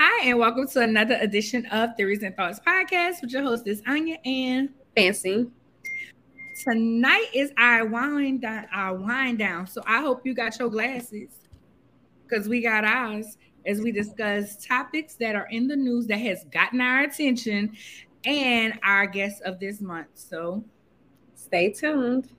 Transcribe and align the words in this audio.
Hi, 0.00 0.28
and 0.28 0.38
welcome 0.38 0.66
to 0.68 0.80
another 0.80 1.16
edition 1.20 1.66
of 1.66 1.90
Theories 1.96 2.22
and 2.22 2.36
Thoughts 2.36 2.60
podcast 2.66 3.20
with 3.20 3.30
your 3.30 3.42
hostess 3.42 3.80
Arnya 3.86 4.18
and 4.24 4.70
Fancy. 4.96 5.50
Tonight 6.64 7.26
is 7.32 7.52
our 7.58 7.86
WineDown, 7.86 8.66
our 8.72 8.96
WineDown. 8.98 9.68
So 9.68 9.82
I 9.86 10.00
hope 10.00 10.24
you 10.24 10.34
got 10.34 10.58
your 10.58 10.68
glasses 10.68 11.30
because 12.26 12.48
we 12.48 12.60
got 12.60 12.84
ours 12.84 13.38
as 13.66 13.80
we 13.80 13.92
discuss 13.92 14.64
topics 14.64 15.14
that 15.16 15.36
are 15.36 15.46
in 15.50 15.68
the 15.68 15.76
news 15.76 16.06
that 16.08 16.18
has 16.18 16.44
gotten 16.44 16.80
our 16.80 17.02
attention 17.02 17.76
and 18.24 18.78
our 18.82 19.06
guest 19.06 19.42
of 19.42 19.60
this 19.60 19.80
month. 19.80 20.08
So 20.14 20.64
stay 21.34 21.72
tuned. 21.72 22.30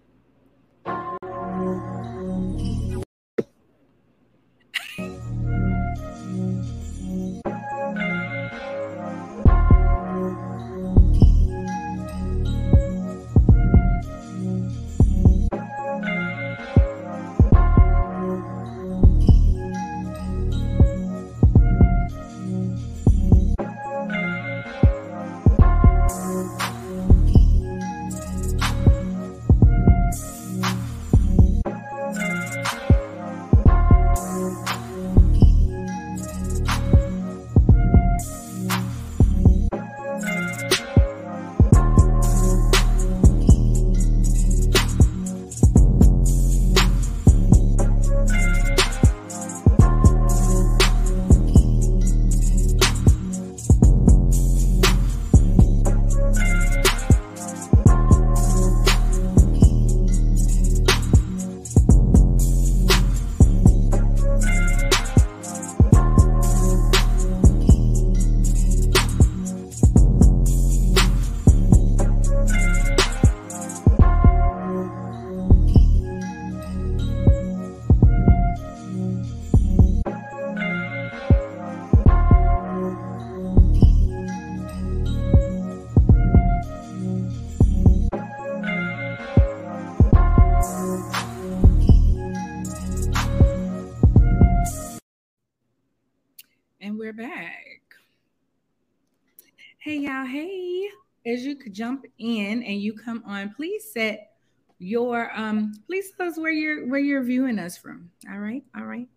As 101.25 101.43
you 101.43 101.55
could 101.55 101.73
jump 101.73 102.05
in 102.17 102.63
and 102.63 102.81
you 102.81 102.93
come 102.93 103.23
on, 103.25 103.53
please 103.53 103.91
set 103.91 104.33
your 104.79 105.29
um 105.37 105.73
please 105.87 106.11
tell 106.11 106.27
us 106.27 106.37
where 106.37 106.51
you're 106.51 106.87
where 106.87 106.99
you're 106.99 107.23
viewing 107.23 107.59
us 107.59 107.77
from. 107.77 108.09
All 108.31 108.39
right, 108.39 108.63
all 108.75 108.85
right. 108.85 109.07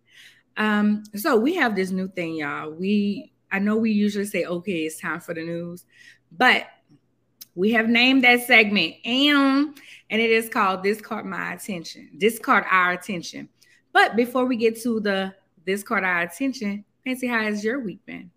Um, 0.57 1.03
so 1.15 1.35
we 1.37 1.55
have 1.55 1.75
this 1.75 1.89
new 1.89 2.07
thing, 2.07 2.35
y'all. 2.35 2.71
We 2.71 3.31
I 3.51 3.59
know 3.59 3.77
we 3.77 3.91
usually 3.91 4.25
say, 4.25 4.45
okay, 4.45 4.85
it's 4.85 4.99
time 4.99 5.19
for 5.19 5.33
the 5.33 5.43
news, 5.43 5.85
but 6.31 6.67
we 7.55 7.71
have 7.71 7.87
named 7.87 8.23
that 8.23 8.41
segment 8.47 8.95
and 9.05 9.77
and 10.09 10.21
it 10.21 10.29
is 10.29 10.49
called 10.49 10.83
This 10.83 11.01
Caught 11.01 11.25
My 11.25 11.53
Attention. 11.53 12.09
This 12.17 12.39
caught 12.39 12.65
our 12.69 12.91
attention. 12.91 13.49
But 13.91 14.15
before 14.15 14.45
we 14.45 14.57
get 14.57 14.81
to 14.81 14.99
the 14.99 15.33
this 15.65 15.83
caught 15.83 16.03
our 16.03 16.21
attention, 16.21 16.83
Fancy, 17.05 17.27
how 17.27 17.43
has 17.43 17.63
your 17.63 17.79
week 17.79 18.05
been? 18.05 18.31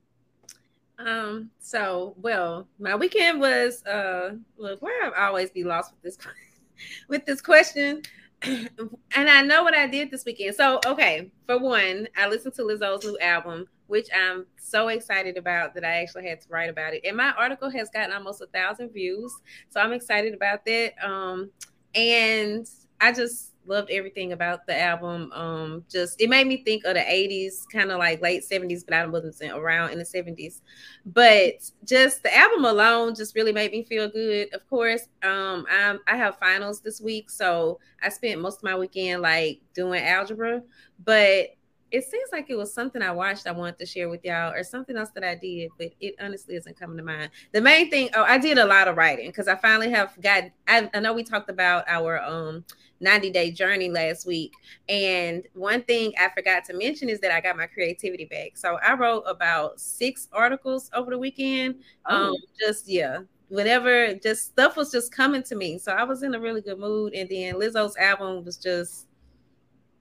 Um, 0.99 1.51
so 1.61 2.15
well, 2.17 2.67
my 2.79 2.97
weekend 2.97 3.41
was 3.41 3.85
uh 3.85 4.37
look 4.57 4.81
where 4.83 5.05
I've 5.05 5.29
always 5.29 5.51
be 5.51 5.63
lost 5.63 5.93
with 5.93 6.03
this 6.03 6.19
with 7.09 7.27
this 7.27 7.41
question. 7.41 8.03
and 8.43 8.71
I 9.15 9.43
know 9.43 9.63
what 9.63 9.75
I 9.75 9.87
did 9.87 10.11
this 10.11 10.25
weekend. 10.25 10.57
So 10.57 10.81
okay, 10.87 11.31
for 11.47 11.59
one, 11.59 12.09
I 12.17 12.29
listened 12.29 12.55
to 12.55 12.63
Lizzo's 12.63 13.05
new 13.05 13.19
album, 13.19 13.67
which 13.87 14.09
I'm 14.15 14.47
so 14.59 14.89
excited 14.89 15.37
about 15.37 15.75
that 15.75 15.85
I 15.85 16.03
actually 16.03 16.29
had 16.29 16.41
to 16.41 16.49
write 16.49 16.71
about 16.71 16.95
it. 16.95 17.03
And 17.07 17.17
my 17.17 17.33
article 17.33 17.71
has 17.71 17.89
gotten 17.91 18.13
almost 18.13 18.41
a 18.41 18.47
thousand 18.47 18.91
views. 18.91 19.33
So 19.69 19.81
I'm 19.81 19.93
excited 19.93 20.35
about 20.35 20.65
that. 20.65 20.95
Um, 21.05 21.51
and 21.95 22.69
I 23.01 23.13
just 23.13 23.53
loved 23.69 23.91
everything 23.91 24.33
about 24.33 24.67
the 24.67 24.79
album. 24.79 25.33
Um, 25.33 25.85
just 25.91 26.21
it 26.21 26.29
made 26.29 26.47
me 26.47 26.63
think 26.65 26.85
of 26.85 26.95
the 26.95 27.01
80s, 27.01 27.65
kind 27.73 27.91
of 27.91 27.99
like 27.99 28.21
late 28.23 28.45
70s, 28.45 28.85
but 28.85 28.95
I 28.95 29.07
wasn't 29.07 29.53
around 29.53 29.91
in 29.91 29.99
the 29.99 30.05
70s. 30.05 30.63
But 31.05 31.71
just 31.85 32.23
the 32.23 32.37
album 32.37 32.65
alone 32.65 33.15
just 33.15 33.35
really 33.35 33.53
made 33.53 33.73
me 33.73 33.83
feel 33.85 34.09
good. 34.09 34.55
Of 34.55 34.69
course, 34.69 35.09
um, 35.23 35.67
I'm 35.71 36.01
I 36.07 36.17
have 36.17 36.39
finals 36.39 36.81
this 36.81 37.01
week, 37.01 37.31
so 37.31 37.79
I 38.03 38.09
spent 38.09 38.41
most 38.41 38.59
of 38.59 38.65
my 38.65 38.77
weekend 38.77 39.23
like 39.23 39.61
doing 39.75 40.03
algebra, 40.03 40.63
but 41.05 41.56
it 41.91 42.05
seems 42.05 42.31
like 42.33 42.51
it 42.51 42.57
was 42.57 42.73
something 42.73 43.01
I 43.03 43.13
watched 43.13 43.47
I 43.47 43.53
wanted 43.53 43.79
to 43.79 43.87
share 43.87 44.09
with 44.09 44.25
y'all, 44.25 44.53
or 44.53 44.63
something 44.65 44.97
else 44.97 45.11
that 45.11 45.25
I 45.25 45.35
did, 45.35 45.71
but 45.79 45.93
it 46.01 46.15
honestly 46.21 46.57
isn't 46.57 46.79
coming 46.79 46.97
to 46.97 47.03
mind. 47.03 47.31
The 47.53 47.61
main 47.61 47.91
thing, 47.91 48.11
oh, 48.15 48.25
I 48.25 48.39
did 48.39 48.59
a 48.59 48.67
lot 48.67 48.89
of 48.89 48.97
writing 48.97 49.29
because 49.29 49.49
I 49.49 49.57
finally 49.57 49.91
have 49.91 50.21
got. 50.21 50.45
I, 50.67 50.91
I 50.93 51.01
know 51.01 51.13
we 51.13 51.23
talked 51.23 51.51
about 51.51 51.85
our 51.89 52.21
um 52.23 52.65
90 53.01 53.31
day 53.31 53.51
journey 53.51 53.91
last 53.91 54.27
week. 54.27 54.53
And 54.89 55.47
one 55.55 55.83
thing 55.83 56.13
I 56.19 56.29
forgot 56.31 56.65
to 56.67 56.75
mention 56.75 57.09
is 57.09 57.21
that 57.21 57.31
I 57.31 57.41
got 57.41 57.57
my 57.57 57.67
creativity 57.67 58.25
back. 58.25 58.57
So 58.57 58.79
I 58.83 58.95
wrote 58.95 59.25
about 59.27 59.81
six 59.81 60.29
articles 60.33 60.91
over 60.95 61.11
the 61.11 61.19
weekend. 61.19 61.77
Oh. 62.07 62.31
Um, 62.31 62.37
just 62.59 62.89
yeah, 62.89 63.21
whatever, 63.49 64.15
just 64.15 64.47
stuff 64.47 64.77
was 64.77 64.91
just 64.91 65.13
coming 65.13 65.43
to 65.45 65.55
me. 65.55 65.79
So 65.79 65.93
I 65.93 66.05
was 66.05 66.23
in 66.23 66.35
a 66.35 66.41
really 66.41 66.61
good 66.61 66.79
mood. 66.79 67.15
And 67.15 67.29
then 67.29 67.55
Lizzo's 67.55 67.97
album 67.97 68.45
was 68.45 68.57
just 68.57 69.07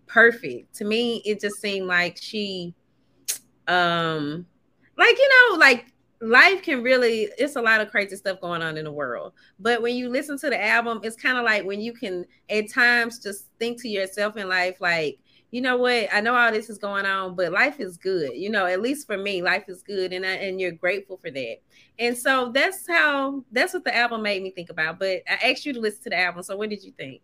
perfect. 0.08 0.76
To 0.76 0.86
me, 0.86 1.22
it 1.26 1.40
just 1.40 1.62
seemed 1.62 1.88
like 1.88 2.18
she 2.22 2.74
um 3.68 4.46
like 4.98 5.18
you 5.18 5.30
know, 5.30 5.58
like 5.58 5.88
life 6.22 6.62
can 6.62 6.82
really 6.82 7.30
it's 7.38 7.56
a 7.56 7.62
lot 7.62 7.82
of 7.82 7.92
crazy 7.92 8.16
stuff 8.16 8.40
going 8.42 8.62
on 8.62 8.78
in 8.78 8.86
the 8.86 8.92
world. 8.92 9.34
But 9.60 9.82
when 9.82 9.96
you 9.96 10.10
listen 10.10 10.38
to 10.40 10.50
the 10.50 10.64
album 10.64 11.02
it's 11.04 11.16
kind 11.16 11.38
of 11.38 11.44
like 11.44 11.66
when 11.66 11.82
you 11.82 11.94
can 11.94 12.26
at 12.50 12.72
times 12.72 13.20
just 13.20 13.48
think 13.60 13.82
to 13.82 13.90
yourself 13.90 14.38
in 14.38 14.48
life 14.48 14.78
like 14.80 15.20
you 15.52 15.62
know 15.62 15.78
what? 15.78 16.10
I 16.12 16.20
know 16.20 16.36
all 16.36 16.52
this 16.52 16.70
is 16.70 16.78
going 16.78 17.06
on 17.06 17.36
but 17.36 17.52
life 17.52 17.80
is 17.80 17.98
good. 17.98 18.32
You 18.36 18.50
know 18.50 18.66
at 18.66 18.82
least 18.82 19.08
for 19.08 19.18
me 19.18 19.42
life 19.42 19.66
is 19.68 19.84
good 19.84 20.14
and 20.14 20.26
I, 20.26 20.32
and 20.32 20.60
you're 20.60 20.72
grateful 20.72 21.18
for 21.18 21.32
that. 21.32 21.58
And 22.00 22.18
so 22.18 22.52
that's 22.52 22.88
how 22.88 23.44
that's 23.52 23.74
what 23.74 23.84
the 23.84 23.96
album 23.96 24.22
made 24.22 24.44
me 24.44 24.52
think 24.52 24.70
about 24.70 25.00
but 25.00 25.22
i 25.30 25.50
asked 25.50 25.66
you 25.66 25.74
to 25.74 25.80
listen 25.80 26.04
to 26.04 26.10
the 26.10 26.20
album 26.20 26.44
so 26.44 26.56
what 26.56 26.70
did 26.70 26.84
you 26.84 26.92
think 26.92 27.22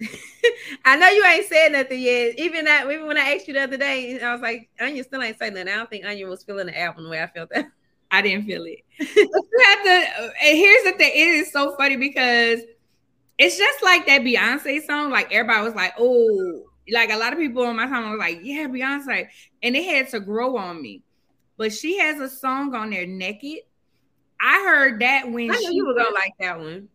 I 0.84 0.96
know 0.96 1.08
you 1.08 1.24
ain't 1.24 1.46
said 1.46 1.72
nothing 1.72 2.00
yet. 2.00 2.38
Even 2.38 2.64
that, 2.66 2.90
even 2.90 3.06
when 3.06 3.18
I 3.18 3.34
asked 3.34 3.48
you 3.48 3.54
the 3.54 3.62
other 3.62 3.76
day, 3.76 4.20
I 4.20 4.32
was 4.32 4.40
like, 4.40 4.68
Arnya 4.80 5.04
still 5.04 5.22
ain't 5.22 5.38
saying 5.38 5.54
nothing. 5.54 5.68
I 5.68 5.76
don't 5.76 5.90
think 5.90 6.04
Arnya 6.04 6.28
was 6.28 6.44
feeling 6.44 6.66
the 6.66 6.80
album 6.80 7.04
the 7.04 7.10
way 7.10 7.22
I 7.22 7.26
felt 7.26 7.50
that. 7.50 7.66
I 8.10 8.22
didn't 8.22 8.46
feel 8.46 8.64
it. 8.64 8.84
you 8.98 9.64
have 9.64 9.84
to. 9.84 10.32
And 10.42 10.56
here's 10.56 10.84
the 10.84 10.92
thing: 10.92 11.12
it 11.14 11.28
is 11.28 11.52
so 11.52 11.76
funny 11.76 11.96
because 11.96 12.60
it's 13.38 13.58
just 13.58 13.82
like 13.82 14.06
that 14.06 14.22
Beyonce 14.22 14.86
song. 14.86 15.10
Like 15.10 15.32
everybody 15.32 15.62
was 15.64 15.74
like, 15.74 15.92
"Oh," 15.98 16.64
like 16.90 17.10
a 17.10 17.16
lot 17.16 17.34
of 17.34 17.38
people 17.38 17.64
on 17.64 17.76
my 17.76 17.86
time 17.86 18.10
was 18.10 18.18
like, 18.18 18.38
"Yeah, 18.42 18.66
Beyonce," 18.66 19.28
and 19.62 19.76
it 19.76 19.84
had 19.84 20.08
to 20.10 20.20
grow 20.20 20.56
on 20.56 20.80
me. 20.80 21.02
But 21.58 21.72
she 21.72 21.98
has 21.98 22.18
a 22.20 22.30
song 22.30 22.74
on 22.74 22.90
there, 22.90 23.06
"Naked." 23.06 23.58
I 24.40 24.62
heard 24.64 25.00
that 25.00 25.30
when 25.30 25.50
I 25.50 25.54
knew 25.54 25.68
she 25.68 25.74
you 25.74 25.86
were 25.86 25.94
gonna 25.94 26.14
like 26.14 26.32
that 26.38 26.58
one. 26.58 26.88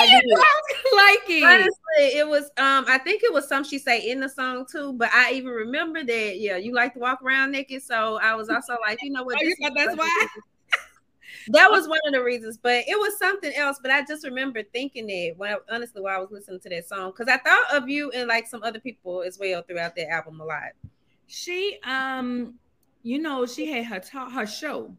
I 0.00 1.16
like 1.18 1.30
it. 1.30 1.44
Honestly, 1.44 2.18
it 2.18 2.26
was 2.26 2.44
um 2.56 2.84
I 2.88 2.98
think 2.98 3.22
it 3.22 3.32
was 3.32 3.48
some 3.48 3.64
she 3.64 3.78
say 3.78 4.10
in 4.10 4.20
the 4.20 4.28
song 4.28 4.66
too, 4.70 4.92
but 4.94 5.10
I 5.12 5.32
even 5.32 5.50
remember 5.50 6.04
that 6.04 6.38
yeah, 6.38 6.56
you 6.56 6.74
like 6.74 6.94
to 6.94 6.98
walk 6.98 7.22
around 7.22 7.52
naked. 7.52 7.82
So 7.82 8.18
I 8.22 8.34
was 8.34 8.48
also 8.48 8.76
like, 8.86 8.98
you 9.02 9.10
know 9.10 9.22
what? 9.22 9.38
Oh, 9.64 9.70
that's 9.74 9.96
why. 9.96 10.26
that 11.48 11.70
was 11.70 11.88
one 11.88 11.98
of 12.06 12.12
the 12.12 12.22
reasons, 12.22 12.58
but 12.58 12.84
it 12.86 12.98
was 12.98 13.18
something 13.18 13.52
else. 13.54 13.78
But 13.80 13.90
I 13.90 14.02
just 14.04 14.24
remember 14.24 14.62
thinking 14.62 15.08
it 15.08 15.36
when 15.36 15.54
I, 15.54 15.74
honestly 15.74 16.02
while 16.02 16.16
I 16.16 16.20
was 16.20 16.30
listening 16.30 16.60
to 16.60 16.68
that 16.70 16.88
song, 16.88 17.10
because 17.10 17.28
I 17.28 17.38
thought 17.38 17.74
of 17.74 17.88
you 17.88 18.10
and 18.10 18.28
like 18.28 18.46
some 18.46 18.62
other 18.62 18.80
people 18.80 19.22
as 19.22 19.38
well 19.38 19.62
throughout 19.62 19.96
that 19.96 20.10
album 20.10 20.40
a 20.40 20.44
lot. 20.44 20.72
She 21.26 21.78
um 21.84 22.54
you 23.02 23.18
know, 23.18 23.46
she 23.46 23.66
had 23.66 23.86
her 23.86 24.00
ta- 24.00 24.30
her 24.30 24.46
show, 24.46 24.94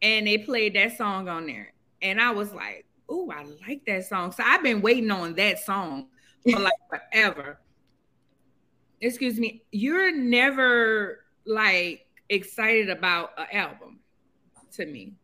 and 0.00 0.26
they 0.26 0.38
played 0.38 0.74
that 0.74 0.96
song 0.96 1.28
on 1.28 1.46
there, 1.46 1.72
and 2.00 2.20
I 2.20 2.30
was 2.30 2.52
like, 2.52 2.84
"Oh, 3.12 3.30
I 3.30 3.44
like 3.68 3.84
that 3.86 4.06
song." 4.06 4.32
So 4.32 4.42
I've 4.44 4.62
been 4.62 4.80
waiting 4.80 5.10
on 5.10 5.34
that 5.34 5.58
song 5.58 6.08
for 6.50 6.58
like 6.58 6.72
forever. 6.90 7.60
Excuse 9.00 9.38
me, 9.38 9.62
you're 9.70 10.16
never 10.16 11.24
like 11.44 12.06
excited 12.28 12.88
about 12.88 13.30
an 13.36 13.46
album 13.52 14.00
to 14.72 14.86
me. 14.86 15.14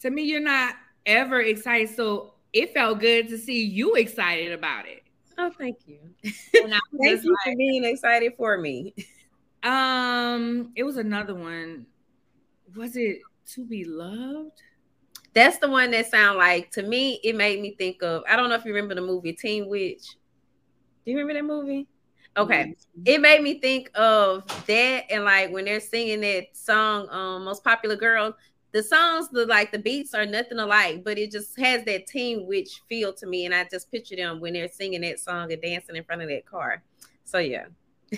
To 0.00 0.10
me, 0.10 0.22
you're 0.22 0.40
not 0.40 0.74
ever 1.06 1.40
excited. 1.40 1.94
So 1.94 2.34
it 2.52 2.72
felt 2.74 3.00
good 3.00 3.28
to 3.28 3.38
see 3.38 3.64
you 3.64 3.94
excited 3.94 4.52
about 4.52 4.86
it. 4.88 5.02
Oh, 5.38 5.50
thank 5.58 5.78
you. 5.86 5.98
thank 6.22 6.64
you 6.92 7.02
like, 7.02 7.20
for 7.20 7.56
being 7.56 7.84
excited 7.84 8.34
for 8.36 8.58
me. 8.58 8.94
Um, 9.62 10.72
it 10.76 10.84
was 10.84 10.96
another 10.96 11.34
one. 11.34 11.86
Was 12.76 12.96
it 12.96 13.18
to 13.52 13.64
be 13.64 13.84
loved? 13.84 14.62
That's 15.34 15.58
the 15.58 15.68
one 15.68 15.90
that 15.90 16.10
sound 16.10 16.38
like 16.38 16.70
to 16.72 16.82
me. 16.82 17.20
It 17.24 17.34
made 17.34 17.60
me 17.60 17.74
think 17.76 18.02
of. 18.02 18.22
I 18.28 18.36
don't 18.36 18.48
know 18.48 18.54
if 18.54 18.64
you 18.64 18.72
remember 18.72 18.94
the 18.94 19.00
movie 19.00 19.32
Teen 19.32 19.68
Witch. 19.68 20.16
Do 21.04 21.10
you 21.10 21.18
remember 21.18 21.34
that 21.34 21.44
movie? 21.44 21.86
Okay, 22.36 22.64
mm-hmm. 22.64 23.02
it 23.04 23.20
made 23.20 23.42
me 23.42 23.60
think 23.60 23.90
of 23.94 24.44
that 24.66 25.04
and 25.10 25.24
like 25.24 25.52
when 25.52 25.66
they're 25.66 25.80
singing 25.80 26.20
that 26.22 26.56
song, 26.56 27.08
um, 27.10 27.44
"Most 27.44 27.64
Popular 27.64 27.96
Girl." 27.96 28.36
The 28.72 28.82
songs, 28.82 29.28
the 29.28 29.46
like 29.46 29.70
the 29.70 29.78
beats 29.78 30.14
are 30.14 30.26
nothing 30.26 30.58
alike, 30.58 31.04
but 31.04 31.16
it 31.16 31.30
just 31.30 31.56
has 31.60 31.84
that 31.84 32.08
Teen 32.08 32.46
Witch 32.46 32.80
feel 32.88 33.12
to 33.14 33.26
me, 33.26 33.44
and 33.44 33.54
I 33.54 33.64
just 33.70 33.90
picture 33.90 34.16
them 34.16 34.40
when 34.40 34.52
they're 34.52 34.68
singing 34.68 35.02
that 35.02 35.20
song 35.20 35.52
and 35.52 35.62
dancing 35.62 35.94
in 35.94 36.02
front 36.02 36.22
of 36.22 36.28
that 36.28 36.44
car. 36.44 36.82
So 37.24 37.38
yeah 37.38 37.66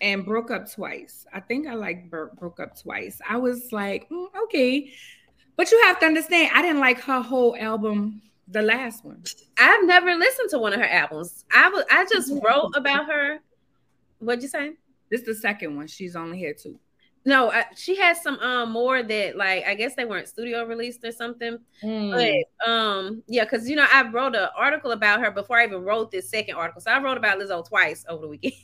and 0.00 0.24
broke 0.24 0.50
up 0.50 0.70
twice. 0.70 1.26
I 1.32 1.40
think 1.40 1.66
I 1.66 1.74
like 1.74 2.10
broke 2.10 2.60
up 2.60 2.80
twice. 2.80 3.20
I 3.28 3.36
was 3.36 3.70
like, 3.72 4.08
mm, 4.08 4.28
okay, 4.44 4.92
but 5.58 5.72
you 5.72 5.82
have 5.82 5.98
to 5.98 6.06
understand, 6.06 6.52
I 6.54 6.62
didn't 6.62 6.78
like 6.78 7.00
her 7.00 7.20
whole 7.20 7.56
album, 7.56 8.22
the 8.46 8.62
last 8.62 9.04
one. 9.04 9.22
I've 9.58 9.84
never 9.84 10.14
listened 10.14 10.50
to 10.50 10.58
one 10.58 10.72
of 10.72 10.78
her 10.78 10.86
albums. 10.86 11.44
I 11.54 11.68
was 11.68 11.84
I 11.90 12.06
just 12.10 12.32
wrote 12.42 12.70
about 12.76 13.06
her. 13.06 13.40
What'd 14.20 14.40
you 14.40 14.48
say? 14.48 14.74
This 15.10 15.22
is 15.22 15.26
the 15.26 15.34
second 15.34 15.76
one. 15.76 15.88
She's 15.88 16.14
only 16.14 16.38
here 16.38 16.54
too. 16.54 16.78
No, 17.24 17.50
I, 17.50 17.64
she 17.74 17.96
has 17.96 18.22
some 18.22 18.38
um 18.38 18.70
more 18.70 19.02
that 19.02 19.36
like 19.36 19.66
I 19.66 19.74
guess 19.74 19.96
they 19.96 20.04
weren't 20.04 20.28
studio 20.28 20.64
released 20.64 21.04
or 21.04 21.10
something. 21.10 21.58
Mm. 21.82 22.44
But 22.62 22.70
um 22.70 23.24
yeah, 23.26 23.44
because 23.44 23.68
you 23.68 23.74
know 23.74 23.86
I 23.92 24.08
wrote 24.08 24.36
an 24.36 24.48
article 24.56 24.92
about 24.92 25.20
her 25.20 25.32
before 25.32 25.58
I 25.58 25.64
even 25.64 25.82
wrote 25.82 26.12
this 26.12 26.30
second 26.30 26.54
article. 26.54 26.80
So 26.80 26.92
I 26.92 27.02
wrote 27.02 27.18
about 27.18 27.38
Lizzo 27.38 27.66
twice 27.68 28.04
over 28.08 28.22
the 28.22 28.28
weekend. 28.28 28.54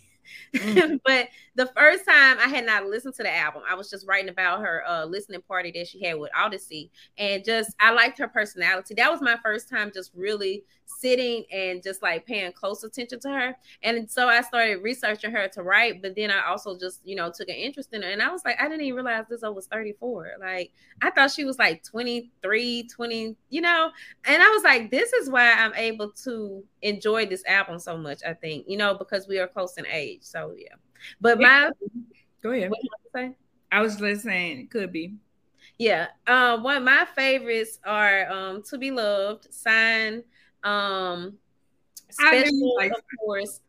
Mm. 0.55 1.00
but 1.06 1.29
the 1.55 1.67
first 1.76 2.05
time 2.05 2.38
I 2.38 2.49
had 2.49 2.67
not 2.67 2.87
listened 2.87 3.15
to 3.15 3.23
the 3.23 3.35
album, 3.35 3.62
I 3.69 3.75
was 3.75 3.91
just 3.91 4.06
writing 4.06 4.29
about 4.29 4.61
her 4.61 4.82
uh, 4.87 5.05
listening 5.05 5.43
party 5.43 5.73
that 5.73 5.88
she 5.88 6.05
had 6.05 6.19
with 6.19 6.31
Odyssey, 6.37 6.91
and 7.19 7.44
just 7.44 7.75
I 7.81 7.93
liked 7.93 8.19
her 8.19 8.29
personality. 8.29 8.94
That 8.94 9.11
was 9.11 9.21
my 9.21 9.37
first 9.43 9.69
time 9.69 9.91
just 9.94 10.12
really 10.15 10.65
sitting 10.87 11.45
and 11.53 11.83
just 11.83 12.03
like 12.03 12.27
paying 12.27 12.53
close 12.53 12.85
attention 12.85 13.21
to 13.21 13.29
her. 13.29 13.57
And 13.83 14.11
so 14.11 14.29
I 14.29 14.41
started 14.43 14.83
researching 14.83 15.31
her 15.31 15.49
to 15.49 15.63
write, 15.63 16.03
but 16.03 16.15
then 16.17 16.31
I 16.31 16.47
also 16.49 16.79
just 16.79 17.01
you 17.05 17.17
know 17.17 17.31
took 17.35 17.49
an 17.49 17.55
interest 17.55 17.93
in 17.93 18.03
her, 18.03 18.09
and 18.09 18.23
I 18.23 18.31
was 18.31 18.45
like, 18.45 18.61
I 18.61 18.69
didn't 18.69 18.83
even 18.83 19.05
realize 19.05 19.27
this 19.29 19.43
was 19.43 19.67
34. 19.67 20.33
Like 20.41 20.73
I 21.03 21.11
thought 21.11 21.31
she 21.31 21.45
was 21.45 21.59
like 21.59 21.83
23, 21.85 22.89
20, 22.89 23.37
you 23.51 23.61
know, 23.61 23.91
and 24.25 24.43
I 24.43 24.49
was 24.49 24.63
like, 24.63 24.91
this 24.91 25.13
is 25.13 25.31
why 25.31 25.53
I'm 25.53 25.75
able 25.75 26.11
to 26.25 26.65
enjoy 26.83 27.27
this 27.27 27.45
album 27.47 27.79
so 27.79 27.97
much. 27.97 28.21
I 28.27 28.35
think 28.35 28.67
you 28.69 28.77
know 28.77 28.95
because 28.95 29.29
we 29.29 29.39
are 29.39 29.49
close 29.49 29.77
in 29.77 29.87
age. 29.87 30.23
So 30.23 30.55
yeah. 30.57 30.75
But 31.21 31.41
my 31.41 31.71
go 32.43 32.53
ahead. 32.53 32.73
say? 33.15 33.37
I 33.71 33.83
was 33.83 34.01
listening, 34.01 34.61
it 34.61 34.71
could 34.71 34.93
be. 34.93 35.15
Yeah. 35.79 36.07
Um, 36.27 36.63
one 36.63 36.77
of 36.77 36.83
my 36.85 37.07
favorites 37.15 37.79
are 37.85 38.31
um 38.31 38.63
To 38.65 38.79
Be 38.79 38.91
Loved, 38.91 39.53
Sign, 39.53 40.23
um 40.65 41.35
special, 42.11 42.79
of 42.81 42.93
course. 43.21 43.61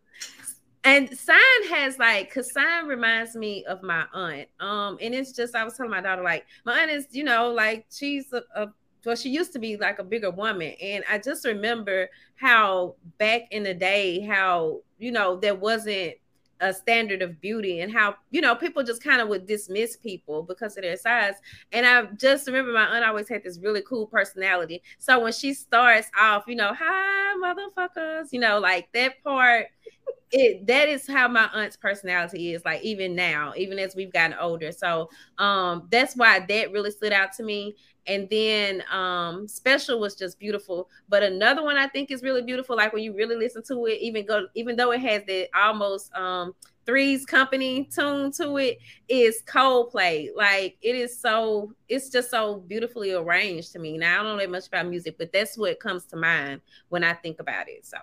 And 0.84 1.10
Sign 1.18 1.38
has 1.70 1.98
like 1.98 2.32
cause 2.34 2.52
Sign 2.54 2.86
reminds 2.86 3.36
me 3.36 3.66
of 3.66 3.82
my 3.82 4.06
aunt. 4.14 4.48
Um, 4.60 4.98
and 5.02 5.16
it's 5.16 5.32
just 5.32 5.56
I 5.56 5.64
was 5.64 5.76
telling 5.76 5.92
my 5.92 6.02
daughter, 6.02 6.22
like, 6.22 6.46
my 6.64 6.80
aunt 6.80 6.92
is, 6.92 7.08
you 7.12 7.24
know, 7.24 7.52
like 7.52 7.86
she's 7.90 8.32
a, 8.34 8.44
a 8.56 8.68
well, 9.06 9.16
she 9.16 9.30
used 9.30 9.54
to 9.54 9.60
be 9.60 9.78
like 9.78 10.00
a 10.00 10.04
bigger 10.04 10.32
woman. 10.32 10.74
And 10.82 11.04
I 11.10 11.20
just 11.20 11.46
remember 11.46 12.10
how 12.36 12.96
back 13.18 13.44
in 13.52 13.64
the 13.64 13.74
day, 13.74 14.22
how, 14.22 14.82
you 14.98 15.12
know, 15.12 15.38
there 15.38 15.56
wasn't 15.56 16.16
a 16.62 16.74
standard 16.74 17.22
of 17.22 17.40
beauty 17.42 17.82
and 17.82 17.92
how 17.92 18.16
you 18.32 18.42
know 18.42 18.56
people 18.56 18.84
just 18.84 19.04
kind 19.04 19.22
of 19.22 19.28
would 19.28 19.46
dismiss 19.46 19.98
people 19.98 20.44
because 20.44 20.78
of 20.78 20.84
their 20.84 20.98
size. 20.98 21.36
And 21.72 21.86
i 21.86 22.04
just 22.18 22.48
remember 22.48 22.72
my 22.72 22.86
aunt 22.86 23.06
always 23.06 23.28
had 23.28 23.44
this 23.44 23.60
really 23.60 23.82
cool 23.82 24.08
personality. 24.08 24.82
So 24.98 25.20
when 25.20 25.34
she 25.34 25.54
starts 25.54 26.10
off 26.20 26.46
you 26.48 26.56
know 26.56 26.74
hi 26.78 27.36
motherfuckers 27.44 28.28
you 28.32 28.40
know 28.40 28.60
like 28.60 28.88
that 28.94 29.22
part 29.24 29.68
it 30.32 30.66
that 30.68 30.90
is 30.90 31.08
how 31.08 31.28
my 31.28 31.50
aunt's 31.54 31.78
personality 31.78 32.54
is 32.54 32.66
like 32.66 32.82
even 32.82 33.16
now 33.16 33.54
even 33.56 33.78
as 33.80 33.96
we've 33.96 34.14
gotten 34.14 34.36
older. 34.40 34.72
So 34.72 35.10
um 35.38 35.88
that's 35.92 36.16
why 36.16 36.40
that 36.40 36.72
really 36.72 36.92
stood 36.92 37.14
out 37.14 37.34
to 37.34 37.44
me 37.44 37.76
and 38.08 38.30
then 38.30 38.84
um 38.92 39.48
special 39.48 40.00
was 40.00 40.16
just 40.16 40.40
beautiful. 40.40 40.90
But 41.10 41.24
another 41.24 41.64
one 41.64 41.78
i 41.78 41.88
think 41.88 42.12
is 42.12 42.24
really 42.24 42.42
beautiful 42.42 42.76
like 42.76 42.94
when 42.94 43.04
you 43.04 43.14
really 43.16 43.36
listen 43.36 43.64
to 43.68 43.86
it 43.86 44.00
even 44.02 44.26
go 44.26 44.48
even 44.56 44.76
though 44.76 44.92
it 44.92 45.02
has 45.02 45.24
the 45.26 45.48
almost 45.56 46.14
um 46.14 46.54
threes 46.86 47.26
company 47.26 47.86
tune 47.86 48.32
to 48.32 48.58
it 48.58 48.78
is 49.08 49.42
coldplay. 49.48 50.30
Like 50.36 50.78
it 50.82 50.96
is 50.96 51.20
so 51.20 51.74
it's 51.90 52.10
just 52.10 52.30
so 52.30 52.58
beautifully 52.68 53.14
arranged 53.14 53.72
to 53.74 53.80
me. 53.80 53.98
Now 53.98 54.20
i 54.20 54.24
don't 54.24 54.38
know 54.38 54.42
that 54.42 54.52
much 54.52 54.68
about 54.68 54.88
music 54.88 55.18
but 55.18 55.32
that's 55.34 55.58
what 55.58 55.80
comes 55.80 56.06
to 56.06 56.16
mind 56.16 56.62
when 56.90 57.04
i 57.04 57.14
think 57.14 57.40
about 57.40 57.68
it 57.68 57.86
so. 57.86 57.98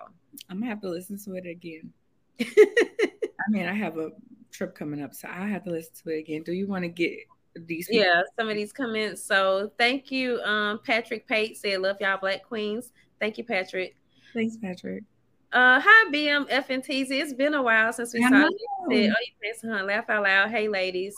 I'm 0.49 0.59
gonna 0.59 0.69
have 0.69 0.81
to 0.81 0.89
listen 0.89 1.17
to 1.25 1.35
it 1.35 1.45
again. 1.45 1.93
I 2.41 3.49
mean 3.49 3.67
i 3.67 3.73
have 3.73 3.97
a 3.97 4.11
trip 4.51 4.75
coming 4.75 5.01
up 5.01 5.13
so 5.13 5.27
i 5.29 5.47
have 5.47 5.63
to 5.63 5.71
listen 5.71 5.93
to 6.03 6.09
it 6.09 6.19
again. 6.19 6.43
Do 6.43 6.51
you 6.53 6.67
want 6.67 6.83
to 6.83 6.89
get 6.89 7.17
these 7.55 7.87
people. 7.87 8.03
yeah 8.05 8.21
some 8.37 8.49
of 8.49 8.55
these 8.55 8.73
comments. 8.73 9.23
So 9.23 9.71
thank 9.77 10.11
you 10.11 10.39
um 10.41 10.79
patrick 10.83 11.27
pate. 11.27 11.57
Said 11.57 11.79
love 11.81 11.97
y'all 12.01 12.17
black 12.17 12.43
queens. 12.43 12.91
Thank 13.19 13.37
you 13.37 13.43
patrick. 13.43 13.95
Thanks 14.33 14.57
patrick. 14.57 15.03
Uh 15.51 15.79
hi 15.83 16.11
bm 16.11 16.47
f 16.49 16.69
and 16.71 16.83
tz 16.83 17.11
it's 17.11 17.33
been 17.33 17.53
a 17.53 17.61
while 17.61 17.93
since 17.93 18.13
we 18.13 18.23
I 18.23 18.29
saw 18.29 18.37
know. 18.39 18.47
you. 18.49 18.57
Said, 18.89 19.13
oh 19.15 19.21
you 19.21 19.33
thanks 19.41 19.61
hun 19.61 19.85
laugh 19.85 20.09
out 20.09 20.23
loud. 20.23 20.49
Hey 20.49 20.67
ladies. 20.67 21.15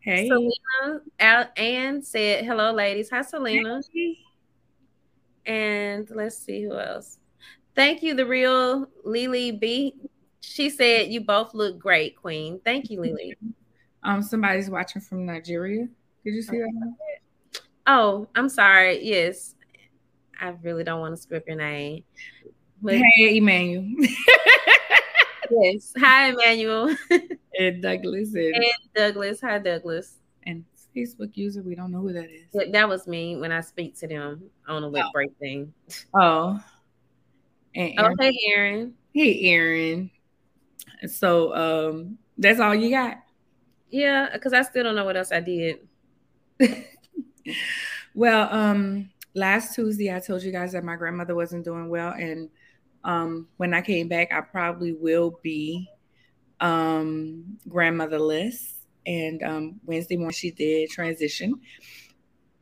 Hey. 0.00 0.28
Selena 0.28 1.00
out 1.18 1.58
and 1.58 2.04
said 2.06 2.44
hello 2.44 2.72
ladies. 2.72 3.10
Hi 3.10 3.22
selena. 3.22 3.80
Hey. 3.92 4.18
and 5.46 6.08
let's 6.10 6.38
see 6.38 6.62
who 6.62 6.78
else. 6.78 7.18
Thank 7.74 8.02
you 8.02 8.14
the 8.14 8.26
real 8.26 8.86
lily 9.04 9.50
b. 9.50 9.96
She 10.40 10.70
said 10.70 11.08
you 11.08 11.20
both 11.22 11.54
look 11.54 11.78
great 11.78 12.16
queen. 12.16 12.60
Thank 12.64 12.90
you 12.90 13.00
lily 13.00 13.34
um, 14.04 14.22
somebody's 14.22 14.70
watching 14.70 15.02
from 15.02 15.26
Nigeria. 15.26 15.88
Did 16.24 16.34
you 16.34 16.42
see 16.42 16.58
that? 16.58 16.94
Oh, 17.86 18.28
I'm 18.34 18.48
sorry. 18.48 19.04
Yes, 19.04 19.54
I 20.40 20.48
really 20.62 20.84
don't 20.84 21.00
want 21.00 21.14
to 21.16 21.20
script 21.20 21.48
your 21.48 21.56
name. 21.56 22.04
But 22.82 22.96
hey, 22.96 23.36
Emmanuel. 23.38 23.86
yes. 25.50 25.92
Hi, 25.98 26.30
Emmanuel. 26.30 26.94
and 27.58 27.82
Douglas. 27.82 28.34
And, 28.34 28.54
and 28.54 28.64
Douglas. 28.94 29.40
Hi, 29.40 29.58
Douglas. 29.58 30.16
And 30.44 30.64
Facebook 30.94 31.36
user, 31.36 31.62
we 31.62 31.74
don't 31.74 31.90
know 31.90 32.00
who 32.00 32.12
that 32.12 32.28
is. 32.30 32.72
That 32.72 32.88
was 32.88 33.06
me 33.06 33.36
when 33.36 33.52
I 33.52 33.60
speak 33.60 33.98
to 34.00 34.06
them 34.06 34.50
on 34.68 34.82
a 34.82 34.88
lip 34.88 35.04
oh. 35.06 35.10
break 35.12 35.32
thing. 35.38 35.72
Oh. 36.14 36.62
And 37.74 37.98
Aaron. 37.98 38.16
Oh, 38.18 38.22
hey, 38.22 38.38
Aaron. 38.48 38.94
Hey, 39.12 39.40
Aaron. 39.50 40.10
So, 41.06 41.54
um, 41.54 42.18
that's 42.38 42.60
all 42.60 42.74
you 42.74 42.90
got. 42.90 43.23
Yeah, 43.94 44.28
because 44.32 44.52
I 44.52 44.62
still 44.62 44.82
don't 44.82 44.96
know 44.96 45.04
what 45.04 45.16
else 45.16 45.30
I 45.30 45.38
did. 45.38 45.86
well, 48.14 48.48
um, 48.52 49.08
last 49.34 49.76
Tuesday 49.76 50.12
I 50.12 50.18
told 50.18 50.42
you 50.42 50.50
guys 50.50 50.72
that 50.72 50.82
my 50.82 50.96
grandmother 50.96 51.36
wasn't 51.36 51.64
doing 51.64 51.88
well, 51.88 52.10
and 52.12 52.48
um, 53.04 53.46
when 53.56 53.72
I 53.72 53.82
came 53.82 54.08
back, 54.08 54.32
I 54.32 54.40
probably 54.40 54.94
will 54.94 55.38
be 55.44 55.88
um, 56.60 57.56
grandmotherless. 57.68 58.84
And 59.06 59.40
um, 59.44 59.80
Wednesday 59.86 60.16
morning 60.16 60.32
she 60.32 60.50
did 60.50 60.90
transition, 60.90 61.60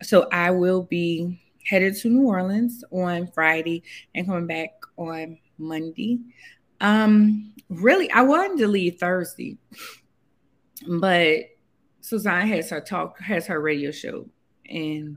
so 0.02 0.28
I 0.30 0.50
will 0.50 0.82
be 0.82 1.40
headed 1.64 1.96
to 2.00 2.10
New 2.10 2.26
Orleans 2.26 2.84
on 2.90 3.26
Friday 3.28 3.84
and 4.14 4.26
coming 4.26 4.46
back 4.46 4.72
on 4.98 5.38
Monday. 5.56 6.18
Um, 6.82 7.54
really, 7.70 8.10
I 8.10 8.20
wanted 8.20 8.58
to 8.58 8.68
leave 8.68 8.98
Thursday 8.98 9.56
but 10.86 11.40
Suzanne 12.00 12.46
has 12.48 12.70
her 12.70 12.80
talk, 12.80 13.20
has 13.20 13.46
her 13.46 13.60
radio 13.60 13.90
show, 13.90 14.28
and 14.68 15.16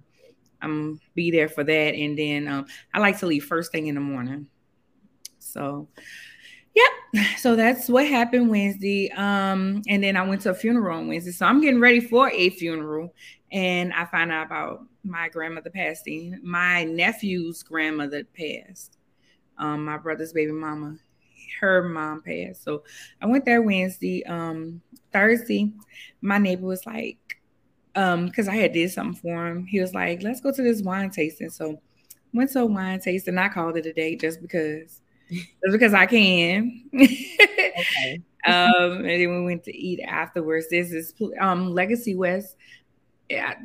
I'm 0.61 0.99
be 1.13 1.31
there 1.31 1.49
for 1.49 1.63
that. 1.63 1.95
And 1.95 2.17
then 2.17 2.47
um, 2.47 2.65
I 2.93 2.99
like 2.99 3.19
to 3.19 3.25
leave 3.25 3.45
first 3.45 3.71
thing 3.71 3.87
in 3.87 3.95
the 3.95 4.01
morning. 4.01 4.47
So, 5.39 5.87
Yep. 6.75 7.25
So 7.37 7.55
that's 7.55 7.87
what 7.87 8.05
happened 8.05 8.49
Wednesday. 8.49 9.09
Um, 9.11 9.81
and 9.87 10.03
then 10.03 10.17
I 10.17 10.27
went 10.27 10.41
to 10.41 10.49
a 10.49 10.53
funeral 10.53 10.97
on 10.97 11.07
Wednesday. 11.07 11.31
So 11.31 11.45
I'm 11.45 11.61
getting 11.61 11.79
ready 11.79 12.01
for 12.01 12.29
a 12.29 12.49
funeral. 12.49 13.13
And 13.51 13.93
I 13.93 14.05
find 14.05 14.31
out 14.31 14.47
about 14.47 14.81
my 15.03 15.29
grandmother 15.29 15.69
passing. 15.69 16.39
My 16.43 16.83
nephew's 16.83 17.63
grandmother 17.63 18.25
passed. 18.25 18.97
Um, 19.57 19.85
my 19.85 19.97
brother's 19.97 20.33
baby 20.33 20.51
mama, 20.51 20.97
her 21.59 21.87
mom 21.87 22.21
passed. 22.21 22.63
So 22.63 22.83
I 23.21 23.25
went 23.25 23.45
there 23.45 23.61
Wednesday. 23.61 24.23
Um, 24.25 24.81
Thursday, 25.11 25.71
my 26.21 26.37
neighbor 26.37 26.65
was 26.67 26.85
like, 26.85 27.37
um, 27.95 28.25
because 28.25 28.47
I 28.47 28.55
had 28.55 28.73
did 28.73 28.91
something 28.91 29.19
for 29.21 29.47
him. 29.47 29.65
He 29.65 29.79
was 29.79 29.93
like, 29.93 30.21
let's 30.21 30.41
go 30.41 30.51
to 30.51 30.61
this 30.61 30.81
wine 30.81 31.09
tasting. 31.09 31.49
So 31.49 31.81
went 32.33 32.51
to 32.51 32.59
a 32.59 32.65
wine 32.65 32.99
tasting. 32.99 33.37
I 33.37 33.49
called 33.49 33.77
it 33.77 33.85
a 33.85 33.93
day 33.93 34.15
just 34.15 34.41
because 34.41 35.01
just 35.31 35.71
because 35.71 35.93
I 35.93 36.05
can. 36.05 36.83
okay. 36.93 38.21
um, 38.45 38.97
and 38.97 39.05
then 39.05 39.29
we 39.29 39.43
went 39.43 39.63
to 39.63 39.75
eat 39.75 40.01
afterwards. 40.01 40.67
This 40.69 40.91
is 40.91 41.13
um 41.39 41.73
Legacy 41.73 42.15
West. 42.15 42.57
Yeah, 43.29 43.55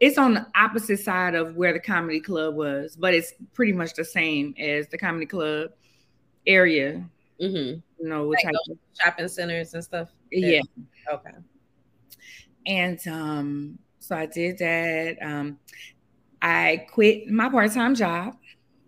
it's 0.00 0.18
on 0.18 0.34
the 0.34 0.46
opposite 0.56 0.98
side 0.98 1.36
of 1.36 1.54
where 1.54 1.72
the 1.72 1.78
comedy 1.78 2.18
club 2.18 2.56
was, 2.56 2.96
but 2.96 3.14
it's 3.14 3.34
pretty 3.54 3.72
much 3.72 3.94
the 3.94 4.04
same 4.04 4.52
as 4.58 4.88
the 4.88 4.98
comedy 4.98 5.26
club 5.26 5.70
area. 6.44 7.08
Mm-hmm. 7.40 8.02
You 8.02 8.08
know, 8.08 8.28
which 8.28 8.40
like 8.44 8.54
shopping 9.00 9.28
centers 9.28 9.74
and 9.74 9.84
stuff. 9.84 10.08
Yeah. 10.30 10.60
Okay. 11.12 11.30
And 12.66 12.98
um, 13.06 13.78
so 13.98 14.16
I 14.16 14.26
did 14.26 14.58
that. 14.58 15.18
Um, 15.22 15.58
I 16.42 16.86
quit 16.92 17.28
my 17.28 17.48
part-time 17.48 17.94
job. 17.94 18.36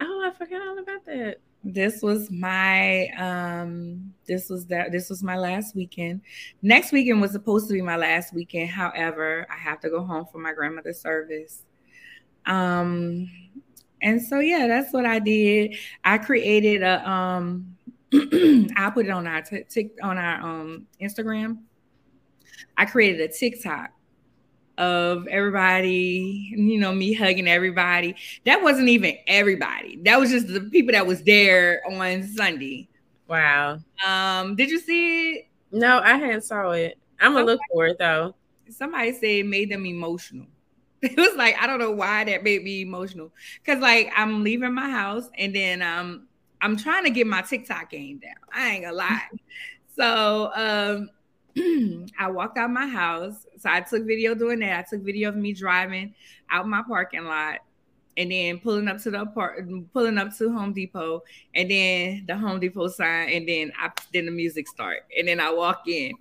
Oh, 0.00 0.22
I 0.24 0.36
forgot 0.36 0.66
all 0.66 0.78
about 0.78 1.04
that 1.06 1.40
this 1.64 2.02
was 2.02 2.30
my 2.30 3.08
um 3.18 4.12
this 4.26 4.48
was 4.48 4.66
that 4.66 4.92
this 4.92 5.10
was 5.10 5.22
my 5.22 5.36
last 5.36 5.74
weekend 5.74 6.20
next 6.62 6.92
weekend 6.92 7.20
was 7.20 7.32
supposed 7.32 7.66
to 7.66 7.74
be 7.74 7.82
my 7.82 7.96
last 7.96 8.32
weekend 8.32 8.70
however 8.70 9.46
i 9.50 9.56
have 9.56 9.80
to 9.80 9.90
go 9.90 10.02
home 10.04 10.24
for 10.30 10.38
my 10.38 10.52
grandmother's 10.52 11.00
service 11.00 11.64
um 12.46 13.28
and 14.02 14.22
so 14.22 14.38
yeah 14.38 14.66
that's 14.68 14.92
what 14.92 15.04
i 15.04 15.18
did 15.18 15.74
i 16.04 16.16
created 16.16 16.82
a 16.82 17.08
um 17.08 17.76
i 18.76 18.90
put 18.92 19.06
it 19.06 19.10
on 19.10 19.26
our 19.26 19.42
t- 19.42 19.64
t- 19.68 19.90
on 20.02 20.16
our 20.16 20.40
um 20.40 20.86
instagram 21.00 21.58
i 22.76 22.84
created 22.84 23.20
a 23.20 23.32
tiktok 23.32 23.90
of 24.78 25.26
everybody, 25.26 26.54
you 26.56 26.78
know, 26.78 26.94
me 26.94 27.12
hugging 27.12 27.48
everybody. 27.48 28.14
That 28.44 28.62
wasn't 28.62 28.88
even 28.88 29.16
everybody. 29.26 29.98
That 30.04 30.18
was 30.18 30.30
just 30.30 30.46
the 30.46 30.60
people 30.60 30.92
that 30.92 31.06
was 31.06 31.22
there 31.24 31.82
on 31.90 32.22
Sunday. 32.22 32.88
Wow. 33.28 33.80
Um, 34.06 34.54
did 34.54 34.70
you 34.70 34.78
see 34.78 35.32
it? 35.32 35.48
No, 35.72 35.98
I 35.98 36.16
hadn't 36.16 36.44
saw 36.44 36.70
it. 36.70 36.96
I'm 37.20 37.32
gonna 37.32 37.44
look 37.44 37.60
for 37.72 37.86
it 37.86 37.98
though. 37.98 38.36
Somebody 38.70 39.12
said 39.12 39.24
it 39.24 39.46
made 39.46 39.70
them 39.70 39.84
emotional. 39.84 40.46
It 41.00 41.16
was 41.16 41.36
like 41.36 41.56
I 41.60 41.66
don't 41.66 41.78
know 41.78 41.92
why 41.92 42.24
that 42.24 42.42
made 42.42 42.64
me 42.64 42.80
emotional. 42.80 43.32
Cause 43.64 43.78
like 43.78 44.10
I'm 44.16 44.42
leaving 44.42 44.74
my 44.74 44.88
house 44.90 45.28
and 45.36 45.54
then 45.54 45.82
um 45.82 46.27
I'm 46.60 46.76
trying 46.76 47.04
to 47.04 47.10
get 47.10 47.26
my 47.26 47.42
TikTok 47.42 47.90
game 47.90 48.18
down. 48.18 48.34
I 48.52 48.70
ain't 48.70 48.84
gonna 48.84 48.96
lie. 48.96 49.28
so 49.96 50.50
um 50.54 51.10
I 52.18 52.30
walked 52.30 52.58
out 52.58 52.70
my 52.70 52.86
house. 52.86 53.46
So 53.58 53.68
I 53.68 53.80
took 53.80 54.06
video 54.06 54.34
doing 54.34 54.60
that. 54.60 54.78
I 54.78 54.82
took 54.88 55.04
video 55.04 55.30
of 55.30 55.36
me 55.36 55.52
driving 55.52 56.14
out 56.50 56.68
my 56.68 56.82
parking 56.86 57.24
lot 57.24 57.58
and 58.18 58.32
then 58.32 58.58
pulling 58.58 58.88
up 58.88 59.00
to 59.00 59.12
the 59.12 59.24
park, 59.26 59.60
pulling 59.92 60.18
up 60.18 60.36
to 60.36 60.52
Home 60.52 60.72
Depot, 60.72 61.22
and 61.54 61.70
then 61.70 62.24
the 62.26 62.36
Home 62.36 62.58
Depot 62.58 62.88
sign, 62.88 63.28
and 63.28 63.48
then 63.48 63.72
I 63.80 63.90
then 64.12 64.26
the 64.26 64.32
music 64.32 64.66
start, 64.66 65.04
and 65.16 65.28
then 65.28 65.38
I 65.38 65.52
walk 65.52 65.86
in, 65.86 66.12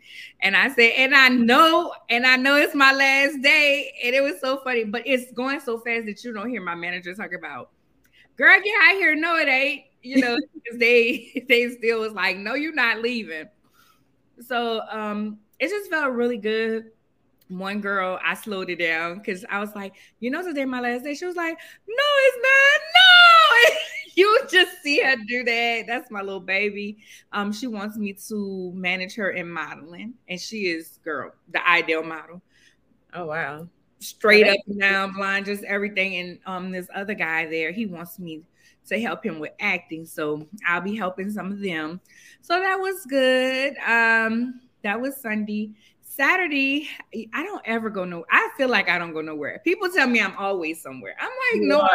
and 0.42 0.56
I 0.56 0.70
say, 0.70 0.94
and 0.94 1.16
I 1.16 1.30
know, 1.30 1.92
and 2.10 2.28
I 2.28 2.36
know 2.36 2.56
it's 2.56 2.76
my 2.76 2.94
last 2.94 3.42
day, 3.42 3.92
and 4.04 4.14
it 4.14 4.22
was 4.22 4.40
so 4.40 4.58
funny, 4.64 4.84
but 4.84 5.02
it's 5.08 5.32
going 5.32 5.60
so 5.60 5.80
fast 5.80 6.06
that 6.06 6.24
you 6.24 6.34
don't 6.34 6.52
hear 6.52 6.62
my 6.62 6.76
manager 6.76 7.16
talk 7.16 7.34
about, 7.34 7.72
girl, 8.38 8.62
get 8.64 8.76
out 8.84 8.94
here, 8.94 9.16
no, 9.16 9.36
it 9.36 9.48
ain't, 9.48 9.86
you 10.08 10.22
know, 10.22 10.38
because 10.54 10.80
they 10.80 11.46
they 11.50 11.70
still 11.70 12.02
was 12.02 12.14
like, 12.14 12.38
no, 12.38 12.54
you're 12.54 12.74
not 12.74 13.02
leaving. 13.02 13.48
So 14.40 14.82
um, 14.90 15.40
it 15.60 15.70
just 15.70 15.90
felt 15.90 16.14
really 16.14 16.38
good. 16.38 16.92
One 17.50 17.80
girl, 17.80 18.20
I 18.24 18.34
slowed 18.34 18.70
it 18.70 18.80
down 18.80 19.20
because 19.20 19.46
I 19.50 19.60
was 19.60 19.74
like, 19.74 19.96
you 20.20 20.30
know, 20.30 20.44
today 20.44 20.66
my 20.66 20.82
last 20.82 21.04
day. 21.04 21.14
She 21.14 21.26
was 21.26 21.36
like, 21.36 21.58
no, 21.88 22.04
it's 22.20 22.38
not. 22.38 22.82
No. 22.96 23.80
you 24.16 24.40
just 24.50 24.82
see 24.84 25.02
her 25.02 25.16
do 25.28 25.44
that. 25.46 25.86
That's 25.88 26.12
my 26.12 26.22
little 26.22 26.42
baby. 26.42 26.98
Um, 27.32 27.54
she 27.54 27.68
wants 27.68 27.96
me 27.98 28.14
to 28.28 28.72
manage 28.76 29.16
her 29.16 29.32
in 29.32 29.50
modeling, 29.50 30.16
and 30.28 30.40
she 30.40 30.68
is 30.68 31.00
girl, 31.04 31.32
the 31.52 31.66
ideal 31.68 32.04
model. 32.04 32.42
Oh 33.14 33.28
wow. 33.28 33.68
Straight 34.00 34.48
up 34.48 34.60
and 34.68 34.80
down, 34.80 35.14
blind, 35.14 35.46
just 35.48 35.64
everything. 35.64 36.18
And 36.18 36.40
um, 36.46 36.72
this 36.72 36.88
other 36.94 37.16
guy 37.16 37.48
there, 37.48 37.72
he 37.72 37.88
wants 37.88 38.20
me 38.20 38.44
to 38.88 39.00
help 39.00 39.26
him 39.26 39.40
with 39.40 39.52
acting. 39.60 40.06
So 40.06 40.48
I'll 40.66 40.82
be 40.82 40.96
helping 40.96 41.30
some 41.30 41.52
of 41.52 41.60
them. 41.60 42.02
So 42.42 42.60
that 42.60 42.80
was 42.80 43.06
good. 43.06 43.76
Um, 43.86 44.62
that 44.84 45.00
was 45.00 45.18
Sunday. 45.18 45.74
Saturday, 46.02 46.90
I 47.34 47.44
don't 47.44 47.62
ever 47.66 47.92
go 47.92 48.04
no. 48.04 48.26
I 48.32 48.50
feel 48.58 48.70
like 48.70 48.90
I 48.90 48.98
don't 48.98 49.14
go 49.14 49.22
nowhere. 49.22 49.62
People 49.64 49.90
tell 49.90 50.08
me 50.08 50.20
I'm 50.20 50.36
always 50.36 50.82
somewhere. 50.82 51.16
I'm 51.20 51.30
like, 51.30 51.62
you 51.62 51.68
no, 51.68 51.82
are. 51.82 51.90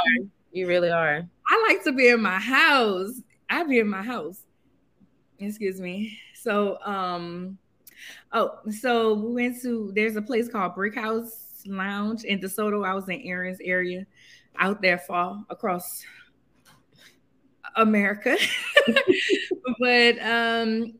you 0.52 0.68
really 0.68 0.90
are. 0.90 1.26
I 1.48 1.66
like 1.68 1.82
to 1.84 1.92
be 1.92 2.08
in 2.08 2.22
my 2.22 2.38
house. 2.38 3.20
I 3.50 3.64
be 3.64 3.80
in 3.80 3.88
my 3.88 4.02
house. 4.02 4.44
Excuse 5.40 5.80
me. 5.80 6.18
So, 6.34 6.78
um, 6.82 7.58
oh, 8.32 8.60
so 8.70 9.14
we 9.14 9.32
went 9.32 9.60
to. 9.62 9.90
There's 9.92 10.14
a 10.14 10.22
place 10.22 10.48
called 10.48 10.76
Brick 10.76 10.94
House 10.94 11.62
Lounge 11.66 12.22
in 12.22 12.38
DeSoto. 12.38 12.86
I 12.86 12.94
was 12.94 13.08
in 13.08 13.20
Aaron's 13.22 13.58
area, 13.60 14.06
out 14.56 14.80
there 14.82 14.98
far 14.98 15.44
across 15.50 16.04
America. 17.76 18.36
but 19.80 20.18
um 20.22 20.94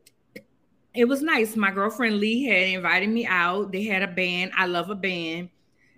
it 0.95 1.07
was 1.07 1.23
nice. 1.23 1.57
My 1.57 1.71
girlfriend 1.71 2.19
Lee 2.19 2.45
had 2.45 2.69
invited 2.69 3.09
me 3.09 3.27
out. 3.27 3.73
They 3.73 3.85
had 3.85 4.03
a 4.03 4.09
band. 4.09 4.53
I 4.55 4.67
love 4.67 4.91
a 4.91 4.95
band. 4.95 5.49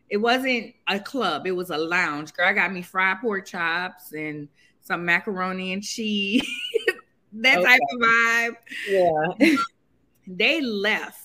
It 0.09 0.19
wasn't 0.19 0.75
a 0.87 1.01
club, 1.01 1.47
it 1.47 1.53
was 1.53 1.71
a 1.71 1.79
lounge. 1.79 2.33
Girl, 2.35 2.47
I 2.47 2.53
got 2.53 2.73
me 2.73 2.83
fried 2.83 3.21
pork 3.21 3.47
chops 3.47 4.13
and 4.13 4.49
some 4.81 5.05
macaroni 5.05 5.73
and 5.73 5.83
cheese. 5.83 6.47
that 7.33 7.59
okay. 7.59 7.67
type 7.67 7.81
of 7.93 8.01
vibe. 8.01 8.57
Yeah. 8.89 9.57
they 10.27 10.61
left. 10.61 11.21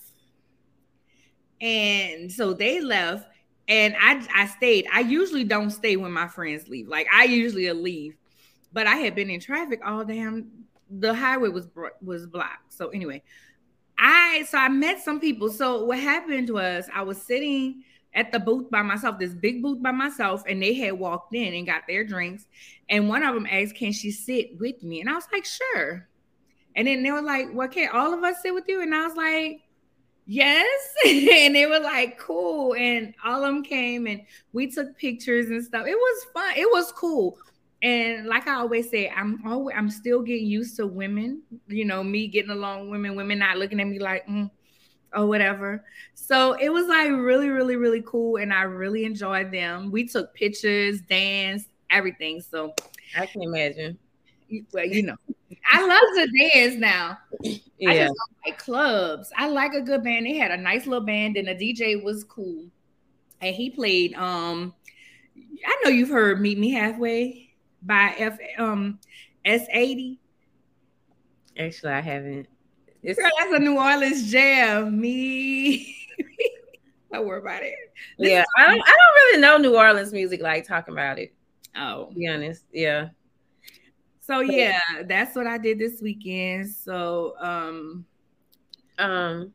And 1.62 2.32
so 2.32 2.54
they 2.54 2.80
left 2.80 3.28
and 3.68 3.96
I 4.00 4.26
I 4.34 4.48
stayed. 4.48 4.88
I 4.92 5.02
usually 5.02 5.44
don't 5.44 5.70
stay 5.70 5.96
when 5.96 6.12
my 6.12 6.28
friends 6.28 6.68
leave. 6.68 6.88
Like 6.88 7.08
I 7.14 7.26
usually 7.26 7.72
leave 7.72 8.16
but 8.74 8.88
I 8.88 8.96
had 8.96 9.16
been 9.16 9.30
in 9.30 9.40
traffic 9.40 9.82
all 9.86 10.04
damn. 10.06 10.48
The 10.90 11.14
highway 11.14 11.50
was 11.50 11.68
was 12.02 12.26
blocked. 12.26 12.74
So 12.74 12.90
anyway, 12.90 13.22
I 13.98 14.46
so 14.50 14.58
I 14.58 14.70
met 14.70 15.02
some 15.02 15.20
people. 15.20 15.50
So 15.50 15.86
what 15.86 16.00
happened 16.00 16.50
was 16.50 16.90
I 16.94 17.02
was 17.02 17.22
sitting 17.22 17.84
at 18.16 18.32
the 18.32 18.40
booth 18.40 18.72
by 18.72 18.82
myself, 18.82 19.20
this 19.20 19.34
big 19.34 19.62
booth 19.62 19.82
by 19.84 19.92
myself, 19.92 20.44
and 20.48 20.62
they 20.62 20.74
had 20.74 20.94
walked 20.94 21.36
in 21.36 21.54
and 21.54 21.68
got 21.68 21.84
their 21.88 22.04
drinks. 22.04 22.48
And 22.90 23.08
one 23.08 23.24
of 23.24 23.36
them 23.36 23.48
asked, 23.50 23.76
"Can 23.76 23.92
she 23.92 24.12
sit 24.12 24.60
with 24.60 24.82
me?" 24.84 25.02
And 25.02 25.10
I 25.10 25.14
was 25.14 25.28
like, 25.32 25.46
"Sure." 25.46 26.08
And 26.76 26.88
then 26.88 27.04
they 27.04 27.12
were 27.12 27.22
like, 27.22 27.48
"Well, 27.54 27.68
can 27.68 27.90
all 27.94 28.14
of 28.14 28.24
us 28.24 28.42
sit 28.42 28.54
with 28.54 28.66
you?" 28.68 28.82
And 28.82 28.96
I 28.96 29.06
was 29.06 29.16
like, 29.16 29.62
yes 30.32 30.94
and 31.08 31.56
they 31.56 31.66
were 31.66 31.80
like 31.80 32.20
cool 32.20 32.76
and 32.76 33.16
all 33.26 33.44
of 33.44 33.52
them 33.52 33.64
came 33.64 34.06
and 34.06 34.22
we 34.54 34.70
took 34.70 34.96
pictures 34.96 35.50
and 35.50 35.66
stuff 35.66 35.88
it 35.88 35.96
was 35.96 36.26
fun 36.32 36.54
it 36.56 36.70
was 36.72 36.92
cool 36.92 37.36
and 37.82 38.28
like 38.28 38.48
I 38.48 38.56
always 38.56 38.90
say, 38.90 39.10
I'm 39.10 39.42
always 39.46 39.76
I'm 39.78 39.90
still 39.90 40.22
getting 40.22 40.48
used 40.48 40.76
to 40.78 40.88
women. 40.88 41.42
You 41.68 41.86
know, 41.86 42.04
me 42.04 42.28
getting 42.28 42.52
along 42.52 42.82
with 42.82 42.90
women, 42.92 43.16
women 43.16 43.40
not 43.40 43.58
looking 43.58 43.80
at 43.80 43.88
me 43.88 44.00
like 44.00 44.28
mm, 44.28 44.50
or 45.16 45.28
whatever. 45.28 45.86
So 46.14 46.54
it 46.54 46.70
was 46.70 46.88
like 46.88 47.10
really, 47.10 47.50
really, 47.50 47.78
really 47.78 48.04
cool, 48.06 48.38
and 48.38 48.54
I 48.54 48.64
really 48.64 49.06
enjoyed 49.06 49.52
them. 49.52 49.92
We 49.92 50.08
took 50.08 50.34
pictures, 50.34 51.02
danced, 51.02 51.70
everything. 51.90 52.42
So 52.42 52.74
I 53.18 53.26
can 53.26 53.44
imagine. 53.44 53.98
Well, 54.74 54.86
you 54.86 55.04
know, 55.04 55.16
I 55.72 55.86
love 55.86 56.02
to 56.16 56.50
dance 56.52 56.76
now. 56.76 57.18
Yeah. 57.78 57.90
I 57.90 57.98
just 57.98 58.14
like 58.46 58.58
clubs. 58.58 59.32
I 59.38 59.48
like 59.48 59.74
a 59.74 59.82
good 59.82 60.04
band. 60.04 60.26
They 60.26 60.36
had 60.36 60.52
a 60.52 60.58
nice 60.58 60.86
little 60.86 61.06
band, 61.06 61.38
and 61.38 61.48
the 61.48 61.56
DJ 61.56 62.04
was 62.04 62.26
cool, 62.26 62.66
and 63.40 63.56
he 63.56 63.70
played. 63.70 64.16
Um, 64.16 64.74
I 65.66 65.82
know 65.84 65.92
you've 65.92 66.10
heard 66.10 66.42
"Meet 66.42 66.58
Me 66.58 66.72
Halfway." 66.72 67.49
By 67.82 68.14
F 68.18 68.38
um 68.58 69.00
S80? 69.46 70.20
Actually, 71.58 71.94
I 71.94 72.02
haven't. 72.02 72.48
It's 73.02 73.20
Girl, 73.20 73.30
that's 73.38 73.54
a 73.54 73.60
New 73.60 73.78
Orleans 73.78 74.30
jam. 74.32 75.00
Me. 75.00 75.96
don't 77.12 77.28
worry 77.28 77.40
about 77.40 77.64
it. 77.64 77.74
This 78.18 78.30
yeah, 78.30 78.44
I 78.58 78.68
don't, 78.68 78.82
I 78.82 78.92
don't 78.92 79.16
really 79.16 79.42
know 79.42 79.58
New 79.58 79.78
Orleans 79.78 80.14
music 80.14 80.42
like 80.42 80.68
talking 80.68 80.94
about 80.94 81.20
it. 81.20 81.34
Oh, 81.76 82.12
be 82.16 82.28
honest. 82.28 82.66
Yeah. 82.72 83.10
So 84.22 84.42
yeah, 84.42 84.80
that's 85.08 85.36
what 85.36 85.48
I 85.48 85.58
did 85.58 85.80
this 85.80 86.02
weekend. 86.02 86.70
So 86.70 87.36
um 87.40 88.06
um 88.98 89.54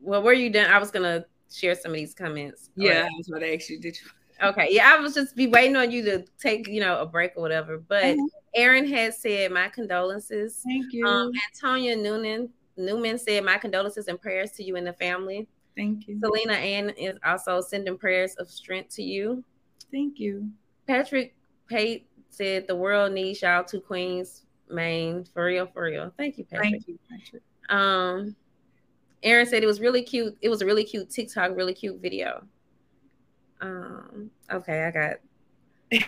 well 0.00 0.22
were 0.22 0.32
you 0.32 0.50
done? 0.50 0.70
I 0.70 0.78
was 0.78 0.90
gonna 0.90 1.24
share 1.50 1.74
some 1.74 1.92
of 1.92 1.96
these 1.96 2.14
comments. 2.14 2.70
Yeah, 2.76 3.04
I 3.04 3.16
was 3.16 3.28
gonna 3.28 3.46
ask 3.46 3.70
you, 3.70 3.80
did 3.80 3.96
you 3.96 4.08
Okay, 4.42 4.68
yeah, 4.70 4.94
I 4.94 5.00
was 5.00 5.14
just 5.14 5.36
be 5.36 5.46
waiting 5.46 5.76
on 5.76 5.90
you 5.90 6.02
to 6.04 6.24
take, 6.38 6.66
you 6.66 6.80
know, 6.80 7.00
a 7.00 7.06
break 7.06 7.32
or 7.36 7.42
whatever. 7.42 7.78
But 7.78 8.04
mm-hmm. 8.04 8.24
Aaron 8.54 8.86
has 8.88 9.20
said 9.20 9.52
my 9.52 9.68
condolences. 9.68 10.60
Thank 10.64 10.92
you. 10.92 11.06
Um, 11.06 11.30
Antonia 11.48 11.96
Noonan 11.96 12.50
Newman 12.76 13.18
said 13.18 13.44
my 13.44 13.58
condolences 13.58 14.08
and 14.08 14.20
prayers 14.20 14.50
to 14.52 14.64
you 14.64 14.76
and 14.76 14.86
the 14.86 14.92
family. 14.94 15.46
Thank 15.76 16.08
you. 16.08 16.18
Selena 16.20 16.54
Ann 16.54 16.90
is 16.90 17.16
also 17.24 17.60
sending 17.60 17.98
prayers 17.98 18.34
of 18.36 18.48
strength 18.48 18.94
to 18.96 19.02
you. 19.02 19.44
Thank 19.90 20.18
you. 20.18 20.48
Patrick 20.86 21.34
Pate 21.68 22.06
said 22.30 22.66
the 22.66 22.76
world 22.76 23.12
needs 23.12 23.42
y'all 23.42 23.64
two 23.64 23.80
queens, 23.80 24.42
Maine. 24.68 25.24
For 25.32 25.44
real, 25.44 25.66
for 25.66 25.84
real. 25.84 26.12
Thank 26.16 26.38
you, 26.38 26.44
Patrick. 26.44 26.70
Thank 26.70 26.88
you, 26.88 26.98
Patrick. 27.10 27.42
Um 27.68 28.36
Aaron 29.22 29.46
said 29.46 29.62
it 29.62 29.66
was 29.66 29.80
really 29.80 30.02
cute. 30.02 30.36
It 30.42 30.50
was 30.50 30.60
a 30.60 30.66
really 30.66 30.84
cute 30.84 31.08
TikTok, 31.08 31.56
really 31.56 31.74
cute 31.74 32.00
video. 32.00 32.44
Um, 33.64 34.30
okay, 34.52 34.84
I 34.84 34.90
got 34.90 35.16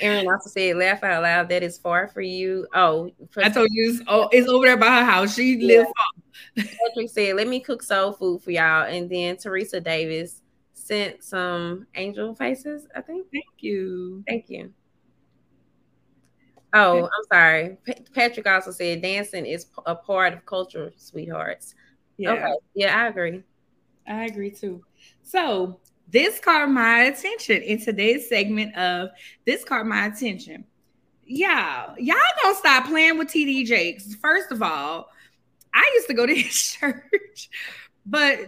Aaron 0.00 0.28
also 0.28 0.50
said, 0.50 0.76
"Laugh 0.76 1.02
out 1.02 1.22
loud." 1.22 1.48
That 1.48 1.62
is 1.62 1.78
far 1.78 2.08
for 2.08 2.20
you. 2.20 2.66
Oh, 2.74 3.10
I 3.38 3.48
told 3.48 3.68
you. 3.70 3.90
It's, 3.90 4.02
oh, 4.06 4.28
it's 4.30 4.48
over 4.48 4.66
there 4.66 4.76
by 4.76 4.98
her 4.98 5.04
house. 5.04 5.34
She 5.34 5.56
yeah. 5.56 5.78
lives. 5.78 5.90
Patrick 6.56 7.10
said, 7.10 7.36
"Let 7.36 7.48
me 7.48 7.60
cook 7.60 7.82
soul 7.82 8.12
food 8.12 8.42
for 8.42 8.50
y'all." 8.50 8.84
And 8.84 9.08
then 9.08 9.38
Teresa 9.38 9.80
Davis 9.80 10.42
sent 10.74 11.24
some 11.24 11.86
angel 11.94 12.34
faces. 12.34 12.86
I 12.94 13.00
think. 13.00 13.26
Thank 13.32 13.46
you. 13.60 14.22
Thank 14.28 14.50
you. 14.50 14.72
Oh, 16.74 17.04
I'm 17.04 17.24
sorry. 17.32 17.78
P- 17.84 18.04
Patrick 18.14 18.46
also 18.46 18.72
said 18.72 19.00
dancing 19.00 19.46
is 19.46 19.66
a 19.86 19.94
part 19.94 20.34
of 20.34 20.44
culture, 20.44 20.92
sweethearts. 20.98 21.74
Yeah. 22.18 22.32
Okay. 22.32 22.52
Yeah, 22.74 23.02
I 23.02 23.08
agree. 23.08 23.42
I 24.06 24.26
agree 24.26 24.50
too. 24.50 24.84
So 25.22 25.80
this 26.10 26.40
caught 26.40 26.70
my 26.70 27.04
attention 27.04 27.62
in 27.62 27.80
today's 27.80 28.28
segment 28.28 28.74
of 28.76 29.10
this 29.44 29.64
caught 29.64 29.86
my 29.86 30.06
attention. 30.06 30.64
Yeah, 31.26 31.94
y'all 31.98 32.16
gonna 32.42 32.54
stop 32.54 32.86
playing 32.86 33.18
with 33.18 33.28
TD 33.28 33.66
Jakes. 33.66 34.14
First 34.14 34.50
of 34.50 34.62
all, 34.62 35.10
I 35.74 35.90
used 35.94 36.08
to 36.08 36.14
go 36.14 36.24
to 36.24 36.34
his 36.36 36.54
church, 36.54 37.50
but 38.06 38.40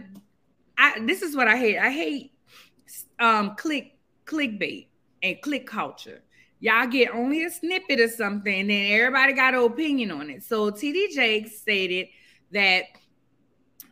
I 0.78 1.00
this 1.00 1.20
is 1.20 1.36
what 1.36 1.48
I 1.48 1.56
hate. 1.56 1.78
I 1.78 1.90
hate 1.90 2.32
um 3.18 3.54
click 3.56 3.98
clickbait 4.24 4.86
and 5.22 5.40
click 5.42 5.66
culture. 5.66 6.22
Y'all 6.60 6.86
get 6.86 7.14
only 7.14 7.44
a 7.44 7.50
snippet 7.50 8.00
of 8.00 8.10
something, 8.10 8.60
and 8.60 8.70
then 8.70 8.92
everybody 8.92 9.34
got 9.34 9.54
an 9.54 9.62
opinion 9.62 10.10
on 10.10 10.30
it. 10.30 10.42
So 10.44 10.70
TD 10.70 11.10
Jakes 11.14 11.58
stated 11.58 12.08
that 12.52 12.84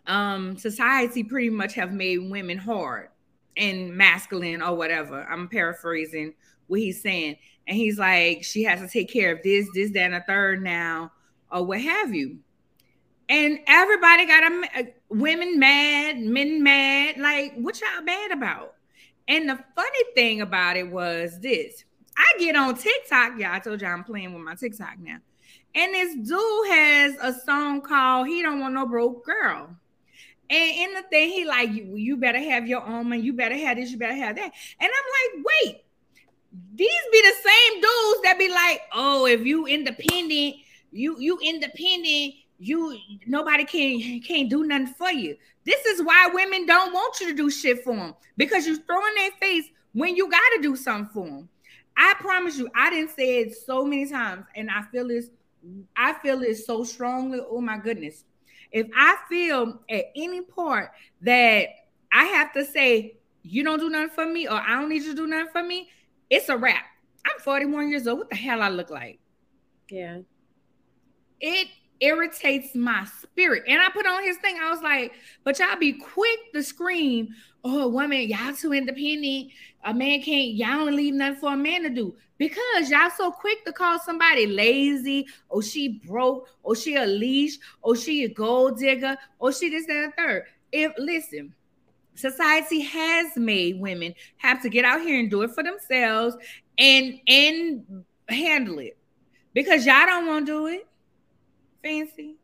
um 0.07 0.57
society 0.57 1.23
pretty 1.23 1.51
much 1.51 1.75
have 1.75 1.93
made 1.93 2.31
women 2.31 2.57
hard 2.57 3.11
and 3.59 3.95
masculine 3.95 4.63
or 4.63 4.75
whatever. 4.75 5.27
I'm 5.29 5.49
paraphrasing 5.49 6.35
what 6.69 6.81
he's 6.81 7.03
saying. 7.03 7.37
And 7.67 7.77
he's 7.77 7.99
like, 7.99 8.45
she 8.45 8.63
has 8.65 8.81
to 8.81 8.89
take 8.89 9.11
care 9.11 9.33
of 9.33 9.43
this, 9.43 9.69
this, 9.75 9.91
that, 9.93 10.05
and 10.05 10.15
a 10.15 10.23
third 10.23 10.63
now, 10.63 11.13
or 11.53 11.65
what 11.65 11.81
have 11.81 12.15
you. 12.15 12.39
And 13.29 13.59
everybody 13.67 14.27
got 14.27 14.45
a, 14.45 14.69
a 14.77 14.95
women 15.11 15.59
mad, 15.59 16.19
men 16.19 16.63
mad. 16.63 17.19
Like, 17.19 17.55
what 17.57 17.79
y'all 17.81 18.03
mad 18.03 18.31
about? 18.31 18.75
And 19.27 19.49
the 19.49 19.59
funny 19.77 20.05
thing 20.15 20.41
about 20.41 20.79
it 20.79 20.91
was 20.91 21.39
this. 21.41 21.85
I 22.17 22.39
get 22.39 22.57
on 22.57 22.75
TikTok. 22.75 23.33
Yeah, 23.39 23.53
I 23.53 23.59
told 23.59 23.83
you 23.83 23.87
all 23.87 23.93
I'm 23.93 24.05
playing 24.05 24.33
with 24.33 24.43
my 24.43 24.55
TikTok 24.55 24.99
now. 24.99 25.19
And 25.75 25.95
this 25.95 26.15
dude 26.15 26.69
has 26.71 27.17
a 27.21 27.35
song 27.45 27.83
called 27.83 28.27
He 28.27 28.41
Don't 28.41 28.61
Want 28.61 28.75
No 28.75 28.87
Broke 28.87 29.25
Girl. 29.27 29.77
And 30.51 30.71
in 30.77 30.95
the 30.95 31.03
thing, 31.03 31.29
he 31.29 31.45
like, 31.45 31.71
you, 31.73 31.95
you 31.95 32.17
better 32.17 32.39
have 32.39 32.67
your 32.67 32.83
own 32.83 33.13
and 33.13 33.23
you 33.23 33.35
better 33.35 33.57
have 33.57 33.77
this, 33.77 33.91
you 33.91 33.99
better 33.99 34.15
have 34.15 34.37
that. 34.37 34.53
And 34.81 34.91
I'm 34.91 35.37
like, 35.37 35.47
wait, 35.47 35.85
these 36.75 36.89
be 37.13 37.21
the 37.21 37.35
same 37.43 37.81
dudes 37.81 38.23
that 38.23 38.37
be 38.39 38.49
like, 38.49 38.81
oh, 38.95 39.27
if 39.27 39.45
you 39.45 39.67
independent, 39.67 40.57
you 40.91 41.19
you 41.19 41.39
independent, 41.43 42.35
you 42.59 42.97
nobody 43.27 43.65
can 43.65 44.21
can't 44.21 44.49
do 44.49 44.65
nothing 44.65 44.87
for 44.87 45.11
you. 45.11 45.37
This 45.65 45.85
is 45.85 46.03
why 46.03 46.31
women 46.33 46.67
don't 46.67 46.93
want 46.93 47.21
you 47.21 47.29
to 47.29 47.35
do 47.35 47.51
shit 47.51 47.85
for 47.85 47.95
them 47.95 48.15
because 48.37 48.67
you 48.67 48.77
throw 48.77 49.07
in 49.07 49.15
their 49.17 49.31
face 49.33 49.67
when 49.93 50.17
you 50.17 50.31
got 50.31 50.41
to 50.57 50.63
do 50.63 50.77
something 50.77 51.13
for 51.13 51.27
them. 51.27 51.49
I 51.97 52.15
promise 52.19 52.57
you, 52.57 52.69
I 52.75 52.91
didn't 52.91 53.11
say 53.11 53.41
it 53.41 53.55
so 53.55 53.85
many 53.85 54.09
times, 54.09 54.47
and 54.55 54.71
I 54.71 54.83
feel 54.83 55.09
this. 55.09 55.31
I 55.97 56.15
feel 56.15 56.43
it 56.43 56.57
so 56.57 56.85
strongly. 56.85 57.41
Oh 57.47 57.61
my 57.61 57.77
goodness. 57.77 58.25
If 58.73 58.89
I 58.97 59.17
feel 59.29 59.81
at 59.89 60.07
any 60.15 60.43
part 60.43 60.91
that 61.23 61.69
I 62.13 62.25
have 62.25 62.53
to 62.53 62.65
say, 62.65 63.17
you 63.43 63.65
don't 63.65 63.79
do 63.79 63.89
nothing 63.89 64.11
for 64.11 64.27
me, 64.27 64.47
or 64.47 64.55
I 64.55 64.81
don't 64.81 64.89
need 64.89 65.03
you 65.03 65.11
to 65.11 65.17
do 65.17 65.27
nothing 65.27 65.53
for 65.53 65.63
me, 65.63 65.89
it's 66.29 66.49
a 66.49 66.57
wrap. 66.57 66.85
I'm 67.25 67.41
41 67.41 67.91
years 67.91 68.07
old. 68.07 68.19
What 68.19 68.31
the 68.31 68.37
hell 68.37 68.63
I 68.63 68.69
look 68.69 68.91
like? 68.91 69.19
Yeah. 69.91 70.21
It 71.41 71.69
irritates 72.01 72.75
my 72.75 73.07
spirit. 73.21 73.65
And 73.67 73.81
I 73.81 73.89
put 73.91 74.07
on 74.07 74.23
his 74.23 74.37
thing. 74.39 74.59
I 74.61 74.71
was 74.71 74.83
like, 74.83 75.13
but 75.45 75.59
y'all 75.59 75.79
be 75.79 75.93
quick 75.93 76.39
to 76.53 76.63
scream, 76.63 77.29
oh, 77.65 77.89
woman, 77.89 78.29
y'all 78.29 78.55
too 78.55 78.73
independent. 78.73 79.53
A 79.85 79.95
man 79.95 80.23
can't, 80.23 80.55
y'all 80.55 80.85
don't 80.85 80.97
leave 80.97 81.15
nothing 81.15 81.41
for 81.41 81.53
a 81.53 81.57
man 81.57 81.83
to 81.83 81.91
do. 81.91 82.15
Because 82.39 82.89
y'all 82.89 83.11
so 83.17 83.33
quick 83.33 83.65
to 83.65 83.73
call 83.73 83.99
somebody 83.99 84.47
lazy, 84.47 85.27
or 85.49 85.63
she 85.63 86.01
broke, 86.07 86.49
or 86.63 86.77
she 86.77 86.95
a 86.95 87.05
leash, 87.05 87.59
or 87.83 87.97
she 87.97 88.25
a 88.25 88.29
gold 88.29 88.79
digger, 88.79 89.17
or 89.39 89.53
she 89.53 89.69
this, 89.69 89.87
that, 89.87 90.05
and 90.05 90.15
third. 90.15 90.45
If 90.71 90.93
listen, 90.99 91.55
society 92.15 92.81
has 92.81 93.37
made 93.37 93.81
women 93.81 94.15
have 94.37 94.63
to 94.63 94.69
get 94.69 94.85
out 94.85 95.01
here 95.01 95.19
and 95.19 95.31
do 95.31 95.43
it 95.43 95.51
for 95.51 95.63
themselves 95.63 96.37
and 96.77 97.19
and 97.27 98.05
handle 98.29 98.79
it 98.79 98.99
because 99.55 99.87
y'all 99.87 100.07
don't 100.07 100.27
want 100.27 100.47
to 100.47 100.53
do 100.53 100.67
it 100.67 100.87
fancy? 101.83 102.37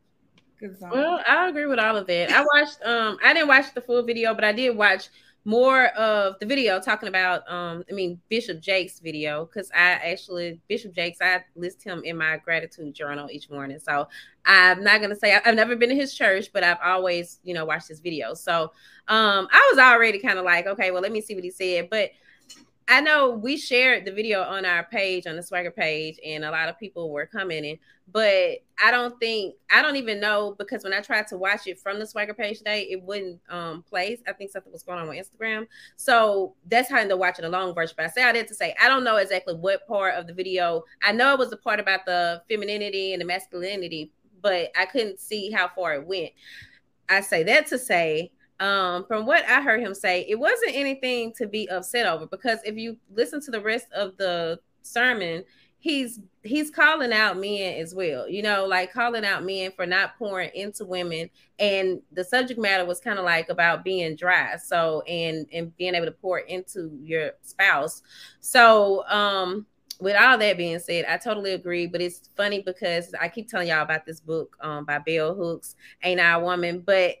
Well 0.91 1.21
i 1.27 1.47
agree 1.49 1.65
with 1.65 1.79
all 1.79 1.97
of 1.97 2.07
that. 2.07 2.31
I 2.31 2.41
watched 2.41 2.81
um 2.83 3.17
i 3.23 3.33
didn't 3.33 3.47
watch 3.49 3.73
the 3.73 3.81
full 3.81 4.03
video 4.03 4.33
but 4.33 4.43
i 4.43 4.51
did 4.51 4.75
watch 4.75 5.09
more 5.47 5.87
of 5.89 6.39
the 6.39 6.45
video 6.45 6.79
talking 6.79 7.07
about 7.07 7.47
um 7.51 7.83
i 7.89 7.93
mean 7.93 8.19
bishop 8.29 8.59
jake's 8.59 8.99
video 8.99 9.45
because 9.45 9.69
i 9.75 9.91
actually 9.91 10.59
bishop 10.67 10.91
jakes 10.95 11.19
i 11.21 11.39
list 11.55 11.83
him 11.83 12.01
in 12.03 12.17
my 12.17 12.37
gratitude 12.37 12.95
journal 12.95 13.29
each 13.31 13.49
morning. 13.51 13.77
So 13.77 14.07
i'm 14.45 14.83
not 14.83 15.01
gonna 15.01 15.15
say 15.15 15.35
i've 15.35 15.55
never 15.55 15.75
been 15.75 15.89
to 15.89 15.95
his 15.95 16.15
church 16.15 16.47
but 16.51 16.63
i've 16.63 16.79
always 16.83 17.39
you 17.43 17.53
know 17.53 17.65
watched 17.65 17.89
his 17.89 18.01
videos. 18.01 18.37
So 18.37 18.71
um 19.07 19.47
i 19.51 19.69
was 19.71 19.77
already 19.77 20.19
kind 20.19 20.39
of 20.39 20.45
like 20.45 20.65
okay 20.65 20.89
well 20.91 21.01
let 21.01 21.11
me 21.11 21.21
see 21.21 21.35
what 21.35 21.43
he 21.43 21.51
said. 21.51 21.89
But 21.91 22.09
I 22.87 23.01
know 23.01 23.31
we 23.31 23.57
shared 23.57 24.05
the 24.05 24.11
video 24.11 24.43
on 24.43 24.63
our 24.63 24.83
page 24.83 25.25
on 25.25 25.35
the 25.35 25.41
SwagHer 25.41 25.75
page, 25.75 26.19
and 26.23 26.45
a 26.45 26.51
lot 26.51 26.69
of 26.69 26.77
people 26.77 27.09
were 27.09 27.25
commenting, 27.25 27.79
but 28.11 28.59
I 28.83 28.91
don't 28.91 29.19
think 29.19 29.55
I 29.71 29.81
don't 29.81 29.95
even 29.95 30.19
know 30.19 30.55
because 30.59 30.83
when 30.83 30.93
I 30.93 31.01
tried 31.01 31.25
to 31.27 31.37
watch 31.37 31.65
it 31.65 31.79
from 31.79 31.97
the 31.97 32.05
SwagHer 32.05 32.37
page 32.37 32.59
today, 32.59 32.83
it 32.91 33.01
wouldn't 33.01 33.39
um 33.49 33.81
place. 33.81 34.19
I 34.27 34.33
think 34.33 34.51
something 34.51 34.71
was 34.71 34.83
going 34.83 34.99
on 34.99 35.07
with 35.07 35.17
Instagram. 35.17 35.65
So 35.95 36.53
that's 36.67 36.89
how 36.89 36.97
I 36.97 37.01
end 37.01 37.11
up 37.11 37.17
watching 37.17 37.43
the 37.43 37.49
long 37.49 37.73
version. 37.73 37.95
But 37.97 38.05
I 38.05 38.09
say 38.09 38.23
I 38.23 38.31
did 38.31 38.47
to 38.49 38.55
say 38.55 38.75
I 38.79 38.87
don't 38.87 39.03
know 39.03 39.17
exactly 39.17 39.55
what 39.55 39.87
part 39.87 40.13
of 40.13 40.27
the 40.27 40.33
video. 40.33 40.83
I 41.01 41.11
know 41.11 41.33
it 41.33 41.39
was 41.39 41.49
the 41.49 41.57
part 41.57 41.79
about 41.79 42.05
the 42.05 42.43
femininity 42.47 43.13
and 43.13 43.21
the 43.21 43.25
masculinity, 43.25 44.11
but 44.41 44.69
I 44.77 44.85
couldn't 44.85 45.19
see 45.19 45.49
how 45.49 45.69
far 45.69 45.95
it 45.95 46.05
went. 46.05 46.33
I 47.09 47.21
say 47.21 47.41
that 47.43 47.65
to 47.67 47.79
say 47.79 48.31
um 48.59 49.05
from 49.05 49.25
what 49.25 49.43
i 49.49 49.61
heard 49.61 49.81
him 49.81 49.93
say 49.93 50.25
it 50.29 50.39
wasn't 50.39 50.71
anything 50.73 51.33
to 51.33 51.47
be 51.47 51.67
upset 51.69 52.05
over 52.05 52.25
because 52.25 52.59
if 52.65 52.75
you 52.75 52.97
listen 53.13 53.41
to 53.41 53.51
the 53.51 53.61
rest 53.61 53.87
of 53.93 54.15
the 54.17 54.59
sermon 54.81 55.43
he's 55.79 56.19
he's 56.43 56.71
calling 56.71 57.11
out 57.11 57.37
men 57.37 57.75
as 57.75 57.93
well 57.93 58.29
you 58.29 58.41
know 58.41 58.65
like 58.65 58.91
calling 58.91 59.25
out 59.25 59.43
men 59.43 59.71
for 59.71 59.85
not 59.85 60.17
pouring 60.17 60.49
into 60.55 60.85
women 60.85 61.29
and 61.59 62.01
the 62.13 62.23
subject 62.23 62.59
matter 62.59 62.85
was 62.85 62.99
kind 62.99 63.19
of 63.19 63.25
like 63.25 63.49
about 63.49 63.83
being 63.83 64.15
dry 64.15 64.55
so 64.55 65.01
and 65.01 65.45
and 65.51 65.75
being 65.77 65.93
able 65.93 66.05
to 66.05 66.11
pour 66.11 66.39
into 66.39 66.97
your 67.03 67.31
spouse 67.43 68.01
so 68.39 69.05
um 69.09 69.65
with 69.99 70.15
all 70.15 70.37
that 70.37 70.57
being 70.57 70.79
said, 70.79 71.05
I 71.07 71.17
totally 71.17 71.53
agree. 71.53 71.87
But 71.87 72.01
it's 72.01 72.29
funny 72.35 72.61
because 72.61 73.13
I 73.19 73.29
keep 73.29 73.47
telling 73.47 73.69
y'all 73.69 73.81
about 73.81 74.05
this 74.05 74.19
book 74.19 74.57
um, 74.59 74.85
by 74.85 74.99
Bell 74.99 75.33
Hooks, 75.33 75.75
Ain't 76.03 76.19
I 76.19 76.33
a 76.33 76.39
Woman? 76.39 76.81
But 76.81 77.15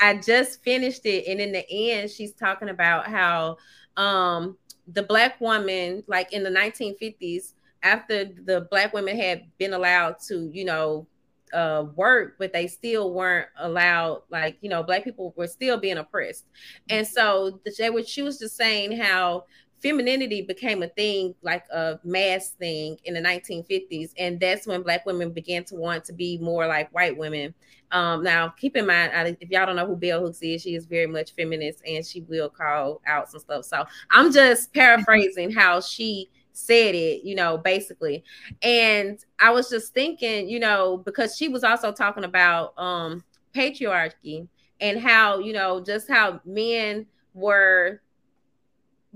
I 0.00 0.16
just 0.16 0.62
finished 0.62 1.04
it, 1.06 1.26
and 1.26 1.40
in 1.40 1.52
the 1.52 1.64
end, 1.70 2.10
she's 2.10 2.32
talking 2.32 2.68
about 2.68 3.06
how 3.06 3.56
um, 3.96 4.56
the 4.86 5.02
black 5.02 5.40
woman, 5.40 6.04
like 6.06 6.32
in 6.32 6.42
the 6.42 6.50
1950s, 6.50 7.54
after 7.82 8.24
the 8.24 8.66
black 8.70 8.92
women 8.92 9.16
had 9.16 9.44
been 9.58 9.72
allowed 9.72 10.16
to, 10.28 10.50
you 10.52 10.64
know, 10.64 11.06
uh, 11.52 11.86
work, 11.96 12.36
but 12.38 12.52
they 12.52 12.66
still 12.66 13.12
weren't 13.12 13.48
allowed. 13.58 14.22
Like 14.30 14.58
you 14.60 14.68
know, 14.68 14.82
black 14.82 15.04
people 15.04 15.32
were 15.36 15.46
still 15.46 15.78
being 15.78 15.98
oppressed, 15.98 16.46
and 16.88 17.06
so 17.06 17.60
the, 17.64 18.04
she 18.06 18.22
was 18.22 18.38
just 18.38 18.56
saying 18.56 18.98
how 18.98 19.44
femininity 19.80 20.42
became 20.42 20.82
a 20.82 20.88
thing, 20.88 21.34
like 21.42 21.64
a 21.72 21.98
mass 22.04 22.50
thing 22.50 22.98
in 23.04 23.14
the 23.14 23.20
1950s, 23.20 24.12
and 24.18 24.38
that's 24.40 24.66
when 24.66 24.82
black 24.82 25.06
women 25.06 25.32
began 25.32 25.64
to 25.64 25.76
want 25.76 26.04
to 26.04 26.12
be 26.12 26.38
more 26.38 26.66
like 26.66 26.92
white 26.92 27.16
women. 27.16 27.54
Um, 27.90 28.22
now, 28.22 28.48
keep 28.48 28.76
in 28.76 28.86
mind, 28.86 29.12
if 29.40 29.50
y'all 29.50 29.66
don't 29.66 29.76
know 29.76 29.86
who 29.86 29.96
Bell 29.96 30.20
Hooks 30.20 30.42
is, 30.42 30.62
she 30.62 30.74
is 30.74 30.86
very 30.86 31.06
much 31.06 31.32
feminist, 31.34 31.82
and 31.86 32.04
she 32.04 32.22
will 32.22 32.50
call 32.50 33.00
out 33.06 33.30
some 33.30 33.40
stuff. 33.40 33.64
So 33.64 33.84
I'm 34.10 34.32
just 34.32 34.72
paraphrasing 34.74 35.50
how 35.50 35.80
she 35.80 36.28
said 36.52 36.94
it, 36.94 37.22
you 37.24 37.34
know, 37.34 37.56
basically. 37.56 38.24
And 38.62 39.24
I 39.38 39.50
was 39.50 39.70
just 39.70 39.94
thinking, 39.94 40.48
you 40.48 40.58
know, 40.58 40.98
because 40.98 41.36
she 41.36 41.48
was 41.48 41.64
also 41.64 41.92
talking 41.92 42.24
about 42.24 42.76
um 42.78 43.24
patriarchy 43.54 44.48
and 44.80 45.00
how, 45.00 45.38
you 45.38 45.52
know, 45.52 45.80
just 45.80 46.08
how 46.08 46.40
men 46.44 47.06
were 47.34 48.00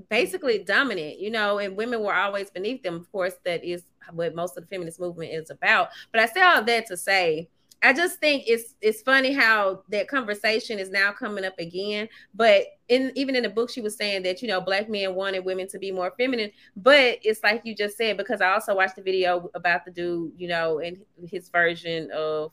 basically 0.09 0.63
dominant, 0.65 1.19
you 1.19 1.31
know, 1.31 1.59
and 1.59 1.77
women 1.77 2.03
were 2.03 2.15
always 2.15 2.51
beneath 2.51 2.83
them. 2.83 2.97
Of 2.97 3.11
course, 3.11 3.35
that 3.45 3.65
is 3.65 3.85
what 4.13 4.35
most 4.35 4.57
of 4.57 4.65
the 4.65 4.69
feminist 4.69 5.01
movement 5.01 5.33
is 5.33 5.51
about. 5.51 5.89
But 6.11 6.21
I 6.21 6.27
say 6.27 6.43
all 6.43 6.63
that 6.63 6.87
to 6.87 6.97
say, 6.97 7.49
I 7.85 7.93
just 7.93 8.21
think 8.21 8.45
it's 8.47 8.75
it's 8.81 9.03
funny 9.03 9.33
how 9.33 9.83
that 9.89 10.07
conversation 10.07 10.79
is 10.79 10.91
now 10.91 11.11
coming 11.11 11.45
up 11.45 11.59
again. 11.59 12.09
But 12.33 12.67
in 12.89 13.11
even 13.17 13.35
in 13.35 13.43
the 13.43 13.49
book, 13.49 13.71
she 13.71 13.81
was 13.81 13.97
saying 13.97 14.23
that 14.23 14.41
you 14.41 14.47
know 14.47 14.61
black 14.61 14.89
men 14.89 15.15
wanted 15.17 15.45
women 15.45 15.67
to 15.69 15.79
be 15.79 15.91
more 15.91 16.13
feminine. 16.17 16.53
But 16.77 17.19
it's 17.23 17.43
like 17.43 17.63
you 17.65 17.75
just 17.75 17.97
said 17.97 18.17
because 18.17 18.41
I 18.41 18.53
also 18.53 18.77
watched 18.77 18.97
the 18.97 19.03
video 19.03 19.51
about 19.55 19.85
the 19.85 19.91
dude, 19.91 20.33
you 20.37 20.47
know, 20.47 20.79
and 20.79 20.99
his 21.29 21.49
version 21.49 22.11
of 22.13 22.53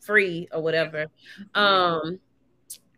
free 0.00 0.48
or 0.52 0.62
whatever. 0.62 1.06
Um, 1.54 2.20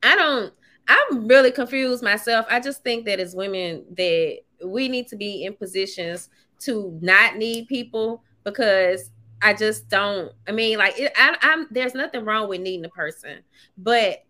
I 0.03 0.17
don't. 0.17 0.53
I'm 0.89 1.27
really 1.27 1.51
confused 1.51 2.03
myself. 2.03 2.47
I 2.49 2.61
just 2.61 2.83
think 2.83 3.07
that 3.07 3.21
as 3.21 3.35
women 3.35 3.85
that 3.97 4.39
we 4.65 4.89
need 4.89 5.09
to 5.09 5.17
be 5.17 5.45
in 5.45 5.55
positions 5.55 6.29
to 6.61 6.99
not 7.03 7.37
need 7.37 7.69
people 7.69 8.23
because 8.45 9.11
I 9.43 9.53
just 9.53 9.89
don't. 9.89 10.33
I 10.49 10.53
mean, 10.53 10.79
like 10.79 10.99
it, 10.99 11.13
I, 11.17 11.37
I'm. 11.43 11.67
There's 11.71 11.95
nothing 11.95 12.25
wrong 12.25 12.49
with 12.49 12.61
needing 12.61 12.85
a 12.85 12.91
person, 12.91 13.41
but 13.77 14.25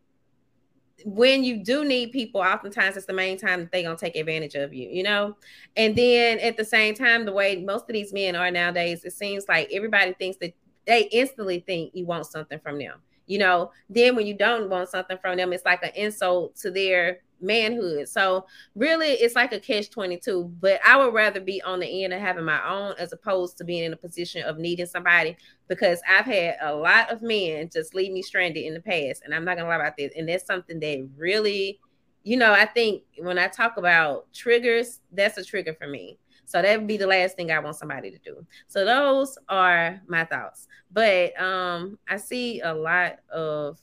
when 1.05 1.45
you 1.45 1.63
do 1.63 1.85
need 1.85 2.11
people, 2.11 2.41
oftentimes 2.41 2.97
it's 2.97 3.07
the 3.07 3.13
main 3.13 3.39
time 3.39 3.61
that 3.61 3.71
they're 3.71 3.83
gonna 3.83 3.97
take 3.97 4.17
advantage 4.17 4.55
of 4.55 4.75
you, 4.75 4.89
you 4.89 5.03
know. 5.03 5.37
And 5.77 5.95
then 5.95 6.41
at 6.41 6.57
the 6.57 6.65
same 6.65 6.95
time, 6.95 7.25
the 7.25 7.33
way 7.33 7.57
most 7.57 7.83
of 7.89 7.93
these 7.93 8.13
men 8.13 8.35
are 8.35 8.51
nowadays, 8.51 9.05
it 9.05 9.13
seems 9.13 9.45
like 9.49 9.69
everybody 9.73 10.15
thinks 10.15 10.39
that 10.39 10.55
they 10.87 11.03
instantly 11.13 11.61
think 11.61 11.93
you 11.95 12.07
want 12.07 12.27
something 12.27 12.59
from 12.61 12.79
them 12.79 13.01
you 13.27 13.39
know 13.39 13.71
then 13.91 14.17
when 14.17 14.27
you 14.27 14.35
don't 14.35 14.69
want 14.71 14.89
something 14.89 15.19
from 15.19 15.37
them 15.37 15.53
it's 15.53 15.65
like 15.65 15.83
an 15.83 15.93
insult 15.95 16.55
to 16.57 16.71
their 16.71 17.21
manhood. 17.41 18.09
So 18.09 18.47
really 18.75 19.09
it's 19.09 19.35
like 19.35 19.53
a 19.53 19.61
catch 19.61 19.91
22 19.91 20.51
but 20.61 20.81
i 20.85 20.97
would 20.97 21.13
rather 21.13 21.41
be 21.41 21.61
on 21.63 21.81
the 21.81 22.05
end 22.05 22.13
of 22.13 22.21
having 22.21 22.45
my 22.45 22.67
own 22.69 22.95
as 22.99 23.13
opposed 23.13 23.59
to 23.59 23.65
being 23.65 23.85
in 23.85 23.93
a 23.93 23.97
position 23.97 24.43
of 24.45 24.59
needing 24.59 24.87
somebody 24.87 25.37
because 25.69 26.01
i've 26.09 26.25
had 26.25 26.57
a 26.63 26.75
lot 26.75 27.11
of 27.11 27.23
men 27.23 27.69
just 27.73 27.95
leave 27.95 28.13
me 28.13 28.23
stranded 28.23 28.65
in 28.65 28.75
the 28.75 28.81
past 28.81 29.23
and 29.25 29.35
i'm 29.35 29.45
not 29.45 29.57
gonna 29.57 29.69
lie 29.69 29.77
about 29.77 29.97
this 29.97 30.13
and 30.17 30.29
that's 30.29 30.47
something 30.47 30.81
that 30.81 31.09
really 31.17 31.79
you 32.23 32.37
know 32.37 32.53
i 32.53 32.65
think 32.65 33.03
when 33.19 33.39
i 33.39 33.47
talk 33.47 33.77
about 33.77 34.33
triggers 34.33 35.01
that's 35.13 35.39
a 35.39 35.45
trigger 35.45 35.75
for 35.75 35.87
me 35.87 36.19
so 36.47 36.63
that 36.63 36.79
would 36.79 36.87
be 36.87 36.97
the 36.97 37.07
last 37.07 37.37
thing 37.37 37.51
I 37.51 37.59
want 37.59 37.77
somebody 37.77 38.11
to 38.11 38.19
do. 38.19 38.47
So 38.69 38.85
those 38.85 39.37
are 39.49 40.01
my 40.07 40.25
thoughts. 40.25 40.69
But 40.93 41.39
um, 41.41 41.99
I 42.09 42.17
see 42.17 42.61
a 42.61 42.73
lot 42.73 43.19
of 43.31 43.79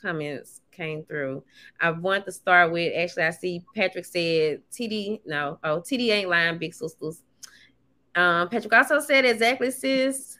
comments 0.00 0.62
came 0.72 1.04
through. 1.04 1.44
I 1.80 1.90
want 1.90 2.24
to 2.24 2.32
start 2.32 2.72
with 2.72 2.92
actually, 2.96 3.24
I 3.24 3.30
see 3.30 3.62
Patrick 3.76 4.06
said 4.06 4.62
TD, 4.72 5.20
no, 5.26 5.58
oh, 5.62 5.80
TD 5.80 6.10
ain't 6.10 6.30
lying, 6.30 6.58
big 6.58 6.72
sisters. 6.72 7.22
Um, 8.14 8.48
Patrick 8.48 8.72
also 8.72 8.98
said 8.98 9.26
exactly, 9.26 9.70
sis. 9.70 10.38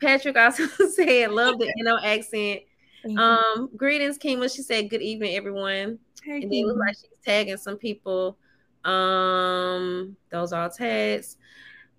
Patrick 0.00 0.36
also 0.36 0.66
said, 0.94 1.30
love 1.30 1.58
the 1.58 1.70
NO 1.78 1.98
accent. 2.02 2.62
Um, 3.16 3.70
greetings, 3.76 4.18
Kima. 4.18 4.54
She 4.54 4.62
said, 4.62 4.90
good 4.90 5.02
evening, 5.02 5.36
everyone. 5.36 5.98
Hey, 6.24 6.42
and 6.42 6.52
it 6.52 6.66
looks 6.66 6.78
like 6.78 6.96
she's 6.96 7.24
tagging 7.24 7.56
some 7.58 7.76
people. 7.76 8.38
Um, 8.84 10.16
those 10.30 10.52
are 10.52 10.68
tags. 10.68 11.36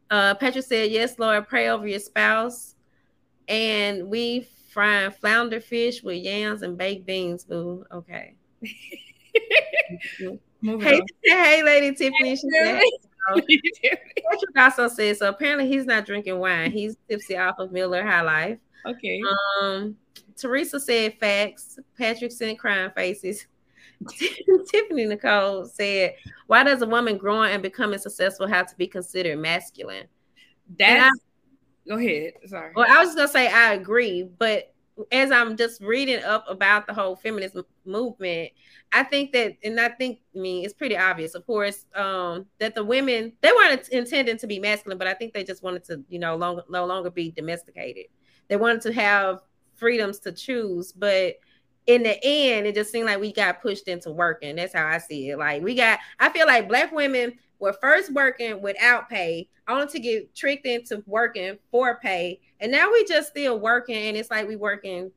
Uh, 0.10 0.34
Patrick 0.36 0.65
said, 0.65 0.92
Yes, 0.92 1.20
Lord, 1.20 1.48
pray 1.48 1.70
over 1.70 1.88
your 1.88 2.00
spouse. 2.00 2.76
And 3.48 4.08
we 4.08 4.48
frying 4.72 5.12
flounder 5.12 5.60
fish 5.60 6.04
with 6.04 6.24
yams 6.24 6.62
and 6.62 6.78
baked 6.78 7.06
beans, 7.06 7.44
boo. 7.44 7.86
Okay. 7.92 8.36
hey, 8.62 10.39
hey, 11.24 11.63
Lady 11.63 11.96
Tiffany. 11.96 12.36
She 12.36 12.50
said, 12.50 12.82
Patrick 13.28 14.58
also 14.58 14.88
said 14.88 15.18
so. 15.18 15.30
Apparently, 15.30 15.68
he's 15.68 15.86
not 15.86 16.06
drinking 16.06 16.39
wine. 16.39 16.72
He's 16.72 16.96
tipsy 17.10 17.38
off 17.38 17.60
of 17.60 17.72
Miller 17.72 18.04
High 18.04 18.22
Life. 18.22 18.58
Okay. 18.86 19.22
Um, 19.62 19.98
Teresa 20.36 20.80
said 20.80 21.15
facts. 21.20 21.80
Patrick 21.98 22.32
sent 22.32 22.60
crying 22.60 22.92
faces. 22.96 23.46
Tiffany 24.72 25.06
Nicole 25.06 25.66
said, 25.66 26.16
"Why 26.48 26.64
does 26.64 26.82
a 26.82 26.88
woman 26.88 27.18
growing 27.18 27.52
and 27.52 27.62
becoming 27.62 28.00
successful 28.00 28.48
have 28.48 28.68
to 28.68 28.76
be 28.76 28.88
considered 28.88 29.38
masculine?" 29.38 30.08
That 30.78 31.12
go 31.88 31.98
ahead. 31.98 32.34
Sorry. 32.46 32.72
Well, 32.76 32.86
I 32.90 33.04
was 33.04 33.16
gonna 33.16 33.28
say 33.28 33.48
I 33.48 33.74
agree, 33.74 34.24
but 34.24 34.74
as 35.12 35.32
I'm 35.32 35.56
just 35.56 35.82
reading 35.82 36.24
up 36.24 36.46
about 36.48 36.88
the 36.88 36.94
whole 36.94 37.16
feminist 37.16 37.56
movement, 37.86 38.52
I 38.92 39.04
think 39.04 39.32
that, 39.34 39.58
and 39.64 39.80
I 39.80 39.90
think, 39.90 40.20
I 40.36 40.40
mean, 40.40 40.66
it's 40.66 40.74
pretty 40.74 40.98
obvious, 40.98 41.36
of 41.36 41.46
course, 41.46 41.86
um, 41.96 42.46
that 42.60 42.76
the 42.76 42.84
women 42.84 43.34
they 43.42 43.52
weren't 43.52 43.88
intending 43.90 44.38
to 44.38 44.48
be 44.48 44.60
masculine, 44.60 44.98
but 44.98 45.08
I 45.08 45.14
think 45.14 45.34
they 45.34 45.44
just 45.44 45.64
wanted 45.64 45.84
to, 45.86 46.04
you 46.10 46.20
know, 46.20 46.36
long, 46.36 46.62
no 46.70 46.86
longer 46.86 47.10
be 47.10 47.32
domesticated. 47.32 48.06
They 48.48 48.58
wanted 48.58 48.82
to 48.84 48.94
have 48.94 49.42
freedoms 49.76 50.20
to 50.20 50.32
choose, 50.32 50.92
but 50.92 51.36
in 51.88 52.04
the 52.04 52.20
end, 52.24 52.68
it 52.68 52.76
just 52.76 52.92
seemed 52.92 53.08
like 53.08 53.20
we 53.20 53.34
got 53.34 53.62
pushed 53.62 53.88
into 53.88 54.12
working. 54.12 54.56
That's 54.56 54.74
how 54.74 54.88
I 54.88 55.00
see 55.00 55.30
it. 55.30 55.38
Like 55.38 55.63
we 55.63 55.76
got, 55.76 56.00
I 56.20 56.30
feel 56.30 56.46
like 56.46 56.68
black 56.68 56.92
women 56.92 57.34
were 57.60 57.74
first 57.74 58.13
working 58.13 58.62
without 58.62 59.10
pay, 59.10 59.50
only 59.68 59.88
to 59.88 60.00
get 60.00 60.36
tricked 60.36 60.65
into 60.65 61.04
working 61.06 61.58
for 61.72 62.00
pay, 62.00 62.39
and 62.60 62.72
now 62.72 62.92
we 62.92 63.06
just 63.06 63.30
still 63.30 63.60
working, 63.60 63.96
and 63.96 64.18
it's 64.18 64.30
like 64.30 64.48
we 64.48 64.56
working, 64.56 65.12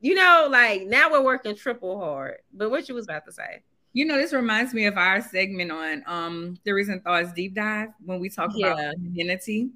you 0.00 0.14
know, 0.14 0.48
like 0.50 0.82
now 0.82 1.10
we're 1.10 1.22
working 1.22 1.54
triple 1.56 1.98
hard. 1.98 2.36
But 2.52 2.70
what 2.70 2.88
you 2.88 2.94
was 2.94 3.04
about 3.04 3.24
to 3.26 3.32
say? 3.32 3.62
You 3.92 4.04
know, 4.04 4.16
this 4.16 4.32
reminds 4.32 4.72
me 4.72 4.86
of 4.86 4.96
our 4.96 5.20
segment 5.20 5.72
on 5.72 6.04
um 6.06 6.58
theories 6.64 6.88
and 6.88 7.02
thoughts 7.02 7.32
deep 7.32 7.54
dive 7.54 7.88
when 8.04 8.20
we 8.20 8.28
talk 8.28 8.50
yeah. 8.54 8.68
about 8.68 8.94
femininity. 8.94 9.70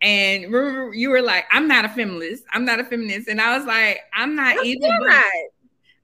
And 0.00 0.52
remember, 0.52 0.94
you 0.94 1.10
were 1.10 1.22
like, 1.22 1.44
"I'm 1.50 1.66
not 1.66 1.84
a 1.84 1.88
feminist. 1.88 2.44
I'm 2.52 2.64
not 2.64 2.78
a 2.80 2.84
feminist," 2.84 3.28
and 3.28 3.40
I 3.40 3.56
was 3.56 3.66
like, 3.66 4.00
"I'm 4.14 4.36
not 4.36 4.56
That's 4.56 4.66
either." 4.66 4.88
But, 5.06 5.24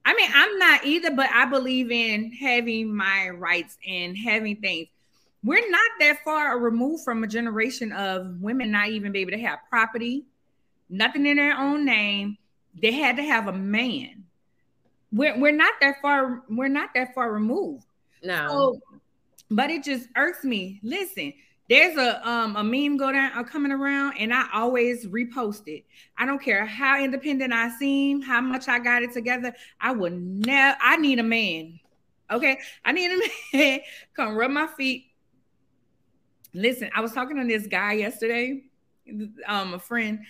I 0.04 0.14
mean, 0.14 0.30
I'm 0.34 0.58
not 0.58 0.84
either, 0.84 1.10
but 1.10 1.30
I 1.32 1.46
believe 1.46 1.90
in 1.90 2.30
having 2.32 2.94
my 2.94 3.30
rights 3.30 3.78
and 3.86 4.16
having 4.16 4.56
things. 4.56 4.88
We're 5.42 5.70
not 5.70 5.90
that 6.00 6.24
far 6.24 6.58
removed 6.58 7.04
from 7.04 7.24
a 7.24 7.26
generation 7.26 7.92
of 7.92 8.40
women 8.40 8.70
not 8.70 8.88
even 8.88 9.12
be 9.12 9.20
able 9.20 9.32
to 9.32 9.40
have 9.40 9.58
property, 9.68 10.24
nothing 10.88 11.26
in 11.26 11.36
their 11.36 11.56
own 11.56 11.84
name. 11.84 12.38
They 12.80 12.92
had 12.92 13.16
to 13.16 13.22
have 13.22 13.48
a 13.48 13.52
man. 13.52 14.24
We're, 15.12 15.38
we're 15.38 15.52
not 15.52 15.74
that 15.80 16.00
far, 16.02 16.42
we're 16.48 16.68
not 16.68 16.90
that 16.94 17.14
far 17.14 17.32
removed. 17.32 17.86
No. 18.22 18.48
So, 18.48 19.00
but 19.50 19.70
it 19.70 19.84
just 19.84 20.08
irks 20.16 20.44
me. 20.44 20.80
Listen, 20.82 21.32
there's 21.68 21.96
a 21.96 22.28
um 22.28 22.56
a 22.56 22.64
meme 22.64 22.96
go 22.96 23.10
down 23.10 23.32
uh, 23.34 23.42
coming 23.42 23.72
around 23.72 24.16
and 24.18 24.32
I 24.32 24.46
always 24.52 25.06
repost 25.06 25.66
it. 25.66 25.84
I 26.18 26.26
don't 26.26 26.42
care 26.42 26.66
how 26.66 27.02
independent 27.02 27.52
I 27.52 27.70
seem, 27.70 28.20
how 28.20 28.40
much 28.40 28.68
I 28.68 28.78
got 28.78 29.02
it 29.02 29.12
together. 29.12 29.54
I 29.80 29.92
would 29.92 30.12
never 30.12 30.76
I 30.80 30.96
need 30.96 31.18
a 31.18 31.22
man. 31.22 31.80
Okay. 32.30 32.58
I 32.84 32.92
need 32.92 33.10
a 33.10 33.20
man. 33.56 33.80
Come 34.14 34.34
rub 34.34 34.50
my 34.50 34.66
feet. 34.66 35.06
Listen, 36.52 36.90
I 36.94 37.00
was 37.00 37.12
talking 37.12 37.36
to 37.36 37.44
this 37.44 37.66
guy 37.66 37.94
yesterday, 37.94 38.62
um, 39.48 39.74
a 39.74 39.78
friend, 39.78 40.20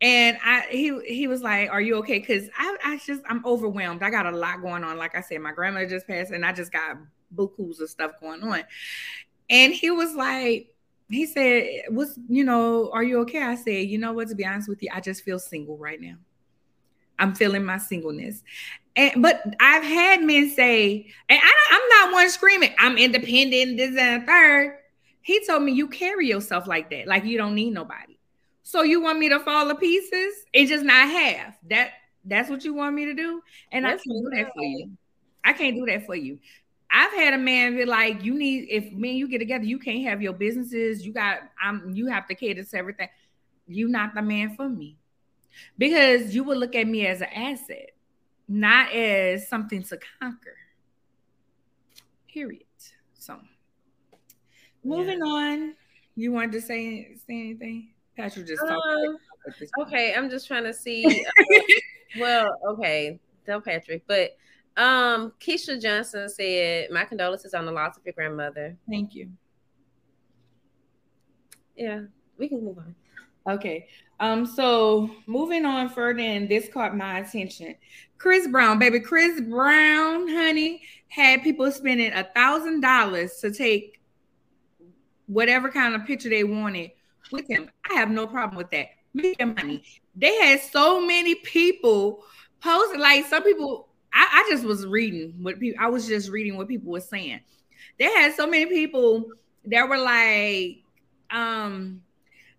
and 0.00 0.38
I 0.44 0.66
he 0.70 1.00
he 1.04 1.26
was 1.26 1.42
like, 1.42 1.70
Are 1.70 1.80
you 1.80 1.96
okay? 1.96 2.20
Because 2.20 2.48
I, 2.56 2.76
I 2.84 3.00
just 3.04 3.22
I'm 3.28 3.44
overwhelmed. 3.44 4.02
I 4.02 4.10
got 4.10 4.26
a 4.26 4.30
lot 4.30 4.62
going 4.62 4.84
on. 4.84 4.98
Like 4.98 5.16
I 5.16 5.20
said, 5.20 5.40
my 5.40 5.52
grandmother 5.52 5.88
just 5.88 6.06
passed, 6.06 6.30
and 6.30 6.44
I 6.44 6.52
just 6.52 6.70
got 6.70 6.98
bukus 7.34 7.80
of 7.80 7.90
stuff 7.90 8.12
going 8.20 8.42
on. 8.44 8.62
And 9.50 9.72
he 9.72 9.90
was 9.90 10.14
like, 10.14 10.73
he 11.14 11.26
said, 11.26 11.82
"What's 11.88 12.18
you 12.28 12.44
know? 12.44 12.90
Are 12.92 13.02
you 13.02 13.20
okay?" 13.20 13.42
I 13.42 13.54
said, 13.54 13.88
"You 13.88 13.98
know 13.98 14.12
what? 14.12 14.28
To 14.28 14.34
be 14.34 14.46
honest 14.46 14.68
with 14.68 14.82
you, 14.82 14.90
I 14.92 15.00
just 15.00 15.22
feel 15.22 15.38
single 15.38 15.76
right 15.76 16.00
now. 16.00 16.16
I'm 17.18 17.34
feeling 17.34 17.64
my 17.64 17.78
singleness." 17.78 18.42
And 18.96 19.22
but 19.22 19.42
I've 19.60 19.82
had 19.82 20.22
men 20.22 20.50
say, 20.50 21.10
and 21.28 21.40
I, 21.42 21.74
am 21.74 21.88
not 21.88 22.14
one 22.14 22.30
screaming, 22.30 22.74
"I'm 22.78 22.96
independent." 22.96 23.76
This 23.76 23.96
and 23.98 24.26
third. 24.26 24.78
He 25.22 25.44
told 25.46 25.62
me, 25.62 25.72
"You 25.72 25.88
carry 25.88 26.26
yourself 26.26 26.66
like 26.66 26.90
that, 26.90 27.06
like 27.06 27.24
you 27.24 27.38
don't 27.38 27.54
need 27.54 27.70
nobody. 27.70 28.18
So 28.62 28.82
you 28.82 29.00
want 29.00 29.18
me 29.18 29.28
to 29.28 29.40
fall 29.40 29.68
to 29.68 29.74
pieces 29.74 30.34
and 30.54 30.68
just 30.68 30.84
not 30.84 31.08
have 31.08 31.54
that? 31.70 31.90
That's 32.24 32.48
what 32.48 32.64
you 32.64 32.72
want 32.74 32.94
me 32.94 33.04
to 33.06 33.14
do? 33.14 33.42
And 33.72 33.84
that's 33.84 34.02
I 34.02 34.04
can't 34.04 34.24
do 34.24 34.30
that 34.36 34.52
for 34.54 34.62
you. 34.62 34.90
I 35.44 35.52
can't 35.52 35.76
do 35.76 35.86
that 35.86 36.06
for 36.06 36.14
you." 36.14 36.38
I've 36.90 37.12
had 37.12 37.34
a 37.34 37.38
man 37.38 37.76
be 37.76 37.84
like, 37.84 38.22
you 38.22 38.34
need 38.34 38.68
if 38.70 38.92
me 38.92 39.10
and 39.10 39.18
you 39.18 39.28
get 39.28 39.38
together, 39.38 39.64
you 39.64 39.78
can't 39.78 40.04
have 40.04 40.22
your 40.22 40.32
businesses. 40.32 41.04
You 41.04 41.12
got 41.12 41.40
I'm 41.60 41.92
you 41.94 42.06
have 42.06 42.26
to 42.28 42.34
cater 42.34 42.62
to 42.62 42.76
everything. 42.76 43.08
You 43.66 43.88
not 43.88 44.14
the 44.14 44.22
man 44.22 44.54
for 44.54 44.68
me. 44.68 44.96
Because 45.78 46.34
you 46.34 46.44
would 46.44 46.58
look 46.58 46.74
at 46.74 46.86
me 46.86 47.06
as 47.06 47.20
an 47.20 47.28
asset, 47.34 47.90
not 48.48 48.92
as 48.92 49.48
something 49.48 49.82
to 49.84 49.98
conquer. 50.20 50.56
Period. 52.28 52.62
So 53.14 53.38
moving 54.84 55.18
yeah. 55.18 55.32
on. 55.32 55.74
You 56.16 56.32
wanted 56.32 56.52
to 56.52 56.60
say 56.60 57.16
say 57.26 57.40
anything? 57.40 57.88
Patrick 58.16 58.46
just. 58.46 58.62
Uh, 58.62 59.82
okay, 59.82 60.14
I'm 60.14 60.30
just 60.30 60.46
trying 60.46 60.64
to 60.64 60.74
see. 60.74 61.24
Uh, 62.16 62.20
well, 62.20 62.56
okay, 62.68 63.18
tell 63.44 63.60
Patrick, 63.60 64.04
but 64.06 64.36
um, 64.76 65.32
Keisha 65.40 65.80
Johnson 65.80 66.28
said, 66.28 66.90
"My 66.90 67.04
condolences 67.04 67.54
on 67.54 67.66
the 67.66 67.72
loss 67.72 67.96
of 67.96 68.04
your 68.04 68.12
grandmother." 68.12 68.76
Thank 68.88 69.14
you. 69.14 69.30
Yeah, 71.76 72.02
we 72.38 72.48
can 72.48 72.64
move 72.64 72.78
on. 72.78 72.94
Okay. 73.46 73.88
Um, 74.20 74.46
so 74.46 75.10
moving 75.26 75.64
on 75.64 75.88
further, 75.88 76.20
and 76.20 76.48
this 76.48 76.68
caught 76.68 76.96
my 76.96 77.18
attention. 77.18 77.74
Chris 78.18 78.46
Brown, 78.48 78.78
baby, 78.78 79.00
Chris 79.00 79.40
Brown, 79.40 80.28
honey, 80.28 80.82
had 81.08 81.42
people 81.42 81.70
spending 81.70 82.12
a 82.12 82.24
thousand 82.24 82.80
dollars 82.80 83.36
to 83.40 83.50
take 83.50 84.00
whatever 85.26 85.68
kind 85.68 85.94
of 85.94 86.04
picture 86.04 86.28
they 86.28 86.44
wanted 86.44 86.90
with 87.32 87.48
him. 87.48 87.70
I 87.90 87.94
have 87.94 88.10
no 88.10 88.26
problem 88.26 88.56
with 88.56 88.70
that. 88.70 88.88
Make 89.14 89.38
their 89.38 89.48
money. 89.48 89.82
They 90.16 90.34
had 90.36 90.60
so 90.60 91.04
many 91.04 91.34
people 91.36 92.24
posting, 92.60 93.00
like 93.00 93.26
some 93.26 93.42
people 93.42 93.88
I, 94.14 94.28
I 94.32 94.50
just 94.50 94.64
was 94.64 94.86
reading 94.86 95.34
what 95.42 95.58
people 95.58 95.82
I 95.82 95.88
was 95.88 96.06
just 96.06 96.30
reading 96.30 96.56
what 96.56 96.68
people 96.68 96.92
were 96.92 97.00
saying. 97.00 97.40
They 97.98 98.04
had 98.04 98.34
so 98.34 98.46
many 98.46 98.66
people 98.66 99.26
that 99.66 99.88
were 99.88 99.98
like, 99.98 100.82
um, 101.30 102.02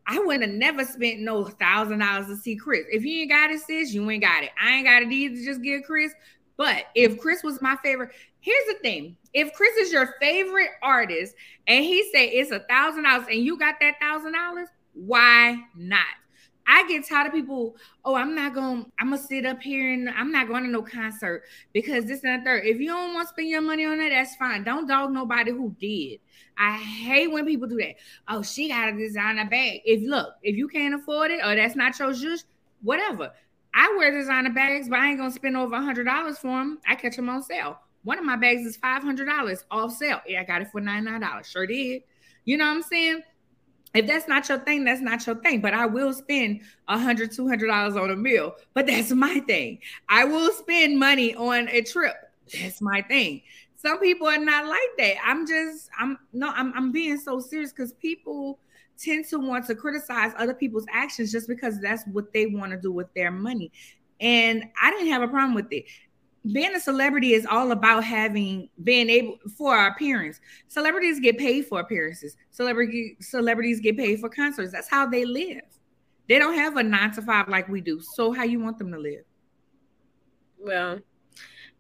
I 0.07 0.19
wouldn't 0.19 0.43
have 0.43 0.53
never 0.53 0.83
spent 0.83 1.21
no 1.21 1.45
thousand 1.45 1.99
dollars 1.99 2.27
to 2.27 2.35
see 2.35 2.55
Chris. 2.55 2.85
If 2.91 3.03
you 3.03 3.21
ain't 3.21 3.31
got 3.31 3.51
it, 3.51 3.61
sis, 3.61 3.93
you 3.93 4.09
ain't 4.09 4.23
got 4.23 4.43
it. 4.43 4.51
I 4.61 4.75
ain't 4.75 4.85
got 4.85 5.01
it 5.01 5.11
either 5.11 5.35
to 5.35 5.45
just 5.45 5.61
give 5.61 5.83
Chris. 5.83 6.13
But 6.57 6.85
if 6.93 7.19
Chris 7.19 7.43
was 7.43 7.61
my 7.61 7.75
favorite, 7.83 8.11
here's 8.39 8.65
the 8.67 8.79
thing: 8.81 9.17
if 9.33 9.53
Chris 9.53 9.75
is 9.77 9.91
your 9.91 10.15
favorite 10.21 10.69
artist 10.83 11.35
and 11.67 11.83
he 11.83 12.09
say 12.11 12.29
it's 12.29 12.51
a 12.51 12.59
thousand 12.69 13.03
dollars 13.03 13.27
and 13.29 13.39
you 13.39 13.57
got 13.57 13.75
that 13.81 13.95
thousand 13.99 14.33
dollars, 14.33 14.67
why 14.93 15.57
not? 15.75 16.05
I 16.67 16.87
get 16.87 17.07
tired 17.07 17.27
of 17.27 17.33
people, 17.33 17.75
oh, 18.03 18.15
I'm 18.15 18.33
not 18.33 18.55
gonna. 18.55 18.85
I'm 18.99 19.11
gonna 19.11 19.21
sit 19.21 19.45
up 19.45 19.61
here 19.61 19.93
and 19.93 20.09
I'm 20.09 20.31
not 20.31 20.47
going 20.47 20.63
to 20.63 20.69
no 20.69 20.81
concert 20.81 21.43
because 21.73 22.05
this 22.05 22.23
and 22.23 22.41
the 22.41 22.45
third. 22.45 22.65
If 22.65 22.79
you 22.79 22.87
don't 22.87 23.13
want 23.13 23.27
to 23.27 23.33
spend 23.33 23.49
your 23.49 23.61
money 23.61 23.85
on 23.85 23.99
that, 23.99 24.09
that's 24.09 24.35
fine. 24.35 24.63
Don't 24.63 24.87
dog 24.87 25.11
nobody 25.11 25.51
who 25.51 25.75
did. 25.79 26.19
I 26.57 26.77
hate 26.77 27.31
when 27.31 27.45
people 27.45 27.67
do 27.67 27.77
that. 27.77 27.95
Oh, 28.27 28.41
she 28.41 28.69
got 28.69 28.89
a 28.89 28.97
designer 28.97 29.47
bag. 29.47 29.81
If 29.85 30.01
look, 30.07 30.33
if 30.41 30.55
you 30.55 30.67
can't 30.67 30.95
afford 30.95 31.31
it 31.31 31.45
or 31.45 31.55
that's 31.55 31.75
not 31.75 31.97
your 31.99 32.13
juice, 32.13 32.45
whatever. 32.81 33.31
I 33.73 33.93
wear 33.97 34.09
designer 34.11 34.53
bags, 34.53 34.87
but 34.87 34.99
I 34.99 35.09
ain't 35.09 35.17
gonna 35.17 35.31
spend 35.31 35.57
over 35.57 35.75
a 35.75 35.81
hundred 35.81 36.05
dollars 36.05 36.37
for 36.37 36.47
them. 36.47 36.79
I 36.87 36.95
catch 36.95 37.17
them 37.17 37.29
on 37.29 37.43
sale. 37.43 37.79
One 38.03 38.17
of 38.17 38.23
my 38.23 38.37
bags 38.37 38.65
is 38.65 38.77
five 38.77 39.03
hundred 39.03 39.25
dollars 39.25 39.65
off 39.69 39.93
sale. 39.93 40.21
Yeah, 40.25 40.41
I 40.41 40.43
got 40.45 40.61
it 40.61 40.69
for 40.71 40.79
ninety 40.79 41.11
nine 41.11 41.21
dollars. 41.21 41.47
Sure 41.47 41.67
did. 41.67 42.03
You 42.45 42.57
know 42.57 42.65
what 42.65 42.77
I'm 42.77 42.83
saying? 42.83 43.21
If 43.95 44.07
that's 44.07 44.27
not 44.27 44.47
your 44.49 44.59
thing, 44.59 44.83
that's 44.83 45.01
not 45.01 45.25
your 45.25 45.35
thing. 45.35 45.61
But 45.61 45.73
I 45.73 45.85
will 45.85 46.13
spend 46.13 46.61
a 46.87 46.97
hundred, 46.97 47.31
two 47.31 47.47
hundred 47.47 47.67
dollars 47.67 47.95
on 47.95 48.11
a 48.11 48.15
meal. 48.15 48.55
But 48.73 48.87
that's 48.87 49.11
my 49.11 49.39
thing. 49.41 49.79
I 50.09 50.25
will 50.25 50.51
spend 50.51 50.99
money 50.99 51.35
on 51.35 51.67
a 51.69 51.81
trip. 51.81 52.15
That's 52.53 52.81
my 52.81 53.01
thing. 53.01 53.41
Some 53.75 53.99
people 53.99 54.27
are 54.27 54.37
not 54.37 54.65
like 54.67 54.89
that. 54.97 55.15
I'm 55.23 55.45
just, 55.45 55.89
I'm 55.99 56.17
no, 56.33 56.49
I'm, 56.49 56.73
I'm 56.73 56.91
being 56.91 57.19
so 57.19 57.39
serious 57.39 57.71
because 57.71 57.93
people 57.93 58.59
tend 58.97 59.25
to 59.25 59.37
want 59.37 59.65
to 59.67 59.75
criticize 59.75 60.31
other 60.37 60.53
people's 60.53 60.85
actions 60.91 61.31
just 61.31 61.47
because 61.47 61.79
that's 61.79 62.03
what 62.07 62.31
they 62.33 62.47
want 62.47 62.71
to 62.71 62.77
do 62.77 62.91
with 62.91 63.13
their 63.13 63.31
money. 63.31 63.71
And 64.19 64.63
I 64.81 64.91
didn't 64.91 65.09
have 65.09 65.21
a 65.21 65.27
problem 65.27 65.53
with 65.53 65.71
it 65.71 65.85
being 66.51 66.75
a 66.75 66.79
celebrity 66.79 67.33
is 67.33 67.45
all 67.45 67.71
about 67.71 68.03
having 68.03 68.69
being 68.83 69.09
able 69.09 69.37
for 69.57 69.75
our 69.75 69.87
appearance. 69.87 70.39
Celebrities 70.67 71.19
get 71.19 71.37
paid 71.37 71.65
for 71.65 71.79
appearances. 71.79 72.37
Celebrity 72.51 73.17
celebrities 73.19 73.79
get 73.79 73.97
paid 73.97 74.19
for 74.19 74.29
concerts. 74.29 74.71
That's 74.71 74.89
how 74.89 75.07
they 75.07 75.25
live. 75.25 75.63
They 76.27 76.39
don't 76.39 76.55
have 76.55 76.77
a 76.77 76.83
nine 76.83 77.11
to 77.13 77.21
five 77.21 77.47
like 77.47 77.67
we 77.69 77.81
do. 77.81 77.99
So 77.99 78.31
how 78.31 78.43
you 78.43 78.59
want 78.59 78.77
them 78.77 78.91
to 78.91 78.99
live? 78.99 79.23
Well, 80.59 80.99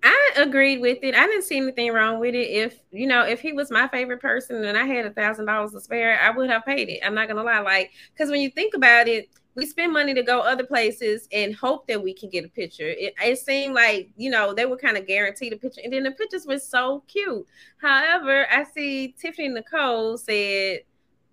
I 0.03 0.31
agreed 0.37 0.81
with 0.81 0.99
it. 1.01 1.15
I 1.15 1.25
didn't 1.25 1.43
see 1.43 1.57
anything 1.57 1.91
wrong 1.91 2.19
with 2.19 2.35
it. 2.35 2.49
If 2.49 2.79
you 2.91 3.07
know, 3.07 3.21
if 3.21 3.41
he 3.41 3.53
was 3.53 3.71
my 3.71 3.87
favorite 3.87 4.21
person 4.21 4.63
and 4.63 4.77
I 4.77 4.85
had 4.85 5.05
a 5.05 5.11
thousand 5.11 5.45
dollars 5.45 5.71
to 5.71 5.79
spare, 5.79 6.19
I 6.19 6.31
would 6.31 6.49
have 6.49 6.65
paid 6.65 6.89
it. 6.89 6.99
I'm 7.03 7.15
not 7.15 7.27
gonna 7.27 7.43
lie, 7.43 7.59
like 7.59 7.91
because 8.13 8.29
when 8.31 8.41
you 8.41 8.49
think 8.49 8.73
about 8.73 9.07
it, 9.07 9.29
we 9.55 9.65
spend 9.65 9.93
money 9.93 10.13
to 10.13 10.21
go 10.21 10.41
other 10.41 10.65
places 10.65 11.27
and 11.31 11.55
hope 11.55 11.87
that 11.87 12.03
we 12.03 12.13
can 12.13 12.29
get 12.29 12.45
a 12.45 12.49
picture. 12.49 12.89
It, 12.89 13.13
it 13.21 13.39
seemed 13.39 13.73
like 13.73 14.09
you 14.17 14.29
know 14.29 14.53
they 14.53 14.65
were 14.65 14.77
kind 14.77 14.97
of 14.97 15.07
guaranteed 15.07 15.53
a 15.53 15.57
picture, 15.57 15.81
and 15.83 15.91
then 15.93 16.03
the 16.03 16.11
pictures 16.11 16.45
were 16.45 16.59
so 16.59 17.03
cute. 17.07 17.45
However, 17.77 18.45
I 18.51 18.63
see 18.63 19.15
Tiffany 19.19 19.49
Nicole 19.49 20.17
said, 20.17 20.81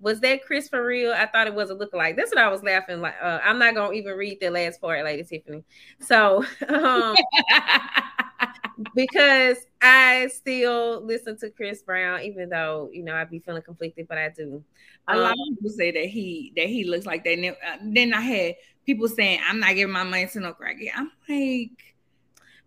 "Was 0.00 0.20
that 0.20 0.44
Chris 0.44 0.68
for 0.68 0.84
real?" 0.84 1.12
I 1.12 1.26
thought 1.26 1.48
it 1.48 1.54
was 1.54 1.70
a 1.70 1.74
lookalike. 1.74 2.16
That's 2.16 2.30
what 2.30 2.38
I 2.38 2.48
was 2.48 2.62
laughing 2.62 3.00
like. 3.00 3.14
Uh, 3.20 3.40
I'm 3.42 3.58
not 3.58 3.74
gonna 3.74 3.92
even 3.94 4.16
read 4.16 4.38
the 4.40 4.50
last 4.50 4.80
part, 4.80 5.04
Lady 5.04 5.24
Tiffany. 5.24 5.64
So. 6.00 6.44
Um, 6.68 7.16
because 8.94 9.58
I 9.80 10.28
still 10.28 11.04
listen 11.04 11.38
to 11.38 11.50
Chris 11.50 11.82
Brown, 11.82 12.22
even 12.22 12.48
though 12.48 12.90
you 12.92 13.02
know 13.02 13.14
I'd 13.14 13.30
be 13.30 13.38
feeling 13.38 13.62
conflicted, 13.62 14.08
but 14.08 14.18
I 14.18 14.28
do. 14.30 14.62
A 15.08 15.16
lot 15.16 15.32
of 15.32 15.38
um, 15.38 15.56
people 15.56 15.70
say 15.70 15.90
that 15.90 16.06
he 16.06 16.52
that 16.56 16.66
he 16.66 16.84
looks 16.84 17.06
like 17.06 17.24
that. 17.24 17.38
And 17.38 17.46
uh, 17.50 17.78
then 17.82 18.14
I 18.14 18.20
had 18.20 18.54
people 18.86 19.08
saying, 19.08 19.40
"I'm 19.46 19.60
not 19.60 19.74
giving 19.74 19.92
my 19.92 20.04
money 20.04 20.26
to 20.26 20.40
no 20.40 20.54
crackhead." 20.54 20.90
I'm 20.94 21.10
like, 21.28 21.70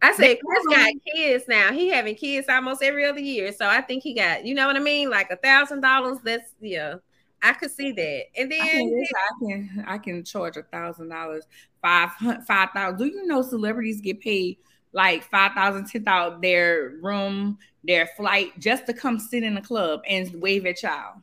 I 0.02 0.14
said, 0.14 0.38
Chris 0.46 0.66
got 0.70 0.94
kids 1.16 1.46
now. 1.48 1.72
He 1.72 1.90
having 1.90 2.16
kids 2.16 2.48
almost 2.50 2.84
every 2.84 3.06
other 3.06 3.22
year, 3.22 3.52
so 3.52 3.68
I 3.68 3.82
think 3.82 4.04
he 4.04 4.14
got, 4.14 4.46
you 4.46 4.54
know 4.54 4.68
what 4.68 4.76
I 4.76 4.80
mean, 4.80 5.10
like 5.10 5.32
a 5.32 5.38
thousand 5.38 5.82
dollars. 5.82 6.20
That's 6.24 6.52
yeah. 6.60 6.96
I 7.42 7.54
could 7.54 7.72
see 7.72 7.92
that. 7.92 8.24
And 8.38 8.52
then 8.52 8.62
I 8.62 8.68
can 8.68 9.04
I 9.16 9.40
can, 9.40 9.86
I 9.88 9.98
can 10.00 10.24
charge 10.24 10.58
a 10.58 10.64
thousand 10.64 11.10
dollars, 11.10 11.46
five 11.82 12.10
five 12.48 12.70
thousand. 12.72 12.98
Do 12.98 13.06
you 13.06 13.26
know 13.28 13.42
celebrities 13.42 14.02
get 14.02 14.20
paid 14.20 14.58
like 14.96 15.24
five 15.24 15.52
thousand, 15.52 15.86
ten 15.86 16.04
thousand 16.04 16.42
their 16.42 16.94
room, 17.02 17.60
their 17.84 18.08
flight 18.18 18.58
just 18.58 18.88
to 18.88 18.94
come 18.94 19.20
sit 19.20 19.44
in 19.44 19.54
the 19.54 19.62
club 19.62 20.02
and 20.08 20.42
wave 20.42 20.66
at 20.66 20.82
y'all? 20.82 21.22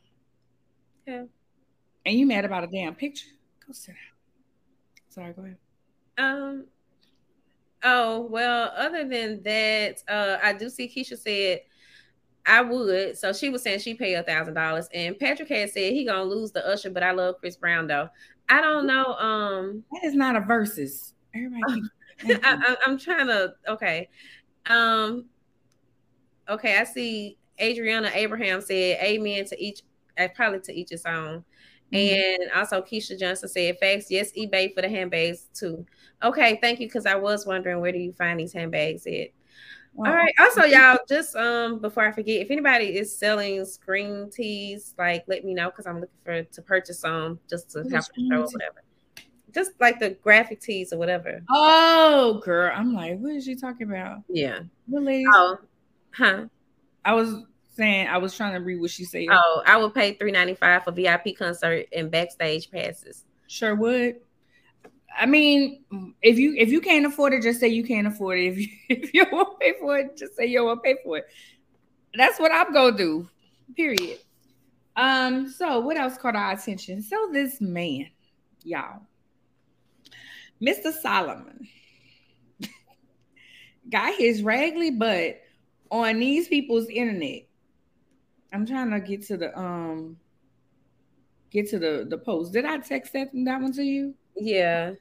Yeah. 1.05 1.23
And 2.05 2.17
you 2.17 2.25
mad 2.25 2.45
about 2.45 2.63
a 2.63 2.67
damn 2.67 2.95
picture? 2.95 3.27
Go 3.65 3.73
sit 3.73 3.95
down. 3.95 3.97
Sorry, 5.09 5.33
go 5.33 5.41
ahead. 5.41 5.57
Um. 6.17 6.65
Oh 7.83 8.21
well. 8.29 8.71
Other 8.77 9.07
than 9.07 9.41
that, 9.43 10.03
uh, 10.07 10.37
I 10.41 10.53
do 10.53 10.69
see 10.69 10.87
Keisha 10.87 11.17
said 11.17 11.61
I 12.45 12.61
would. 12.61 13.17
So 13.17 13.33
she 13.33 13.49
was 13.49 13.63
saying 13.63 13.79
she 13.79 13.95
pay 13.95 14.13
a 14.13 14.23
thousand 14.23 14.53
dollars, 14.53 14.87
and 14.93 15.17
Patrick 15.17 15.49
had 15.49 15.71
said 15.71 15.93
he 15.93 16.05
gonna 16.05 16.23
lose 16.23 16.51
the 16.51 16.65
usher, 16.67 16.91
but 16.91 17.01
I 17.01 17.11
love 17.11 17.39
Chris 17.39 17.55
Brown 17.55 17.87
though. 17.87 18.09
I 18.49 18.61
don't 18.61 18.85
know. 18.85 19.15
Um, 19.15 19.83
that 19.93 20.03
is 20.03 20.13
not 20.13 20.35
a 20.35 20.41
versus. 20.41 21.13
Everybody. 21.33 21.81
I, 22.43 22.75
am 22.87 22.97
trying 22.97 23.27
to. 23.27 23.53
Okay. 23.67 24.09
Um. 24.65 25.25
Okay, 26.49 26.77
I 26.77 26.83
see. 26.83 27.37
Adriana 27.61 28.11
Abraham 28.13 28.61
said, 28.61 28.99
"Amen 29.01 29.45
to 29.45 29.63
each 29.63 29.81
uh, 30.17 30.27
probably 30.35 30.59
to 30.61 30.73
each 30.73 30.89
his 30.89 31.05
own. 31.05 31.43
Mm-hmm. 31.91 32.43
And 32.43 32.51
also 32.55 32.81
Keisha 32.81 33.19
Johnson 33.19 33.49
said, 33.49 33.77
facts, 33.79 34.09
yes, 34.09 34.31
eBay 34.33 34.73
for 34.73 34.81
the 34.81 34.89
handbags 34.89 35.47
too. 35.53 35.85
Okay, 36.23 36.57
thank 36.61 36.79
you. 36.79 36.89
Cause 36.89 37.05
I 37.05 37.15
was 37.15 37.45
wondering 37.45 37.81
where 37.81 37.91
do 37.91 37.99
you 37.99 38.13
find 38.13 38.39
these 38.39 38.53
handbags 38.53 39.05
at? 39.05 39.27
All 39.95 40.05
right. 40.05 40.33
Also, 40.39 40.63
y'all, 40.63 40.97
just 41.07 41.35
um 41.35 41.77
before 41.77 42.07
I 42.07 42.11
forget, 42.11 42.41
if 42.41 42.49
anybody 42.49 42.97
is 42.97 43.15
selling 43.15 43.63
screen 43.63 44.31
teas, 44.31 44.95
like 44.97 45.23
let 45.27 45.45
me 45.45 45.53
know 45.53 45.69
because 45.69 45.85
I'm 45.85 45.99
looking 45.99 46.15
for 46.23 46.41
to 46.41 46.61
purchase 46.63 46.99
some 46.99 47.39
just 47.47 47.69
to 47.71 47.83
have 47.91 47.93
a 47.93 48.21
show 48.31 48.41
or 48.41 48.45
whatever. 48.45 48.82
Just 49.53 49.71
like 49.79 49.99
the 49.99 50.11
graphic 50.11 50.61
tees 50.61 50.91
or 50.93 50.97
whatever. 50.97 51.43
Oh, 51.49 52.41
girl. 52.43 52.71
I'm 52.73 52.93
like, 52.93 53.19
what 53.19 53.33
is 53.33 53.45
she 53.45 53.55
talking 53.55 53.87
about? 53.87 54.23
Yeah. 54.27 54.61
Really? 54.89 55.23
Oh, 55.31 55.57
huh. 56.11 56.45
I 57.05 57.13
was 57.13 57.35
saying 57.75 58.07
I 58.07 58.17
was 58.17 58.35
trying 58.35 58.53
to 58.53 58.59
read 58.59 58.79
what 58.79 58.91
she 58.91 59.05
said. 59.05 59.25
Oh, 59.29 59.63
I 59.65 59.77
would 59.77 59.93
pay 59.93 60.13
three 60.13 60.31
ninety 60.31 60.55
five 60.55 60.83
for 60.83 60.91
VIP 60.91 61.37
concert 61.37 61.87
and 61.93 62.09
backstage 62.09 62.71
passes. 62.71 63.25
Sure 63.47 63.75
would. 63.75 64.17
I 65.15 65.25
mean, 65.25 65.83
if 66.21 66.39
you 66.39 66.55
if 66.57 66.69
you 66.69 66.81
can't 66.81 67.05
afford 67.05 67.33
it, 67.33 67.43
just 67.43 67.59
say 67.59 67.67
you 67.67 67.83
can't 67.83 68.07
afford 68.07 68.39
it. 68.39 68.43
If 68.49 68.57
you 68.57 68.67
if 68.89 69.13
you 69.13 69.25
won't 69.31 69.59
pay 69.59 69.73
for 69.79 69.97
it, 69.97 70.17
just 70.17 70.35
say 70.35 70.45
you 70.47 70.63
won't 70.63 70.83
pay 70.83 70.97
for 71.03 71.17
it. 71.17 71.25
That's 72.15 72.39
what 72.39 72.51
I'm 72.51 72.73
gonna 72.73 72.97
do. 72.97 73.29
Period. 73.75 74.19
Um. 74.95 75.49
So 75.49 75.79
what 75.79 75.97
else 75.97 76.17
caught 76.17 76.35
our 76.35 76.51
attention? 76.51 77.01
So 77.01 77.29
this 77.31 77.59
man, 77.59 78.07
y'all, 78.63 79.01
Mr. 80.63 80.93
Solomon, 80.93 81.67
got 83.89 84.15
his 84.15 84.41
raggedy 84.41 84.91
butt 84.91 85.41
on 85.91 86.19
these 86.19 86.47
people's 86.47 86.87
internet. 86.87 87.43
I'm 88.53 88.65
trying 88.65 88.91
to 88.91 88.99
get 88.99 89.25
to 89.27 89.37
the 89.37 89.57
um 89.57 90.17
get 91.51 91.69
to 91.69 91.79
the 91.79 92.05
the 92.09 92.17
post. 92.17 92.53
Did 92.53 92.65
I 92.65 92.77
text 92.77 93.13
that 93.13 93.29
that 93.33 93.61
one 93.61 93.73
to 93.73 93.83
you? 93.83 94.13
Yeah. 94.35 94.93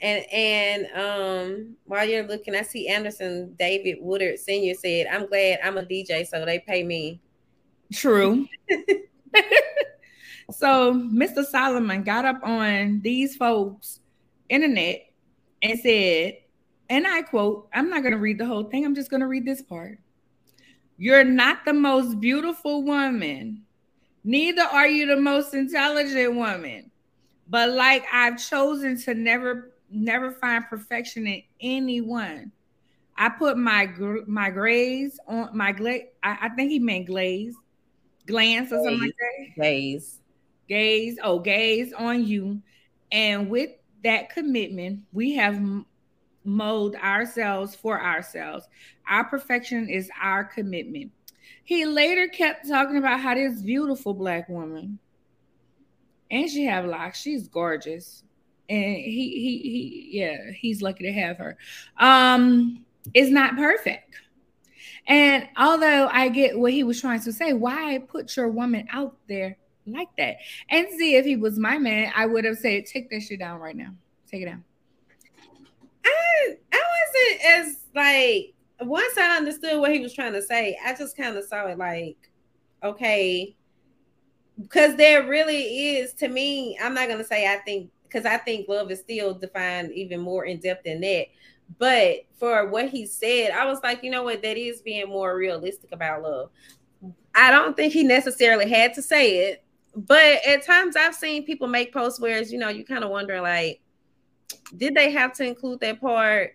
And 0.00 0.24
and 0.32 0.86
um 0.94 1.76
while 1.84 2.08
you're 2.08 2.26
looking, 2.26 2.54
I 2.54 2.62
see 2.62 2.88
Anderson 2.88 3.54
David 3.58 3.98
Woodard 4.00 4.38
Sr. 4.38 4.74
said, 4.74 5.06
I'm 5.06 5.26
glad 5.26 5.60
I'm 5.62 5.78
a 5.78 5.82
DJ, 5.82 6.26
so 6.26 6.44
they 6.44 6.58
pay 6.58 6.82
me. 6.82 7.20
True. 7.92 8.46
so 10.50 10.94
Mr. 10.94 11.44
Solomon 11.44 12.02
got 12.02 12.24
up 12.24 12.40
on 12.42 13.00
these 13.02 13.36
folks' 13.36 14.00
internet 14.50 15.10
and 15.62 15.78
said, 15.78 16.38
and 16.90 17.06
I 17.06 17.22
quote, 17.22 17.68
I'm 17.72 17.88
not 17.88 18.02
gonna 18.02 18.18
read 18.18 18.38
the 18.38 18.46
whole 18.46 18.64
thing, 18.64 18.84
I'm 18.84 18.94
just 18.94 19.10
gonna 19.10 19.28
read 19.28 19.46
this 19.46 19.62
part. 19.62 19.98
You're 20.98 21.24
not 21.24 21.64
the 21.64 21.72
most 21.72 22.20
beautiful 22.20 22.82
woman, 22.82 23.62
neither 24.24 24.62
are 24.62 24.86
you 24.86 25.06
the 25.06 25.16
most 25.16 25.54
intelligent 25.54 26.34
woman. 26.34 26.90
But 27.48 27.70
like 27.70 28.04
I've 28.12 28.38
chosen 28.38 29.00
to 29.02 29.14
never 29.14 29.72
never 29.90 30.30
find 30.32 30.64
perfection 30.66 31.26
in 31.26 31.42
anyone. 31.60 32.52
I 33.16 33.28
put 33.28 33.58
my 33.58 33.86
my 34.26 34.50
graze 34.50 35.18
on 35.26 35.56
my 35.56 35.72
glaze. 35.72 36.04
I, 36.22 36.38
I, 36.42 36.48
think 36.50 36.70
he 36.70 36.78
meant 36.78 37.06
glaze, 37.06 37.54
glance 38.26 38.72
or 38.72 38.76
something 38.76 39.00
like 39.00 39.14
that. 39.18 39.62
Gaze, 39.62 40.20
gaze. 40.68 41.18
Oh, 41.22 41.38
gaze 41.38 41.92
on 41.92 42.24
you, 42.24 42.62
and 43.12 43.50
with 43.50 43.70
that 44.04 44.30
commitment, 44.30 45.00
we 45.12 45.34
have 45.34 45.60
mold 46.44 46.96
ourselves 46.96 47.74
for 47.74 48.02
ourselves. 48.02 48.66
Our 49.08 49.24
perfection 49.24 49.88
is 49.88 50.10
our 50.20 50.44
commitment. 50.44 51.12
He 51.64 51.84
later 51.84 52.28
kept 52.28 52.68
talking 52.68 52.96
about 52.96 53.20
how 53.20 53.34
this 53.34 53.62
beautiful 53.62 54.14
black 54.14 54.48
woman, 54.48 54.98
and 56.30 56.48
she 56.48 56.64
have 56.64 56.84
locks. 56.84 57.20
She's 57.20 57.48
gorgeous 57.48 58.24
and 58.70 58.96
he 58.96 59.30
he 59.30 59.58
he 59.58 60.08
yeah 60.12 60.50
he's 60.52 60.80
lucky 60.80 61.04
to 61.04 61.12
have 61.12 61.36
her 61.36 61.58
um 61.98 62.84
is 63.12 63.30
not 63.30 63.56
perfect 63.56 64.14
and 65.08 65.46
although 65.58 66.08
i 66.12 66.28
get 66.28 66.56
what 66.56 66.72
he 66.72 66.84
was 66.84 67.00
trying 67.00 67.20
to 67.20 67.32
say 67.32 67.52
why 67.52 67.98
put 68.08 68.34
your 68.36 68.48
woman 68.48 68.86
out 68.92 69.16
there 69.28 69.56
like 69.92 70.08
that 70.16 70.36
and 70.70 70.88
see 70.98 71.16
if 71.16 71.24
he 71.24 71.36
was 71.36 71.58
my 71.58 71.78
man 71.78 72.12
i 72.16 72.26
would 72.26 72.44
have 72.44 72.58
said 72.58 72.86
take 72.86 73.10
that 73.10 73.20
shit 73.20 73.38
down 73.38 73.60
right 73.60 73.76
now 73.76 73.90
take 74.30 74.42
it 74.42 74.46
down 74.46 74.64
i 76.04 76.56
i 76.72 76.82
wasn't 77.06 77.44
as 77.46 77.76
like 77.94 78.54
once 78.88 79.16
i 79.18 79.36
understood 79.36 79.78
what 79.78 79.92
he 79.92 80.00
was 80.00 80.14
trying 80.14 80.32
to 80.32 80.42
say 80.42 80.78
i 80.84 80.94
just 80.94 81.16
kind 81.16 81.36
of 81.36 81.44
saw 81.44 81.66
it 81.66 81.78
like 81.78 82.16
okay 82.82 83.54
because 84.62 84.96
there 84.96 85.26
really 85.26 85.90
is 85.96 86.12
to 86.12 86.28
me 86.28 86.78
i'm 86.82 86.94
not 86.94 87.08
going 87.08 87.18
to 87.18 87.24
say 87.24 87.50
i 87.52 87.56
think 87.58 87.90
because 88.10 88.26
I 88.26 88.36
think 88.38 88.68
love 88.68 88.90
is 88.90 89.00
still 89.00 89.34
defined 89.34 89.92
even 89.92 90.20
more 90.20 90.44
in 90.44 90.58
depth 90.58 90.84
than 90.84 91.00
that. 91.00 91.26
But 91.78 92.26
for 92.38 92.66
what 92.66 92.88
he 92.88 93.06
said, 93.06 93.52
I 93.52 93.66
was 93.66 93.78
like, 93.82 94.02
you 94.02 94.10
know 94.10 94.24
what, 94.24 94.42
that 94.42 94.56
is 94.56 94.82
being 94.82 95.08
more 95.08 95.36
realistic 95.36 95.92
about 95.92 96.22
love. 96.22 96.50
I 97.34 97.50
don't 97.52 97.76
think 97.76 97.92
he 97.92 98.02
necessarily 98.02 98.68
had 98.68 98.94
to 98.94 99.02
say 99.02 99.50
it, 99.50 99.64
but 99.96 100.44
at 100.46 100.64
times 100.64 100.96
I've 100.96 101.14
seen 101.14 101.44
people 101.44 101.68
make 101.68 101.92
posts 101.92 102.20
where 102.20 102.42
you 102.42 102.58
know 102.58 102.68
you 102.68 102.84
kind 102.84 103.04
of 103.04 103.10
wonder 103.10 103.40
like, 103.40 103.80
did 104.76 104.94
they 104.94 105.10
have 105.10 105.32
to 105.34 105.44
include 105.44 105.80
that 105.80 106.00
part? 106.00 106.52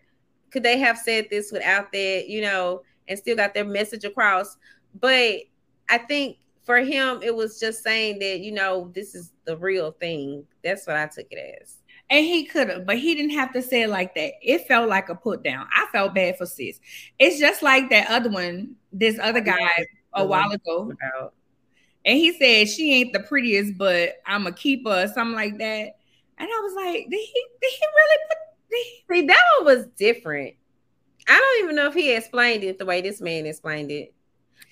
Could 0.52 0.63
they 0.63 0.78
have 0.80 0.98
said 0.98 1.28
this 1.30 1.52
without 1.52 1.91
that, 1.91 2.30
you 2.30 2.41
know, 2.41 2.84
and 3.08 3.19
still 3.19 3.36
got 3.36 3.54
their 3.54 3.65
message 3.65 4.06
across? 4.06 4.58
But 5.00 5.41
I 5.89 5.98
think 5.98 6.38
for 6.63 6.78
him, 6.78 7.21
it 7.21 7.36
was 7.36 7.60
just 7.60 7.84
saying 7.84 8.19
that, 8.19 8.39
you 8.39 8.52
know, 8.52 8.91
this 8.95 9.15
is 9.15 9.34
the 9.45 9.58
real 9.58 9.91
thing. 9.91 10.45
That's 10.63 10.88
what 10.88 10.95
I 10.95 11.08
took 11.08 11.28
it 11.30 11.60
as. 11.62 11.78
And 12.10 12.26
he 12.26 12.45
could 12.45 12.69
have, 12.69 12.86
but 12.86 12.98
he 12.98 13.15
didn't 13.15 13.36
have 13.36 13.52
to 13.54 13.62
say 13.62 13.84
it 13.84 13.89
like 13.89 14.15
that. 14.15 14.34
It 14.41 14.67
felt 14.67 14.89
like 14.89 15.10
a 15.10 15.15
put 15.15 15.43
down. 15.43 15.67
I 15.74 15.88
felt 15.91 16.13
bad 16.15 16.38
for 16.38 16.45
sis. 16.45 16.80
It's 17.19 17.39
just 17.39 17.63
like 17.63 17.89
that 17.89 18.10
other 18.10 18.30
one, 18.30 18.76
this 18.93 19.19
other 19.19 19.41
guy 19.41 19.88
a 20.13 20.26
while 20.26 20.52
ago. 20.52 20.91
And 22.05 22.17
he 22.17 22.31
said 22.33 22.69
she 22.69 22.93
ain't 22.93 23.13
the 23.13 23.19
prettiest, 23.19 23.77
but 23.77 24.13
I'm 24.25 24.45
a 24.45 24.51
keeper 24.51 24.91
or 24.91 25.07
something 25.07 25.35
like 25.35 25.57
that. 25.57 25.97
And 26.37 26.49
I 26.49 26.61
was 26.61 26.73
like, 26.75 27.09
did 27.09 27.19
he 27.19 27.45
did 27.61 27.71
he 27.71 27.85
really 27.95 28.17
put 28.29 28.37
did 28.69 28.85
he? 28.85 29.21
See, 29.21 29.27
that 29.27 29.41
one 29.59 29.75
was 29.75 29.87
different. 29.97 30.55
I 31.27 31.39
don't 31.39 31.63
even 31.63 31.75
know 31.75 31.87
if 31.87 31.93
he 31.93 32.15
explained 32.15 32.63
it 32.63 32.77
the 32.77 32.85
way 32.85 33.01
this 33.01 33.21
man 33.21 33.45
explained 33.45 33.91
it. 33.91 34.13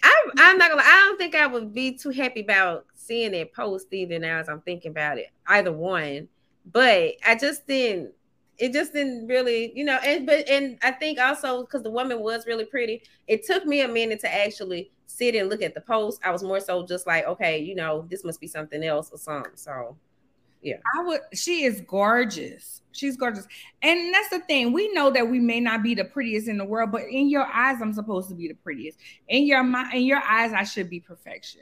I, 0.03 0.29
I'm 0.37 0.57
not 0.57 0.69
gonna. 0.69 0.83
I 0.83 1.05
don't 1.07 1.17
think 1.17 1.35
I 1.35 1.47
would 1.47 1.73
be 1.73 1.97
too 1.97 2.09
happy 2.09 2.41
about 2.41 2.85
seeing 2.95 3.31
that 3.31 3.53
post 3.53 3.87
either. 3.91 4.19
Now, 4.19 4.39
as 4.39 4.49
I'm 4.49 4.61
thinking 4.61 4.91
about 4.91 5.17
it, 5.17 5.27
either 5.47 5.71
one. 5.71 6.27
But 6.71 7.15
I 7.25 7.35
just 7.35 7.67
didn't. 7.67 8.13
It 8.57 8.71
just 8.71 8.93
didn't 8.93 9.27
really, 9.27 9.71
you 9.75 9.83
know. 9.83 9.97
And 10.03 10.25
but 10.25 10.47
and 10.47 10.77
I 10.83 10.91
think 10.91 11.19
also 11.19 11.61
because 11.63 11.83
the 11.83 11.89
woman 11.89 12.19
was 12.19 12.45
really 12.45 12.65
pretty, 12.65 13.03
it 13.27 13.45
took 13.45 13.65
me 13.65 13.81
a 13.81 13.87
minute 13.87 14.19
to 14.21 14.33
actually 14.33 14.91
sit 15.07 15.35
and 15.35 15.49
look 15.49 15.61
at 15.61 15.73
the 15.73 15.81
post. 15.81 16.21
I 16.23 16.31
was 16.31 16.43
more 16.43 16.59
so 16.59 16.85
just 16.85 17.07
like, 17.07 17.25
okay, 17.25 17.59
you 17.59 17.75
know, 17.75 18.05
this 18.09 18.23
must 18.23 18.39
be 18.39 18.47
something 18.47 18.83
else 18.83 19.09
or 19.11 19.17
something. 19.17 19.51
So 19.55 19.97
yeah. 20.63 20.77
I 20.97 21.03
would 21.03 21.21
she 21.33 21.63
is 21.63 21.81
gorgeous. 21.81 22.81
She's 22.91 23.17
gorgeous. 23.17 23.47
And 23.81 24.13
that's 24.13 24.29
the 24.29 24.39
thing. 24.39 24.71
We 24.71 24.91
know 24.93 25.09
that 25.11 25.27
we 25.27 25.39
may 25.39 25.59
not 25.59 25.83
be 25.83 25.95
the 25.95 26.05
prettiest 26.05 26.47
in 26.47 26.57
the 26.57 26.65
world, 26.65 26.91
but 26.91 27.03
in 27.03 27.29
your 27.29 27.45
eyes, 27.45 27.81
I'm 27.81 27.93
supposed 27.93 28.29
to 28.29 28.35
be 28.35 28.47
the 28.47 28.53
prettiest. 28.53 28.97
In 29.27 29.45
your 29.45 29.63
mind, 29.63 29.93
in 29.93 30.03
your 30.03 30.21
eyes, 30.23 30.53
I 30.53 30.63
should 30.63 30.89
be 30.89 30.99
perfection, 30.99 31.61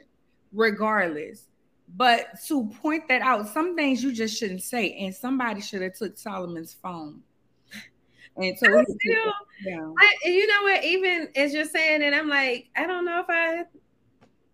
regardless. 0.52 1.48
But 1.94 2.40
to 2.46 2.66
point 2.80 3.06
that 3.08 3.22
out, 3.22 3.48
some 3.48 3.76
things 3.76 4.02
you 4.02 4.12
just 4.12 4.38
shouldn't 4.38 4.62
say. 4.62 4.92
And 5.00 5.14
somebody 5.14 5.60
should 5.60 5.82
have 5.82 5.94
took 5.94 6.16
Solomon's 6.16 6.72
phone. 6.72 7.20
And 8.36 8.58
so 8.58 8.66
I 8.66 8.84
still, 8.84 9.32
I, 9.98 10.14
you 10.24 10.46
know 10.46 10.62
what, 10.62 10.82
even 10.84 11.28
as 11.36 11.52
you're 11.52 11.66
saying 11.66 12.00
it, 12.00 12.14
I'm 12.14 12.30
like, 12.30 12.70
I 12.74 12.86
don't 12.86 13.04
know 13.04 13.20
if 13.20 13.26
I 13.28 13.64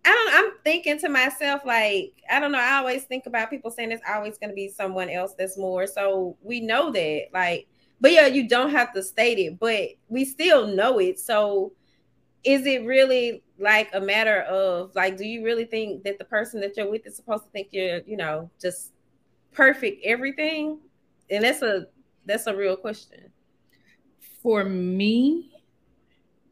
I 0.04 0.10
don't, 0.10 0.34
I'm 0.34 0.52
thinking 0.64 0.98
to 1.00 1.08
myself, 1.08 1.62
like, 1.66 2.14
I 2.30 2.40
don't 2.40 2.50
know. 2.50 2.58
I 2.58 2.78
always 2.78 3.04
think 3.04 3.26
about 3.26 3.50
people 3.50 3.70
saying 3.70 3.92
it's 3.92 4.02
always 4.08 4.38
going 4.38 4.48
to 4.48 4.54
be 4.54 4.68
someone 4.68 5.10
else 5.10 5.34
that's 5.36 5.58
more. 5.58 5.86
So 5.86 6.36
we 6.42 6.60
know 6.60 6.90
that, 6.90 7.26
like, 7.34 7.68
but 8.00 8.12
yeah, 8.12 8.26
you 8.26 8.48
don't 8.48 8.70
have 8.70 8.94
to 8.94 9.02
state 9.02 9.38
it, 9.38 9.58
but 9.58 9.90
we 10.08 10.24
still 10.24 10.66
know 10.66 10.98
it. 10.98 11.18
So 11.18 11.72
is 12.42 12.64
it 12.64 12.86
really 12.86 13.42
like 13.58 13.90
a 13.92 14.00
matter 14.00 14.42
of, 14.42 14.94
like, 14.94 15.16
do 15.16 15.24
you 15.26 15.44
really 15.44 15.64
think 15.64 16.04
that 16.04 16.18
the 16.18 16.24
person 16.24 16.60
that 16.60 16.76
you're 16.76 16.90
with 16.90 17.06
is 17.06 17.16
supposed 17.16 17.44
to 17.44 17.50
think 17.50 17.68
you're, 17.72 18.00
you 18.06 18.16
know, 18.16 18.50
just 18.60 18.92
perfect 19.52 20.04
everything? 20.04 20.78
And 21.30 21.44
that's 21.44 21.62
a, 21.62 21.86
that's 22.24 22.46
a 22.46 22.56
real 22.56 22.76
question. 22.76 23.30
For 24.42 24.64
me, 24.64 25.50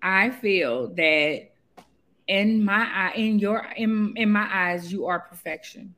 I 0.02 0.30
feel 0.30 0.88
that 0.94 1.48
in 2.28 2.64
my 2.64 2.88
eye 2.92 3.12
in 3.14 3.38
your 3.38 3.66
in, 3.76 4.12
in 4.16 4.30
my 4.30 4.48
eyes 4.52 4.92
you 4.92 5.06
are 5.06 5.20
perfection 5.20 5.94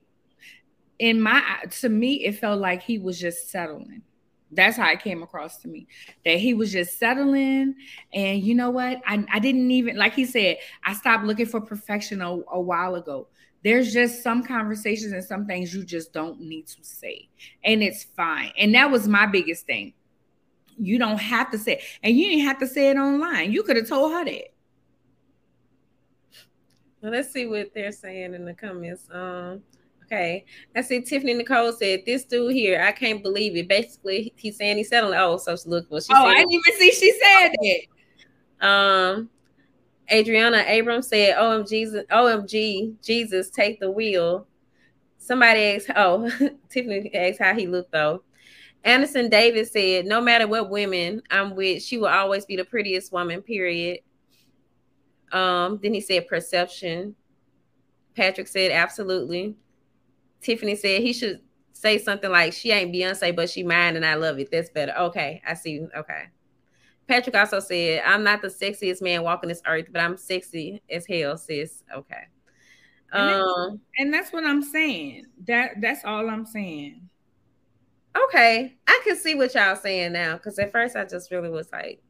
in 0.98 1.20
my 1.20 1.42
to 1.70 1.88
me 1.88 2.24
it 2.24 2.32
felt 2.38 2.60
like 2.60 2.82
he 2.82 2.98
was 2.98 3.18
just 3.18 3.50
settling 3.50 4.02
that's 4.52 4.76
how 4.76 4.90
it 4.90 5.02
came 5.02 5.22
across 5.22 5.58
to 5.58 5.68
me 5.68 5.86
that 6.24 6.38
he 6.38 6.54
was 6.54 6.72
just 6.72 6.98
settling. 6.98 7.74
And 8.12 8.42
you 8.42 8.54
know 8.54 8.70
what? 8.70 9.00
I, 9.06 9.24
I 9.32 9.38
didn't 9.38 9.70
even 9.70 9.96
like 9.96 10.14
he 10.14 10.24
said 10.24 10.58
i 10.84 10.92
stopped 10.94 11.24
looking 11.24 11.46
for 11.46 11.60
perfection 11.60 12.22
a, 12.22 12.30
a 12.52 12.60
while 12.60 12.94
ago. 12.94 13.28
There's 13.64 13.92
just 13.92 14.22
some 14.22 14.44
conversations 14.44 15.12
and 15.12 15.24
some 15.24 15.46
things 15.46 15.74
you 15.74 15.84
just 15.84 16.12
don't 16.12 16.40
need 16.40 16.68
to 16.68 16.76
say 16.82 17.28
and 17.64 17.82
it's 17.82 18.04
fine. 18.04 18.52
And 18.56 18.74
that 18.74 18.90
was 18.90 19.08
my 19.08 19.26
biggest 19.26 19.66
thing. 19.66 19.94
You 20.78 20.98
don't 20.98 21.18
have 21.18 21.50
to 21.50 21.58
say 21.58 21.72
it. 21.72 21.82
and 22.02 22.16
you 22.16 22.30
didn't 22.30 22.46
have 22.46 22.58
to 22.60 22.66
say 22.66 22.90
it 22.90 22.96
online. 22.96 23.52
You 23.52 23.64
could 23.64 23.76
have 23.76 23.88
told 23.88 24.12
her 24.12 24.24
that. 24.24 24.54
Well, 27.02 27.12
let's 27.12 27.32
see 27.32 27.46
what 27.46 27.72
they're 27.74 27.92
saying 27.92 28.34
in 28.34 28.44
the 28.44 28.54
comments. 28.54 29.08
Um, 29.12 29.62
okay. 30.10 30.44
I 30.74 30.80
see 30.80 31.00
Tiffany 31.00 31.34
Nicole 31.34 31.72
said, 31.72 32.02
This 32.04 32.24
dude 32.24 32.52
here, 32.52 32.82
I 32.82 32.92
can't 32.92 33.22
believe 33.22 33.56
it. 33.56 33.68
Basically, 33.68 34.32
he's 34.36 34.56
saying 34.56 34.78
he's 34.78 34.88
selling 34.88 35.18
oh, 35.18 35.36
so 35.36 35.56
look 35.66 35.86
well, 35.90 36.00
she 36.00 36.06
said. 36.06 36.16
Oh, 36.16 36.26
I 36.26 36.36
didn't 36.36 36.52
even 36.52 36.78
see 36.78 36.92
she 36.92 37.12
said 37.12 37.52
that. 38.60 38.66
Um 38.66 39.30
Adriana 40.10 40.64
Abrams 40.66 41.08
said, 41.08 41.36
OMG, 41.36 42.06
OMG, 42.06 42.94
Jesus, 43.02 43.50
take 43.50 43.78
the 43.78 43.90
wheel. 43.90 44.46
Somebody 45.18 45.74
asked, 45.74 45.90
oh, 45.94 46.30
Tiffany 46.70 47.14
asked 47.14 47.40
how 47.40 47.54
he 47.54 47.66
looked 47.66 47.92
though. 47.92 48.22
Anderson 48.84 49.28
Davis 49.28 49.72
said, 49.72 50.06
no 50.06 50.20
matter 50.20 50.46
what 50.46 50.70
women 50.70 51.20
I'm 51.30 51.54
with, 51.54 51.82
she 51.82 51.98
will 51.98 52.08
always 52.08 52.46
be 52.46 52.56
the 52.56 52.64
prettiest 52.64 53.12
woman, 53.12 53.42
period. 53.42 54.00
Um, 55.32 55.78
then 55.82 55.92
he 55.92 56.00
said 56.00 56.26
perception. 56.26 57.14
Patrick 58.16 58.48
said 58.48 58.70
absolutely. 58.70 59.56
Tiffany 60.40 60.76
said 60.76 61.02
he 61.02 61.12
should 61.12 61.40
say 61.72 61.98
something 61.98 62.30
like 62.30 62.52
she 62.52 62.70
ain't 62.72 62.92
Beyonce, 62.92 63.34
but 63.34 63.50
she 63.50 63.62
mine 63.62 63.96
and 63.96 64.04
I 64.04 64.14
love 64.14 64.38
it. 64.38 64.50
That's 64.50 64.70
better. 64.70 64.92
Okay, 64.98 65.42
I 65.46 65.54
see. 65.54 65.86
Okay. 65.96 66.24
Patrick 67.06 67.36
also 67.36 67.58
said, 67.58 68.02
I'm 68.04 68.22
not 68.22 68.42
the 68.42 68.48
sexiest 68.48 69.00
man 69.00 69.22
walking 69.22 69.48
this 69.48 69.62
earth, 69.66 69.86
but 69.90 70.02
I'm 70.02 70.16
sexy 70.16 70.82
as 70.90 71.06
hell, 71.06 71.38
sis. 71.38 71.82
Okay. 71.96 72.24
And, 73.12 73.42
um, 73.42 73.80
and 73.96 74.12
that's 74.12 74.30
what 74.32 74.44
I'm 74.44 74.62
saying. 74.62 75.24
That 75.46 75.80
that's 75.80 76.04
all 76.04 76.28
I'm 76.28 76.44
saying. 76.44 77.08
Okay. 78.24 78.76
I 78.86 79.00
can 79.04 79.16
see 79.16 79.34
what 79.34 79.54
y'all 79.54 79.76
saying 79.76 80.12
now. 80.12 80.34
Because 80.34 80.58
at 80.58 80.72
first 80.72 80.96
I 80.96 81.04
just 81.06 81.30
really 81.30 81.48
was 81.48 81.70
like, 81.72 82.02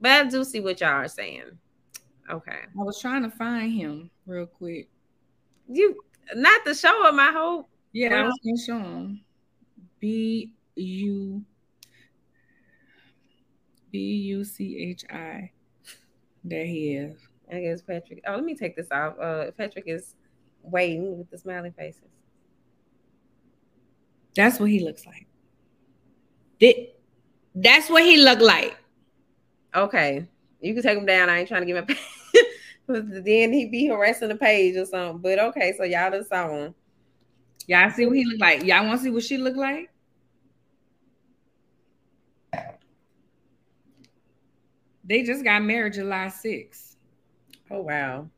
but 0.00 0.10
I 0.10 0.24
do 0.24 0.42
see 0.42 0.60
what 0.60 0.80
y'all 0.80 0.90
are 0.90 1.08
saying. 1.08 1.56
Okay. 2.28 2.58
I 2.78 2.82
was 2.82 3.00
trying 3.00 3.22
to 3.22 3.30
find 3.30 3.72
him 3.72 4.10
real 4.26 4.46
quick. 4.46 4.88
You 5.68 6.00
not 6.34 6.64
the 6.64 6.74
show 6.74 7.08
him, 7.08 7.18
I 7.20 7.32
hope. 7.32 7.68
Yeah, 7.92 8.14
I 8.14 8.22
was 8.24 8.38
gonna 8.44 8.58
show 8.58 8.78
him. 8.78 9.20
B 10.00 10.52
U 10.74 11.42
B 13.90 13.98
U 13.98 14.44
C 14.44 14.76
H 14.90 15.04
I. 15.10 15.50
There 16.44 16.66
he 16.66 16.94
is. 16.94 17.18
I 17.50 17.60
guess 17.60 17.82
Patrick. 17.82 18.22
Oh, 18.26 18.34
let 18.34 18.44
me 18.44 18.54
take 18.54 18.76
this 18.76 18.88
off. 18.90 19.18
Uh, 19.18 19.50
Patrick 19.52 19.84
is 19.86 20.14
waiting 20.62 21.18
with 21.18 21.30
the 21.30 21.38
smiling 21.38 21.72
faces. 21.72 22.02
That's 24.34 24.60
what 24.60 24.68
he 24.68 24.80
looks 24.80 25.06
like. 25.06 25.26
That's 27.54 27.88
what 27.88 28.02
he 28.04 28.18
looked 28.18 28.42
like. 28.42 28.76
Okay, 29.74 30.26
you 30.60 30.74
can 30.74 30.82
take 30.82 30.98
him 30.98 31.06
down. 31.06 31.30
I 31.30 31.38
ain't 31.38 31.48
trying 31.48 31.62
to 31.62 31.66
give 31.66 31.76
him. 31.76 31.96
then 32.88 33.52
he 33.52 33.66
be 33.66 33.86
harassing 33.86 34.28
the 34.28 34.36
page 34.36 34.76
or 34.76 34.86
something. 34.86 35.18
But 35.18 35.38
okay, 35.38 35.74
so 35.76 35.84
y'all 35.84 36.10
just 36.10 36.28
saw 36.28 36.48
him. 36.48 36.74
Y'all 37.66 37.90
see 37.90 38.06
what 38.06 38.16
he 38.16 38.24
look 38.24 38.40
like. 38.40 38.64
Y'all 38.64 38.86
want 38.86 39.00
to 39.00 39.04
see 39.04 39.10
what 39.10 39.24
she 39.24 39.38
look 39.38 39.56
like? 39.56 39.90
They 45.04 45.22
just 45.22 45.44
got 45.44 45.62
married 45.62 45.94
July 45.94 46.26
6th. 46.26 46.96
Oh 47.70 47.82
wow. 47.82 48.28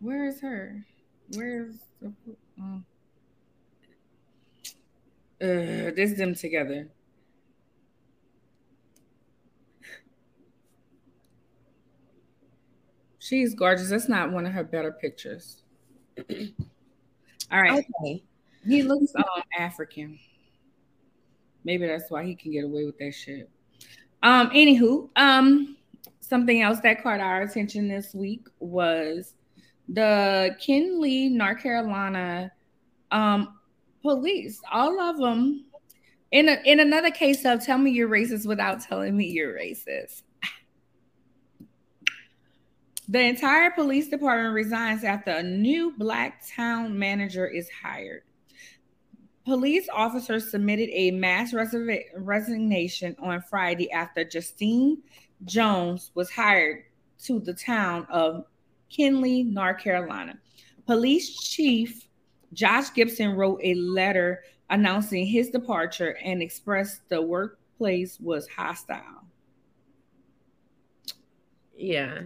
Where 0.00 0.26
is 0.26 0.40
her? 0.40 0.84
Where's 1.34 1.76
the 2.00 2.12
uh, 2.60 2.78
uh, 5.40 5.90
this 5.96 6.16
them 6.16 6.34
together. 6.34 6.88
She's 13.32 13.54
gorgeous. 13.54 13.88
That's 13.88 14.10
not 14.10 14.30
one 14.30 14.44
of 14.44 14.52
her 14.52 14.62
better 14.62 14.92
pictures. 14.92 15.62
All 17.50 17.62
right. 17.62 17.82
Okay. 18.02 18.22
He 18.66 18.82
looks 18.82 19.10
um, 19.16 19.24
African. 19.58 20.18
Maybe 21.64 21.86
that's 21.86 22.10
why 22.10 22.24
he 22.24 22.34
can 22.34 22.52
get 22.52 22.64
away 22.64 22.84
with 22.84 22.98
that 22.98 23.12
shit. 23.14 23.48
Um, 24.22 24.50
anywho, 24.50 25.08
um, 25.16 25.78
something 26.20 26.60
else 26.60 26.80
that 26.80 27.02
caught 27.02 27.20
our 27.20 27.40
attention 27.40 27.88
this 27.88 28.12
week 28.12 28.48
was 28.58 29.32
the 29.88 30.54
Kenly, 30.60 31.30
North 31.30 31.62
Carolina 31.62 32.52
um 33.12 33.56
police. 34.02 34.60
All 34.70 35.00
of 35.00 35.16
them 35.16 35.64
in 36.32 36.50
a, 36.50 36.58
in 36.66 36.80
another 36.80 37.10
case 37.10 37.46
of 37.46 37.64
tell 37.64 37.78
me 37.78 37.92
you're 37.92 38.10
racist 38.10 38.46
without 38.46 38.82
telling 38.82 39.16
me 39.16 39.24
you're 39.24 39.54
racist. 39.54 40.22
The 43.08 43.20
entire 43.20 43.70
police 43.72 44.08
department 44.08 44.54
resigns 44.54 45.02
after 45.02 45.32
a 45.32 45.42
new 45.42 45.92
black 45.98 46.42
town 46.48 46.98
manager 46.98 47.46
is 47.46 47.68
hired. 47.68 48.22
Police 49.44 49.88
officers 49.92 50.50
submitted 50.50 50.88
a 50.92 51.10
mass 51.10 51.52
resignation 51.52 53.16
on 53.20 53.42
Friday 53.42 53.90
after 53.90 54.24
Justine 54.24 55.02
Jones 55.44 56.12
was 56.14 56.30
hired 56.30 56.84
to 57.24 57.40
the 57.40 57.52
town 57.52 58.06
of 58.08 58.44
Kenly, 58.88 59.44
North 59.44 59.78
Carolina. 59.78 60.38
Police 60.86 61.40
Chief 61.40 62.06
Josh 62.52 62.92
Gibson 62.92 63.32
wrote 63.32 63.60
a 63.64 63.74
letter 63.74 64.44
announcing 64.70 65.26
his 65.26 65.50
departure 65.50 66.16
and 66.22 66.40
expressed 66.40 67.08
the 67.08 67.20
workplace 67.20 68.20
was 68.20 68.46
hostile. 68.48 69.24
Yeah. 71.76 72.22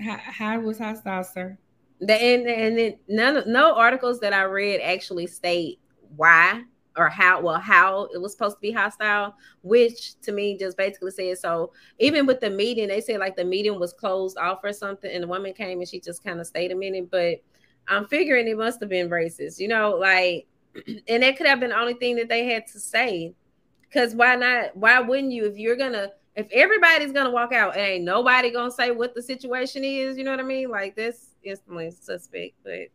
How, 0.00 0.18
how 0.18 0.60
was 0.60 0.78
hostile, 0.78 1.24
sir? 1.24 1.58
The, 2.00 2.14
and 2.14 2.46
and 2.46 2.78
it, 2.78 3.00
none 3.08 3.36
of 3.36 3.46
no 3.46 3.74
articles 3.74 4.20
that 4.20 4.32
I 4.32 4.42
read 4.42 4.80
actually 4.82 5.26
state 5.26 5.80
why 6.16 6.62
or 6.96 7.08
how 7.08 7.40
well 7.40 7.58
how 7.58 8.08
it 8.14 8.20
was 8.20 8.32
supposed 8.32 8.56
to 8.56 8.60
be 8.60 8.72
hostile, 8.72 9.34
which 9.62 10.20
to 10.20 10.32
me 10.32 10.56
just 10.58 10.76
basically 10.76 11.10
says 11.10 11.40
so. 11.40 11.72
Even 11.98 12.26
with 12.26 12.40
the 12.40 12.50
meeting, 12.50 12.88
they 12.88 13.00
said 13.00 13.20
like 13.20 13.36
the 13.36 13.44
meeting 13.44 13.78
was 13.78 13.92
closed 13.92 14.36
off 14.38 14.60
or 14.62 14.72
something, 14.72 15.10
and 15.10 15.22
the 15.22 15.28
woman 15.28 15.52
came 15.52 15.78
and 15.78 15.88
she 15.88 16.00
just 16.00 16.22
kind 16.22 16.40
of 16.40 16.46
stayed 16.46 16.72
a 16.72 16.76
minute. 16.76 17.10
But 17.10 17.42
I'm 17.88 18.06
figuring 18.06 18.48
it 18.48 18.58
must 18.58 18.80
have 18.80 18.88
been 18.88 19.08
racist, 19.08 19.58
you 19.58 19.68
know, 19.68 19.96
like, 19.96 20.46
and 21.08 21.22
that 21.22 21.36
could 21.36 21.46
have 21.46 21.60
been 21.60 21.70
the 21.70 21.78
only 21.78 21.94
thing 21.94 22.16
that 22.16 22.28
they 22.28 22.46
had 22.46 22.66
to 22.68 22.80
say. 22.80 23.34
Because 23.82 24.14
why 24.14 24.34
not? 24.34 24.76
Why 24.76 25.00
wouldn't 25.00 25.32
you 25.32 25.46
if 25.46 25.56
you're 25.56 25.76
gonna 25.76 26.10
if 26.36 26.46
everybody's 26.52 27.12
gonna 27.12 27.30
walk 27.30 27.52
out 27.52 27.76
and 27.76 27.86
ain't 27.86 28.04
nobody 28.04 28.50
gonna 28.50 28.70
say 28.70 28.90
what 28.90 29.14
the 29.14 29.22
situation 29.22 29.82
is, 29.82 30.18
you 30.18 30.24
know 30.24 30.30
what 30.30 30.40
I 30.40 30.44
mean? 30.44 30.70
Like 30.70 30.94
this 30.94 31.30
instantly 31.42 31.90
suspect. 31.90 32.54
But 32.62 32.88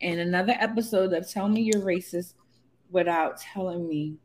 and 0.00 0.20
another 0.20 0.54
episode 0.58 1.12
of 1.12 1.28
Tell 1.28 1.48
Me 1.48 1.60
You're 1.60 1.82
Racist 1.82 2.34
without 2.90 3.38
telling 3.38 3.86
me 3.86 4.16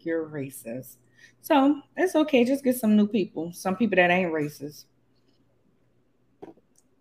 you're 0.00 0.26
racist. 0.26 0.96
So 1.40 1.80
it's 1.96 2.14
okay, 2.14 2.44
just 2.44 2.62
get 2.62 2.76
some 2.76 2.96
new 2.96 3.06
people, 3.06 3.52
some 3.52 3.76
people 3.76 3.96
that 3.96 4.10
ain't 4.10 4.32
racist. 4.32 4.84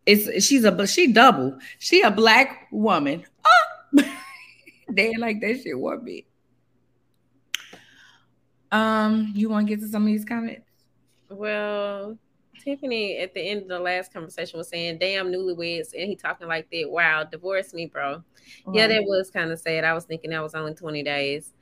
It's 0.05 0.43
she's 0.45 0.65
a 0.65 0.87
she 0.87 1.13
double. 1.13 1.57
She 1.79 2.01
a 2.01 2.11
black 2.11 2.67
woman. 2.71 3.23
Oh! 3.45 4.03
they 4.89 5.15
like 5.17 5.39
that 5.41 5.61
shit 5.61 5.77
one 5.77 6.03
bit. 6.03 6.25
Um, 8.71 9.31
you 9.35 9.49
want 9.49 9.67
to 9.67 9.75
get 9.75 9.81
to 9.81 9.87
some 9.87 10.03
of 10.03 10.07
these 10.07 10.25
comments? 10.25 10.72
Well, 11.35 12.17
Tiffany 12.63 13.17
at 13.17 13.33
the 13.33 13.41
end 13.41 13.63
of 13.63 13.67
the 13.67 13.79
last 13.79 14.13
conversation 14.13 14.57
was 14.57 14.69
saying, 14.69 14.99
"Damn 14.99 15.31
newlyweds," 15.31 15.93
and 15.93 16.07
he 16.07 16.15
talking 16.15 16.47
like 16.47 16.69
that. 16.71 16.89
Wow, 16.89 17.23
divorce 17.23 17.73
me, 17.73 17.87
bro. 17.87 18.23
Right. 18.65 18.75
Yeah, 18.75 18.87
that 18.87 19.03
was 19.03 19.29
kind 19.29 19.51
of 19.51 19.59
sad. 19.59 19.83
I 19.83 19.93
was 19.93 20.05
thinking 20.05 20.31
that 20.31 20.43
was 20.43 20.55
only 20.55 20.73
twenty 20.73 21.03
days. 21.03 21.53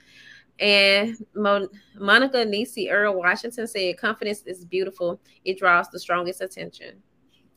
And 0.60 1.18
Mo- 1.34 1.70
Monica 1.96 2.46
Nisi 2.46 2.90
Earl 2.90 3.16
Washington 3.16 3.68
said, 3.68 3.98
"Confidence 3.98 4.44
is 4.46 4.66
beautiful. 4.66 5.20
It 5.44 5.58
draws 5.58 5.90
the 5.90 6.00
strongest 6.00 6.42
attention." 6.42 7.02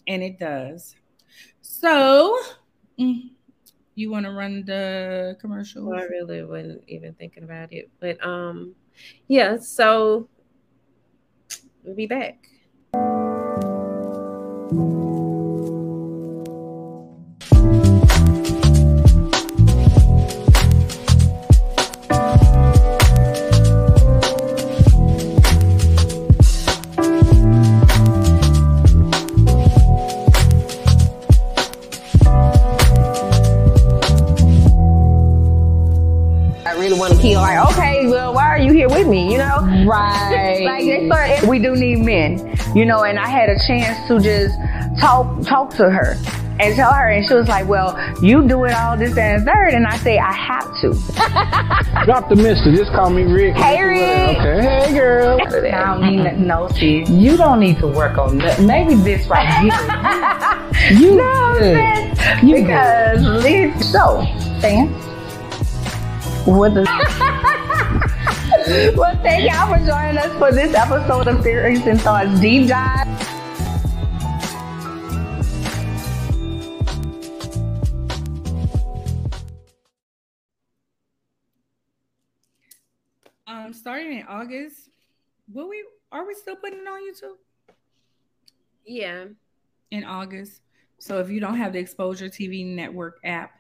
And 0.07 0.23
it 0.23 0.39
does. 0.39 0.97
So, 1.61 2.39
mm, 2.99 3.31
you 3.95 4.11
want 4.11 4.27
to 4.27 4.33
run 4.33 4.65
the 4.65 5.37
commercial? 5.41 5.87
Well, 5.87 5.99
I 5.99 6.05
really 6.05 6.45
wasn't 6.45 6.85
even 6.89 7.15
thinking 7.15 7.45
about 7.45 7.73
it, 7.73 7.91
but 8.01 8.25
um, 8.25 8.75
yeah. 9.29 9.57
So 9.57 10.29
be 11.93 12.07
back. 12.07 12.49
With 38.95 39.09
me? 39.09 39.33
You 39.33 39.39
know, 39.39 39.85
right? 39.87 40.63
like 40.65 40.85
they 40.85 41.07
start. 41.07 41.49
We 41.49 41.59
do 41.59 41.75
need 41.77 41.99
men, 42.01 42.57
you 42.75 42.85
know. 42.85 43.05
And 43.05 43.19
I 43.19 43.27
had 43.29 43.49
a 43.49 43.59
chance 43.67 44.07
to 44.09 44.21
just 44.21 44.57
talk 45.01 45.43
talk 45.47 45.71
to 45.77 45.91
her 45.91 46.17
and 46.61 46.75
tell 46.77 46.93
her, 46.93 47.09
and 47.09 47.27
she 47.27 47.35
was 47.35 47.49
like, 47.49 47.67
"Well, 47.69 47.99
you 48.23 48.47
do 48.47 48.65
it 48.65 48.73
all 48.73 48.97
this 48.97 49.17
and 49.17 49.45
third. 49.45 49.75
and 49.75 49.87
I 49.87 49.97
say, 49.99 50.19
"I 50.19 50.33
have 50.33 50.67
to." 50.81 50.95
Drop 52.05 52.29
the 52.29 52.37
mister. 52.37 52.73
Just 52.75 52.93
call 52.93 53.11
me 53.11 53.23
Rick. 53.23 53.55
Hey, 53.57 53.83
Rick. 53.83 54.39
Okay. 54.39 54.63
Hey, 54.63 54.95
girl. 54.95 55.39
I 55.47 55.99
don't 55.99 56.03
need 56.03 56.39
no, 56.39 56.69
sis. 56.69 57.09
You 57.09 57.37
don't 57.37 57.61
need 57.61 57.79
to 57.79 57.89
work 57.89 58.19
on 58.19 58.39
that. 58.39 58.61
Maybe 58.61 58.95
this 58.95 59.27
right 59.27 59.49
here. 59.61 60.99
you 60.99 61.17
no, 61.17 61.57
sis. 61.59 62.43
You 62.43 62.57
because 62.57 63.43
this 63.43 63.93
so, 63.93 64.25
Sam. 64.61 64.89
What 66.47 66.75
the? 66.75 67.61
well, 68.97 69.15
thank 69.23 69.51
y'all 69.51 69.69
for 69.69 69.85
joining 69.85 70.17
us 70.17 70.33
for 70.39 70.51
this 70.51 70.75
episode 70.75 71.29
of 71.29 71.43
Theories 71.43 71.87
and 71.87 72.01
Thoughts 72.01 72.41
Deep 72.41 72.69
Dive. 72.69 73.07
Um, 83.47 83.75
starting 83.75 84.21
in 84.21 84.27
August, 84.27 84.89
Will 85.53 85.69
we? 85.69 85.85
Are 86.11 86.27
we 86.27 86.35
still 86.35 86.57
putting 86.57 86.79
it 86.79 86.89
on 86.89 87.01
YouTube? 87.03 87.37
Yeah. 88.87 89.27
In 89.91 90.05
August. 90.05 90.63
So 90.99 91.19
if 91.19 91.29
you 91.29 91.39
don't 91.39 91.57
have 91.57 91.75
the 91.75 91.81
Exposure 91.81 92.29
TV 92.29 92.65
Network 92.65 93.19
app, 93.25 93.53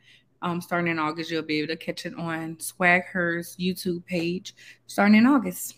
um, 0.44 0.60
starting 0.60 0.92
in 0.92 0.98
August, 0.98 1.30
you'll 1.30 1.42
be 1.42 1.58
able 1.58 1.68
to 1.68 1.76
catch 1.76 2.04
it 2.04 2.14
on 2.16 2.56
SwagHer's 2.56 3.56
YouTube 3.56 4.04
page 4.04 4.54
starting 4.86 5.16
in 5.16 5.26
August. 5.26 5.74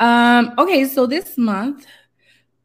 Um, 0.00 0.54
okay, 0.58 0.86
so 0.86 1.06
this 1.06 1.36
month 1.36 1.86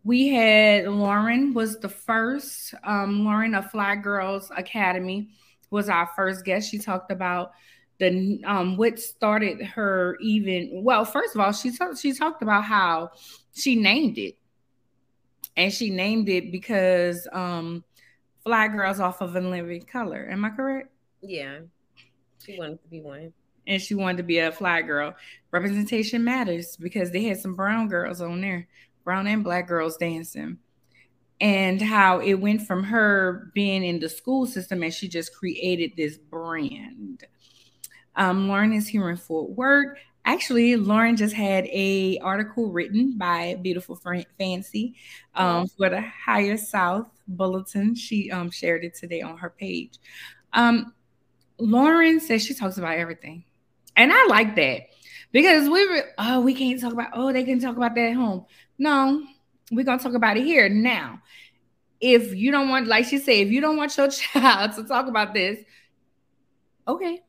we 0.06 0.30
had 0.30 0.88
Lauren 0.88 1.54
was 1.54 1.78
the 1.80 1.90
first. 1.90 2.74
Um, 2.84 3.26
Lauren 3.26 3.54
of 3.54 3.66
F.L.Y. 3.66 3.98
Girlz 3.98 4.50
Academy 4.58 5.30
was 5.70 5.90
our 5.90 6.10
first 6.16 6.46
guest. 6.46 6.72
She 6.72 6.80
talked 6.80 7.12
about 7.12 7.52
the 8.00 8.42
um 8.46 8.76
what 8.76 9.00
started 9.00 9.62
her 9.62 10.18
even 10.22 10.70
well 10.84 11.06
first 11.06 11.34
of 11.34 11.40
all 11.40 11.54
she 11.54 11.72
talked 11.72 11.98
she 11.98 12.12
talked 12.12 12.42
about 12.42 12.66
how 12.66 13.10
she 13.54 13.78
named 13.78 14.18
it 14.18 14.36
and 15.56 15.72
she 15.72 15.90
named 15.90 16.28
it 16.28 16.52
because 16.52 17.26
um 17.32 17.86
fly 18.46 18.68
girls 18.68 19.00
off 19.00 19.22
of 19.22 19.36
a 19.36 19.42
living 19.42 19.82
color 19.84 20.28
am 20.32 20.46
i 20.46 20.50
correct 20.50 20.90
Yeah. 21.22 21.60
She 22.46 22.58
wanted 22.60 22.82
to 22.84 22.88
be 22.90 23.02
one. 23.02 23.34
and 23.66 23.82
she 23.82 23.96
wanted 23.96 24.18
to 24.18 24.24
be 24.24 24.38
a 24.38 24.52
fly 24.52 24.84
girl. 24.84 25.16
Representation 25.52 26.24
matters 26.24 26.78
because 26.78 27.10
they 27.10 27.24
had 27.24 27.40
some 27.40 27.56
brown 27.56 27.88
girls 27.88 28.22
on 28.22 28.42
there, 28.42 28.68
brown 29.04 29.26
and 29.26 29.44
black 29.44 29.68
girls 29.68 29.98
dancing. 29.98 30.60
And 31.42 31.82
how 31.82 32.20
it 32.20 32.36
went 32.36 32.62
from 32.68 32.84
her 32.84 33.50
being 33.56 33.84
in 33.84 34.00
the 34.00 34.10
school 34.10 34.46
system 34.46 34.84
and 34.84 34.94
she 34.94 35.08
just 35.08 35.36
created 35.36 35.94
this 35.98 36.18
brand. 36.18 37.24
Um, 38.16 38.48
Lauren 38.48 38.72
is 38.74 38.88
here 38.88 39.10
in 39.10 39.18
Fort 39.18 39.50
Worth. 39.50 39.98
Actually, 40.24 40.76
Lauren 40.76 41.16
just 41.18 41.34
had 41.36 41.66
a 41.66 42.20
article 42.20 42.72
written 42.72 43.18
by 43.18 43.56
Beautiful 43.62 44.00
Fancy 44.38 44.96
um, 45.34 45.66
for 45.68 45.90
the 45.90 46.02
Higher 46.02 46.58
South 46.58 47.10
Bulletin. 47.28 47.96
She 47.96 48.32
um, 48.32 48.50
shared 48.50 48.84
it 48.84 48.96
today 48.96 49.22
on 49.22 49.38
her 49.38 49.50
page. 49.50 49.98
Um, 50.54 50.94
Lauren 51.58 52.20
says 52.20 52.46
she 52.46 52.54
talks 52.54 52.78
about 52.78 52.98
everything. 52.98 53.44
And 53.96 54.12
I 54.12 54.26
like 54.28 54.56
that 54.56 54.88
because 55.32 55.70
we 55.70 55.88
were, 55.88 56.04
oh, 56.18 56.42
we 56.42 56.54
can't 56.54 56.80
talk 56.80 56.94
about, 56.94 57.12
oh, 57.14 57.32
they 57.32 57.44
can 57.44 57.60
talk 57.60 57.78
about 57.78 57.96
that 57.96 58.10
at 58.10 58.16
home. 58.16 58.46
No, 58.78 59.24
we're 59.72 59.86
to 59.86 59.98
talk 59.98 60.14
about 60.14 60.38
it 60.38 60.44
here 60.44 60.70
now. 60.70 61.22
If 62.02 62.36
you 62.36 62.52
don't 62.52 62.70
want, 62.70 62.88
like 62.88 63.06
she 63.06 63.18
said, 63.18 63.48
if 63.48 63.52
you 63.52 63.62
don't 63.62 63.78
want 63.78 63.96
your 63.98 64.10
child 64.10 64.74
to 64.74 64.84
talk 64.84 65.08
about 65.08 65.34
this, 65.34 65.60
okay, 66.88 67.22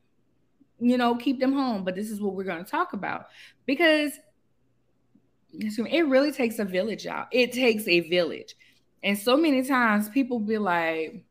you 0.80 0.98
know, 0.98 1.14
keep 1.14 1.40
them 1.40 1.52
home. 1.52 1.84
But 1.84 1.94
this 1.94 2.10
is 2.10 2.20
what 2.20 2.34
we're 2.34 2.44
to 2.44 2.70
talk 2.70 2.92
about 2.92 3.26
because 3.64 4.12
it 5.52 6.06
really 6.06 6.32
takes 6.32 6.58
a 6.58 6.64
village 6.64 7.06
out. 7.06 7.28
It 7.30 7.52
takes 7.52 7.86
a 7.88 8.00
village. 8.00 8.54
And 9.02 9.18
so 9.18 9.36
many 9.36 9.62
times 9.62 10.08
people 10.08 10.38
be 10.38 10.58
like, 10.58 11.24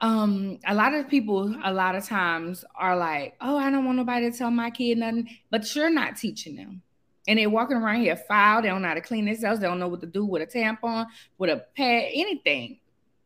um 0.00 0.58
a 0.66 0.74
lot 0.74 0.92
of 0.92 1.08
people 1.08 1.54
a 1.64 1.72
lot 1.72 1.94
of 1.94 2.04
times 2.04 2.64
are 2.74 2.96
like 2.96 3.34
oh 3.40 3.56
i 3.56 3.70
don't 3.70 3.84
want 3.84 3.96
nobody 3.96 4.30
to 4.30 4.36
tell 4.36 4.50
my 4.50 4.68
kid 4.68 4.98
nothing 4.98 5.28
but 5.50 5.74
you're 5.74 5.90
not 5.90 6.16
teaching 6.16 6.56
them. 6.56 6.82
And 7.26 7.38
they're 7.38 7.48
walking 7.48 7.78
around 7.78 8.02
here 8.02 8.16
foul 8.16 8.60
they 8.60 8.68
don't 8.68 8.82
know 8.82 8.88
how 8.88 8.94
to 8.94 9.00
clean 9.00 9.24
themselves 9.24 9.60
they 9.60 9.66
don't 9.66 9.78
know 9.78 9.88
what 9.88 10.00
to 10.00 10.06
do 10.06 10.26
with 10.26 10.42
a 10.42 10.46
tampon 10.46 11.06
with 11.38 11.48
a 11.48 11.64
pad 11.76 12.10
anything 12.12 12.80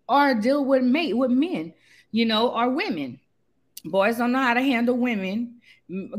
or 0.08 0.34
deal 0.34 0.64
with 0.64 0.82
mate 0.82 1.16
with 1.16 1.30
men 1.30 1.74
you 2.12 2.24
know 2.24 2.50
or 2.50 2.70
women. 2.70 3.18
Boys 3.84 4.18
don't 4.18 4.32
know 4.32 4.42
how 4.42 4.54
to 4.54 4.62
handle 4.62 4.96
women 4.96 5.60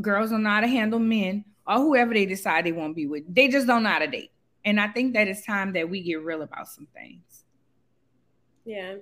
girls 0.00 0.30
don't 0.30 0.42
know 0.42 0.50
how 0.50 0.60
to 0.60 0.66
handle 0.66 0.98
men 0.98 1.44
or 1.66 1.76
whoever 1.76 2.12
they 2.12 2.26
decide 2.26 2.66
they 2.66 2.72
want 2.72 2.90
to 2.90 2.94
be 2.94 3.06
with. 3.06 3.22
They 3.32 3.48
just 3.48 3.66
don't 3.66 3.84
know 3.84 3.88
how 3.88 4.00
to 4.00 4.08
date 4.08 4.32
and 4.64 4.80
i 4.80 4.88
think 4.88 5.14
that 5.14 5.28
it's 5.28 5.44
time 5.44 5.72
that 5.72 5.88
we 5.88 6.02
get 6.02 6.22
real 6.22 6.42
about 6.42 6.68
some 6.68 6.86
things 6.94 7.44
Yeah. 8.64 8.96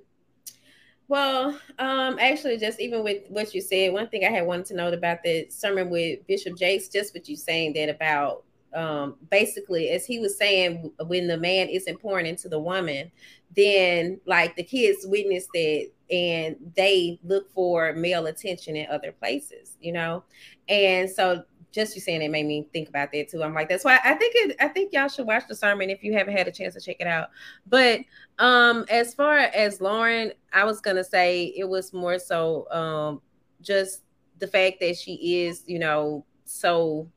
Well, 1.09 1.59
um, 1.79 2.19
actually, 2.21 2.59
just 2.59 2.81
even 2.81 3.03
with 3.03 3.23
what 3.29 3.55
you 3.55 3.63
said, 3.63 3.93
one 3.93 4.09
thing 4.09 4.25
I 4.25 4.31
had 4.31 4.47
wanted 4.47 4.67
to 4.67 4.75
note 4.75 4.93
about 4.93 5.23
the 5.23 5.47
sermon 5.49 5.89
with 5.89 6.27
Bishop 6.27 6.57
Jakes, 6.57 6.89
just 6.89 7.15
what 7.15 7.29
you 7.29 7.37
saying 7.37 7.73
that 7.75 7.89
about 7.89 8.45
um, 8.75 9.17
basically, 9.31 9.89
as 9.89 10.05
he 10.05 10.19
was 10.19 10.37
saying, 10.37 10.93
when 11.07 11.27
the 11.27 11.39
man 11.39 11.69
isn't 11.69 12.01
pouring 12.01 12.27
into 12.27 12.51
the 12.51 12.59
woman, 12.59 13.11
then 13.57 14.21
like 14.27 14.55
the 14.57 14.63
kids 14.63 15.07
witness 15.07 15.47
that 15.55 15.91
and 16.11 16.57
they 16.77 17.19
look 17.25 17.51
for 17.51 17.95
male 17.95 18.27
attention 18.27 18.77
in 18.77 18.87
other 18.91 19.13
places, 19.13 19.77
you 19.81 19.93
know, 19.93 20.23
and 20.69 21.09
so 21.09 21.43
just 21.71 21.95
you 21.95 22.01
saying 22.01 22.23
it 22.23 22.31
made 22.31 22.47
me 22.47 22.67
think 22.73 22.89
about 22.89 23.13
that 23.13 23.29
too. 23.29 23.43
I'm 23.43 23.55
like, 23.55 23.69
that's 23.69 23.85
why 23.85 23.99
I 24.05 24.15
think 24.15 24.35
it. 24.37 24.57
I 24.61 24.69
think 24.69 24.93
y'all 24.93 25.09
should 25.09 25.27
watch 25.27 25.45
the 25.49 25.55
sermon 25.55 25.91
if 25.91 26.03
you 26.03 26.13
haven't 26.13 26.37
had 26.37 26.49
a 26.49 26.53
chance 26.53 26.75
to 26.75 26.81
check 26.81 26.97
it 27.01 27.07
out. 27.07 27.29
But 27.67 28.01
um, 28.39 28.85
as 28.89 29.15
far 29.15 29.39
as 29.39 29.81
Lauren, 29.81 30.33
I 30.53 30.65
was 30.65 30.81
gonna 30.81 31.05
say 31.05 31.53
it 31.57 31.69
was 31.69 31.93
more 31.93 32.19
so 32.19 32.71
um, 32.71 33.21
just 33.61 34.03
the 34.39 34.47
fact 34.47 34.81
that 34.81 34.97
she 34.97 35.45
is, 35.45 35.65
you 35.67 35.79
know, 35.79 36.25
so. 36.45 37.09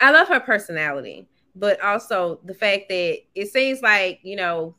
I 0.00 0.10
love 0.10 0.26
her 0.26 0.40
personality, 0.40 1.28
but 1.54 1.80
also 1.80 2.40
the 2.44 2.54
fact 2.54 2.88
that 2.88 3.18
it 3.36 3.52
seems 3.52 3.82
like 3.82 4.18
you 4.24 4.34
know 4.34 4.74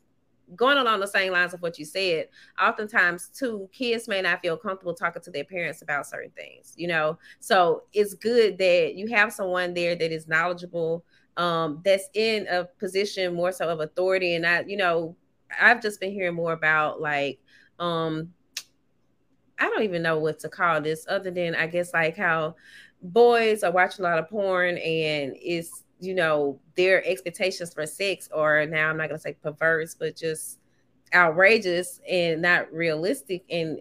going 0.54 0.78
along 0.78 1.00
the 1.00 1.06
same 1.06 1.32
lines 1.32 1.54
of 1.54 1.62
what 1.62 1.78
you 1.78 1.84
said, 1.84 2.28
oftentimes 2.60 3.28
too, 3.28 3.68
kids 3.72 4.08
may 4.08 4.20
not 4.22 4.40
feel 4.42 4.56
comfortable 4.56 4.94
talking 4.94 5.22
to 5.22 5.30
their 5.30 5.44
parents 5.44 5.82
about 5.82 6.06
certain 6.06 6.30
things, 6.30 6.74
you 6.76 6.86
know. 6.86 7.18
So 7.40 7.84
it's 7.92 8.14
good 8.14 8.58
that 8.58 8.94
you 8.94 9.08
have 9.08 9.32
someone 9.32 9.74
there 9.74 9.96
that 9.96 10.12
is 10.12 10.28
knowledgeable, 10.28 11.04
um, 11.36 11.80
that's 11.84 12.08
in 12.14 12.46
a 12.48 12.64
position 12.64 13.34
more 13.34 13.52
so 13.52 13.68
of 13.68 13.80
authority. 13.80 14.34
And 14.34 14.46
I, 14.46 14.64
you 14.66 14.76
know, 14.76 15.16
I've 15.60 15.82
just 15.82 16.00
been 16.00 16.12
hearing 16.12 16.34
more 16.34 16.52
about 16.52 17.00
like 17.00 17.38
um 17.78 18.32
I 19.58 19.68
don't 19.68 19.82
even 19.82 20.02
know 20.02 20.18
what 20.18 20.40
to 20.40 20.48
call 20.48 20.80
this 20.80 21.06
other 21.08 21.30
than 21.30 21.54
I 21.54 21.66
guess 21.66 21.92
like 21.94 22.16
how 22.16 22.56
boys 23.02 23.62
are 23.62 23.72
watching 23.72 24.04
a 24.04 24.08
lot 24.08 24.18
of 24.18 24.28
porn 24.28 24.78
and 24.78 25.34
it's 25.36 25.83
you 26.00 26.14
know 26.14 26.58
their 26.76 27.04
expectations 27.06 27.72
for 27.72 27.86
sex 27.86 28.28
are 28.34 28.66
now 28.66 28.90
i'm 28.90 28.96
not 28.96 29.08
going 29.08 29.18
to 29.18 29.22
say 29.22 29.36
perverse 29.42 29.94
but 29.94 30.16
just 30.16 30.58
outrageous 31.14 32.00
and 32.08 32.42
not 32.42 32.70
realistic. 32.72 33.44
And 33.50 33.80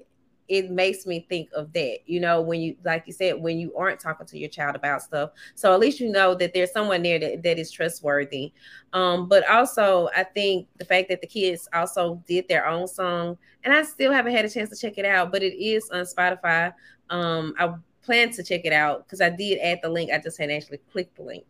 it 0.50 0.70
makes 0.70 1.06
me 1.06 1.26
think 1.30 1.50
of 1.56 1.72
that 1.72 2.00
you 2.06 2.20
know 2.20 2.42
when 2.42 2.60
you 2.60 2.76
like 2.84 3.04
you 3.08 3.14
said 3.14 3.42
when 3.42 3.58
you 3.58 3.74
aren't 3.78 3.98
talking 4.00 4.28
to 4.28 4.38
your 4.38 4.50
child 4.50 4.76
about 4.76 5.02
stuff. 5.02 5.32
So 5.56 5.74
at 5.74 5.80
least 5.80 6.02
you 6.02 6.12
know 6.12 6.36
that 6.36 6.54
there's 6.54 6.72
someone 6.72 7.02
there 7.02 7.18
that, 7.18 7.44
that 7.44 7.58
is 7.58 7.72
trustworthy. 7.72 8.52
Um 8.92 9.30
but 9.30 9.50
also 9.50 10.10
i 10.16 10.24
think 10.24 10.68
the 10.78 10.86
fact 10.86 11.08
that 11.10 11.22
the 11.22 11.28
kids 11.28 11.70
also 11.74 12.22
did 12.28 12.48
their 12.50 12.68
own 12.68 12.90
song 12.90 13.38
and 13.64 13.74
i 13.74 13.84
still 13.84 14.12
haven't 14.12 14.34
had 14.34 14.44
a 14.44 14.50
chance 14.50 14.70
to 14.70 14.76
check 14.76 14.98
it 14.98 15.06
out 15.06 15.32
but 15.32 15.44
it 15.44 15.56
is 15.56 15.90
on 15.92 16.04
spotify. 16.04 16.74
Um 17.10 17.56
i 17.58 17.74
plan 18.04 18.30
to 18.32 18.44
check 18.44 18.66
it 18.66 18.74
out 18.74 19.06
because 19.06 19.22
i 19.22 19.30
did 19.30 19.60
add 19.60 19.80
the 19.82 19.90
link. 19.90 20.12
I 20.12 20.18
just 20.18 20.38
hadn't 20.38 20.58
actually 20.58 20.80
clicked 20.92 21.16
the 21.16 21.24
link 21.24 21.46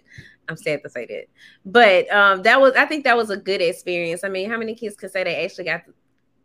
I'm 0.49 0.57
sad 0.57 0.81
to 0.83 0.89
say 0.89 1.05
that, 1.05 1.25
but 1.65 2.09
um, 2.13 2.41
that 2.43 2.59
was 2.59 2.73
I 2.73 2.85
think 2.85 3.03
that 3.05 3.17
was 3.17 3.29
a 3.29 3.37
good 3.37 3.61
experience. 3.61 4.23
I 4.23 4.29
mean, 4.29 4.49
how 4.49 4.57
many 4.57 4.75
kids 4.75 4.95
could 4.95 5.11
say 5.11 5.23
they 5.23 5.43
actually 5.45 5.65
got 5.65 5.85
to, 5.85 5.93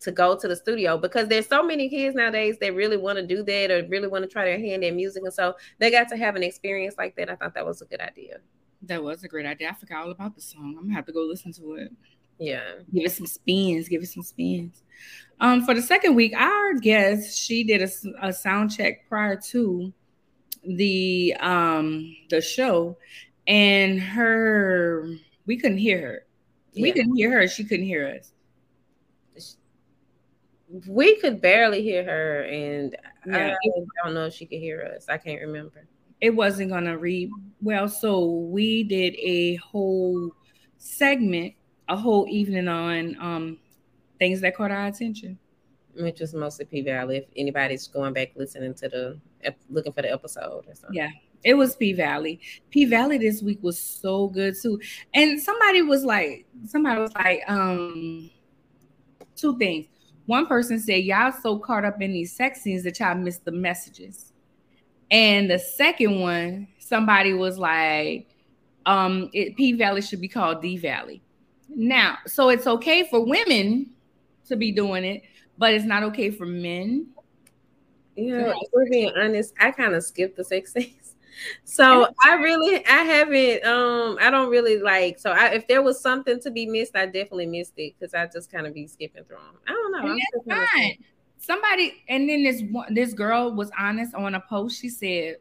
to 0.01 0.13
go 0.13 0.39
to 0.39 0.49
the 0.49 0.57
studio? 0.57 0.97
Because 0.99 1.29
there's 1.29 1.49
so 1.49 1.63
many 1.63 1.89
kids 1.89 2.15
nowadays 2.15 2.57
that 2.61 2.75
really 2.75 2.97
want 2.97 3.19
to 3.19 3.27
do 3.27 3.43
that 3.43 3.71
or 3.71 3.87
really 3.89 4.09
want 4.09 4.23
to 4.25 4.29
try 4.29 4.45
their 4.45 4.59
hand 4.59 4.85
in 4.85 4.97
music, 4.97 5.23
and 5.25 5.33
so 5.35 5.55
they 5.79 5.91
got 5.91 6.09
to 6.09 6.17
have 6.17 6.37
an 6.37 6.43
experience 6.45 6.95
like 6.99 7.17
that. 7.17 7.31
I 7.31 7.37
thought 7.37 7.55
that 7.55 7.67
was 7.67 7.83
a 7.83 7.87
good 7.87 8.01
idea. 8.01 8.39
that 8.83 9.03
was 9.03 9.25
a 9.25 9.29
great 9.29 9.47
idea. 9.47 9.71
I 9.71 9.75
forgot 9.75 10.05
all 10.05 10.11
about 10.13 10.35
the 10.35 10.41
song. 10.43 10.77
I'm 10.79 10.85
gonna 10.85 10.95
have 10.95 11.07
to 11.07 11.13
go 11.13 11.23
listen 11.23 11.53
to 11.55 11.75
it. 11.75 11.93
Yeah, 12.39 12.63
give 12.95 13.05
it 13.05 13.13
some 13.13 13.27
spins 13.27 13.89
give 13.89 14.03
it 14.03 14.07
some 14.09 14.23
spins. 14.23 14.83
Um 15.41 15.65
for 15.65 15.75
the 15.75 15.83
second 15.83 16.15
week 16.15 16.35
our 16.37 16.75
guest 16.75 17.37
she 17.39 17.65
did 17.65 17.83
a, 17.83 18.29
a 18.29 18.33
sound 18.33 18.71
check 18.73 19.09
prior 19.09 19.37
to 19.51 19.93
the 20.65 21.35
um 21.41 22.15
the 22.31 22.41
show 22.41 22.99
and 23.49 24.01
her 24.01 25.09
we 25.47 25.57
couldn't 25.57 25.79
hear 25.79 26.01
her 26.01 26.27
we 26.77 26.93
couldn't 26.93 27.17
hear 27.17 27.31
her 27.33 27.49
she 27.49 27.65
couldn't 27.65 27.87
hear 27.87 28.07
us 28.17 28.33
we 30.87 31.17
could 31.17 31.41
barely 31.41 31.83
hear 31.83 32.05
her, 32.05 32.43
and 32.45 32.95
Yeah. 33.27 33.57
I 33.65 34.05
don't 34.05 34.13
know 34.13 34.27
if 34.27 34.35
she 34.35 34.45
could 34.45 34.59
hear 34.59 34.83
us. 34.95 35.09
I 35.09 35.17
can't 35.17 35.41
remember. 35.41 35.87
it 36.21 36.31
wasn't 36.31 36.69
gonna 36.71 36.99
read 36.99 37.31
well 37.63 37.89
so 37.89 38.27
we 38.27 38.83
did 38.85 39.15
a 39.17 39.55
whole 39.57 40.31
segment 40.77 41.55
a 41.89 41.97
whole 41.97 42.27
evening 42.29 42.69
on 42.69 43.17
um 43.21 43.59
things 44.19 44.41
that 44.41 44.55
caught 44.57 44.71
our 44.73 44.87
attention 44.87 45.39
Which 45.95 46.21
was 46.21 46.35
mostly 46.35 46.65
P 46.67 46.83
Valley. 46.83 47.19
If 47.19 47.27
anybody's 47.37 47.87
going 47.89 48.13
back 48.13 48.33
listening 48.37 48.75
to 48.75 48.89
the 48.89 49.21
looking 49.71 49.93
for 49.93 50.03
the 50.03 50.13
episode 50.13 50.65
or 50.67 50.75
something. 50.75 50.97
Yeah. 50.97 51.11
It 51.45 51.55
was 51.55 51.77
P 51.77 51.93
Valley. 51.93 52.41
P 52.71 52.85
Valley 52.85 53.19
this 53.19 53.43
week 53.43 53.59
was 53.63 53.79
so 53.79 54.29
good 54.29 54.55
too. 54.61 54.81
And 55.15 55.41
somebody 55.41 55.83
was 55.83 56.05
like, 56.05 56.47
somebody 56.67 57.01
was 57.01 57.15
like, 57.15 57.43
um, 57.49 58.31
two 59.37 59.57
things. 59.59 59.87
One 60.27 60.47
person 60.47 60.79
said, 60.79 61.05
Y'all 61.05 61.33
so 61.33 61.59
caught 61.59 61.85
up 61.85 62.03
in 62.03 62.13
these 62.13 62.35
sex 62.35 62.63
scenes 62.63 62.83
that 62.85 63.01
y'all 63.01 63.15
missed 63.15 63.45
the 63.45 63.53
messages. 63.53 64.33
And 65.11 65.51
the 65.51 65.59
second 65.59 66.21
one, 66.21 66.69
somebody 66.79 67.33
was 67.33 67.59
like, 67.59 68.29
um, 68.85 69.31
it, 69.33 69.57
P 69.57 69.73
Valley 69.73 70.03
should 70.03 70.21
be 70.21 70.29
called 70.29 70.61
D 70.61 70.77
Valley. 70.77 71.23
Now, 71.69 72.19
so 72.27 72.49
it's 72.49 72.67
okay 72.67 73.07
for 73.09 73.25
women 73.25 73.91
to 74.49 74.57
be 74.57 74.73
doing 74.73 75.05
it, 75.05 75.23
but 75.57 75.75
it's 75.75 75.85
not 75.85 76.03
okay 76.05 76.31
for 76.31 76.47
men. 76.47 77.09
You 78.17 78.37
know, 78.37 78.51
if 78.51 78.69
we're 78.73 78.89
being 78.91 79.13
honest, 79.17 79.55
I 79.61 79.71
kind 79.71 79.95
of 79.95 80.03
skipped 80.03 80.37
the 80.37 80.45
sex 80.45 80.73
scenes. 80.73 80.98
So 81.65 82.09
I 82.25 82.35
really, 82.35 82.85
I 82.87 83.03
haven't, 83.03 83.65
um, 83.65 84.19
I 84.21 84.31
don't 84.31 84.51
really 84.51 84.79
like. 84.81 85.19
So 85.19 85.31
I, 85.31 85.49
if 85.49 85.69
there 85.69 85.83
was 85.83 86.01
something 86.01 86.41
to 86.41 86.51
be 86.51 86.67
missed, 86.67 86.97
I 86.97 87.07
definitely 87.07 87.47
missed 87.47 87.75
it 87.77 87.95
because 87.99 88.15
I 88.15 88.27
just 88.27 88.51
kind 88.51 88.67
of 88.67 88.75
be 88.75 88.87
skipping 88.87 89.25
through 89.25 89.37
them. 89.37 89.59
I 89.67 89.73
don't 89.73 89.93
know. 89.93 90.17
that's 90.47 90.73
fine. 90.73 90.99
Somebody, 91.39 92.03
and 92.09 92.29
then 92.29 92.43
this 92.43 92.63
one, 92.63 92.93
this 92.93 93.13
girl 93.13 93.53
was 93.53 93.71
honest 93.79 94.15
on 94.15 94.35
a 94.35 94.41
post. 94.41 94.81
She 94.81 94.89
said, 94.89 95.37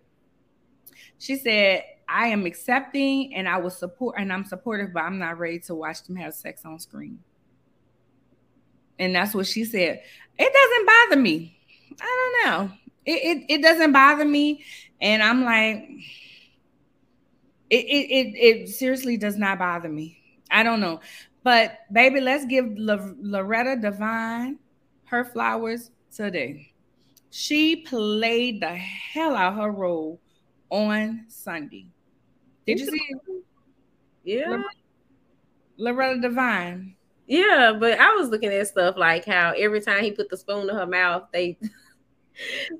she 1.17 1.35
said, 1.35 1.83
I 2.07 2.27
am 2.27 2.45
accepting 2.45 3.33
and 3.35 3.49
I 3.49 3.57
will 3.57 3.69
support 3.69 4.15
and 4.17 4.31
I'm 4.31 4.45
supportive, 4.45 4.93
but 4.93 5.03
I'm 5.03 5.19
not 5.19 5.37
ready 5.37 5.59
to 5.61 5.75
watch 5.75 6.03
them 6.03 6.15
have 6.15 6.33
sex 6.33 6.63
on 6.65 6.79
screen. 6.79 7.19
And 8.99 9.15
that's 9.15 9.33
what 9.33 9.47
she 9.47 9.65
said. 9.65 10.01
It 10.39 10.53
doesn't 10.53 10.85
bother 10.85 11.21
me. 11.21 11.59
I 11.99 12.39
don't 12.43 12.69
know. 12.69 12.77
It, 13.07 13.23
it, 13.23 13.45
it 13.47 13.61
doesn't 13.63 13.93
bother 13.93 14.25
me. 14.25 14.63
And 15.01 15.23
I'm 15.23 15.45
like, 15.45 15.89
it, 17.69 17.85
it, 17.85 18.11
it, 18.11 18.35
it 18.35 18.69
seriously 18.69 19.17
does 19.17 19.37
not 19.37 19.59
bother 19.59 19.89
me. 19.89 20.19
I 20.51 20.61
don't 20.61 20.81
know. 20.81 20.99
But 21.43 21.79
baby, 21.91 22.19
let's 22.19 22.45
give 22.45 22.65
Loretta 22.77 23.77
Devine 23.77 24.59
her 25.05 25.23
flowers 25.23 25.89
today. 26.13 26.73
She 27.29 27.77
played 27.77 28.61
the 28.61 28.75
hell 28.75 29.35
out 29.35 29.55
her 29.55 29.71
role 29.71 30.19
on 30.69 31.25
Sunday. 31.29 31.87
Did 32.65 32.79
you 32.81 32.87
see 32.87 33.01
it? 33.09 33.43
Yeah. 34.23 34.61
Loretta 35.77 36.19
Devine. 36.19 36.95
Yeah, 37.27 37.73
but 37.79 37.99
I 37.99 38.13
was 38.15 38.29
looking 38.29 38.49
at 38.49 38.67
stuff 38.67 38.95
like 38.97 39.25
how 39.25 39.53
every 39.57 39.79
time 39.81 40.03
he 40.03 40.11
put 40.11 40.29
the 40.29 40.37
spoon 40.37 40.69
in 40.69 40.75
her 40.75 40.87
mouth, 40.87 41.23
they 41.31 41.57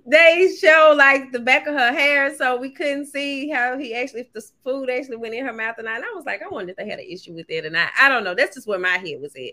they 0.06 0.56
show 0.60 0.94
like 0.96 1.32
the 1.32 1.40
back 1.40 1.68
of 1.68 1.74
her 1.74 1.92
hair, 1.92 2.36
so 2.36 2.58
we 2.58 2.70
couldn't 2.70 3.08
see 3.08 3.50
how 3.50 3.78
he 3.78 3.94
actually 3.94 4.22
if 4.22 4.34
the 4.34 4.44
food 4.64 4.90
actually 4.90 5.18
went 5.18 5.34
in 5.34 5.46
her 5.46 5.54
mouth. 5.54 5.76
And 5.78 5.88
I, 5.88 5.96
and 5.96 6.06
I 6.06 6.14
was 6.14 6.26
like, 6.26 6.42
I 6.42 6.48
wonder 6.48 6.72
if 6.72 6.78
they 6.78 6.88
had 6.88 7.00
an 7.00 7.08
issue 7.10 7.34
with 7.34 7.50
it, 7.50 7.66
and 7.66 7.78
I 7.78 7.90
I 8.00 8.10
don't 8.10 8.24
know. 8.24 8.36
That's 8.36 8.56
just 8.56 8.68
where 8.68 8.80
my 8.80 8.98
head 8.98 9.22
was 9.22 9.36
at. 9.36 9.52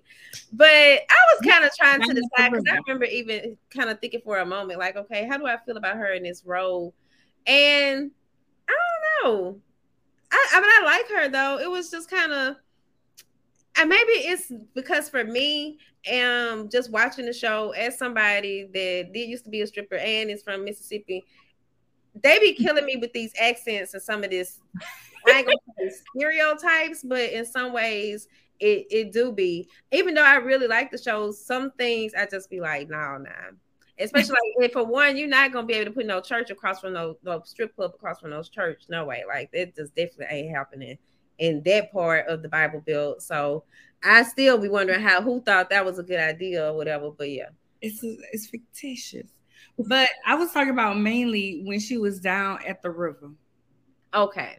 But 0.52 0.68
I 0.68 1.18
was 1.32 1.48
kind 1.48 1.64
of 1.64 1.70
trying 1.74 2.00
to 2.02 2.14
decide 2.14 2.50
because 2.50 2.64
I 2.70 2.78
remember 2.86 3.06
even 3.06 3.56
kind 3.70 3.90
of 3.90 4.00
thinking 4.00 4.20
for 4.24 4.38
a 4.38 4.46
moment, 4.46 4.78
like, 4.78 4.96
okay, 4.96 5.26
how 5.26 5.38
do 5.38 5.46
I 5.46 5.56
feel 5.64 5.76
about 5.76 5.96
her 5.96 6.12
in 6.12 6.22
this 6.22 6.42
role? 6.44 6.94
And 7.46 8.10
I 8.68 8.72
don't 9.22 9.32
know. 9.32 9.60
I, 10.32 10.48
I 10.52 10.60
mean, 10.60 10.70
I 10.70 10.82
like 10.84 11.08
her 11.08 11.28
though. 11.28 11.58
It 11.58 11.70
was 11.70 11.90
just 11.90 12.10
kind 12.10 12.32
of 12.32 12.56
and 13.76 13.88
maybe 13.88 14.12
it's 14.12 14.52
because 14.74 15.08
for 15.08 15.24
me, 15.24 15.78
um, 16.12 16.68
just 16.70 16.90
watching 16.90 17.26
the 17.26 17.32
show 17.32 17.70
as 17.70 17.98
somebody 17.98 18.64
that 18.72 19.12
did 19.12 19.28
used 19.28 19.44
to 19.44 19.50
be 19.50 19.62
a 19.62 19.66
stripper 19.66 19.96
and 19.96 20.30
is 20.30 20.42
from 20.42 20.64
Mississippi, 20.64 21.24
they 22.22 22.38
be 22.38 22.54
killing 22.54 22.84
me 22.84 22.96
with 22.96 23.12
these 23.12 23.32
accents 23.38 23.94
and 23.94 24.02
some 24.02 24.22
of 24.22 24.30
this. 24.30 24.60
I 25.26 25.38
ain't 25.38 25.46
gonna 25.46 25.90
say 25.90 25.96
stereotypes, 26.16 27.02
but 27.02 27.32
in 27.32 27.44
some 27.44 27.72
ways, 27.72 28.28
it 28.60 28.86
it 28.90 29.12
do 29.12 29.32
be. 29.32 29.68
Even 29.90 30.14
though 30.14 30.24
I 30.24 30.36
really 30.36 30.68
like 30.68 30.90
the 30.90 30.98
shows, 30.98 31.44
some 31.44 31.72
things 31.72 32.12
I 32.16 32.26
just 32.26 32.50
be 32.50 32.60
like, 32.60 32.88
no, 32.88 33.18
nah. 33.18 33.30
Especially 33.98 34.36
like, 34.58 34.72
for 34.72 34.84
one, 34.84 35.16
you're 35.16 35.28
not 35.28 35.52
gonna 35.52 35.66
be 35.66 35.74
able 35.74 35.86
to 35.86 35.96
put 35.96 36.06
no 36.06 36.20
church 36.20 36.50
across 36.50 36.80
from 36.80 36.92
no, 36.92 37.16
no 37.22 37.42
strip 37.44 37.74
club 37.74 37.92
across 37.94 38.20
from 38.20 38.30
those 38.30 38.48
church. 38.48 38.84
No 38.88 39.04
way. 39.04 39.24
Like 39.26 39.50
it 39.52 39.74
just 39.74 39.94
definitely 39.96 40.26
ain't 40.30 40.54
happening 40.54 40.98
in 41.38 41.62
that 41.64 41.92
part 41.92 42.26
of 42.28 42.42
the 42.42 42.48
Bible 42.48 42.82
Belt. 42.86 43.22
So 43.22 43.64
I 44.02 44.22
still 44.22 44.58
be 44.58 44.68
wondering 44.68 45.00
how 45.00 45.22
who 45.22 45.40
thought 45.40 45.70
that 45.70 45.84
was 45.84 45.98
a 45.98 46.02
good 46.02 46.20
idea 46.20 46.70
or 46.70 46.76
whatever. 46.76 47.10
But 47.10 47.30
yeah, 47.30 47.48
it's 47.80 48.00
it's 48.32 48.46
fictitious. 48.46 49.30
But 49.78 50.08
I 50.24 50.34
was 50.36 50.52
talking 50.52 50.70
about 50.70 50.98
mainly 50.98 51.62
when 51.64 51.80
she 51.80 51.98
was 51.98 52.20
down 52.20 52.60
at 52.66 52.82
the 52.82 52.90
river. 52.90 53.30
Okay. 54.12 54.58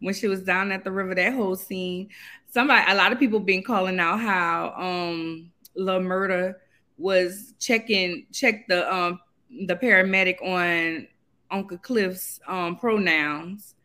When 0.00 0.14
she 0.14 0.28
was 0.28 0.42
down 0.42 0.70
at 0.72 0.84
the 0.84 0.92
river, 0.92 1.14
that 1.14 1.32
whole 1.32 1.56
scene, 1.56 2.10
somebody, 2.50 2.84
a 2.90 2.94
lot 2.94 3.12
of 3.12 3.18
people 3.18 3.40
been 3.40 3.64
calling 3.64 3.98
out 3.98 4.20
how 4.20 4.74
um 4.76 5.50
Lil 5.74 6.00
Murda 6.00 6.54
was 6.98 7.54
checking 7.58 8.26
check 8.32 8.66
the 8.68 8.92
um 8.94 9.20
the 9.66 9.76
paramedic 9.76 10.40
on 10.42 11.08
Uncle 11.50 11.78
Cliff's 11.78 12.40
um 12.46 12.76
pronouns 12.76 13.75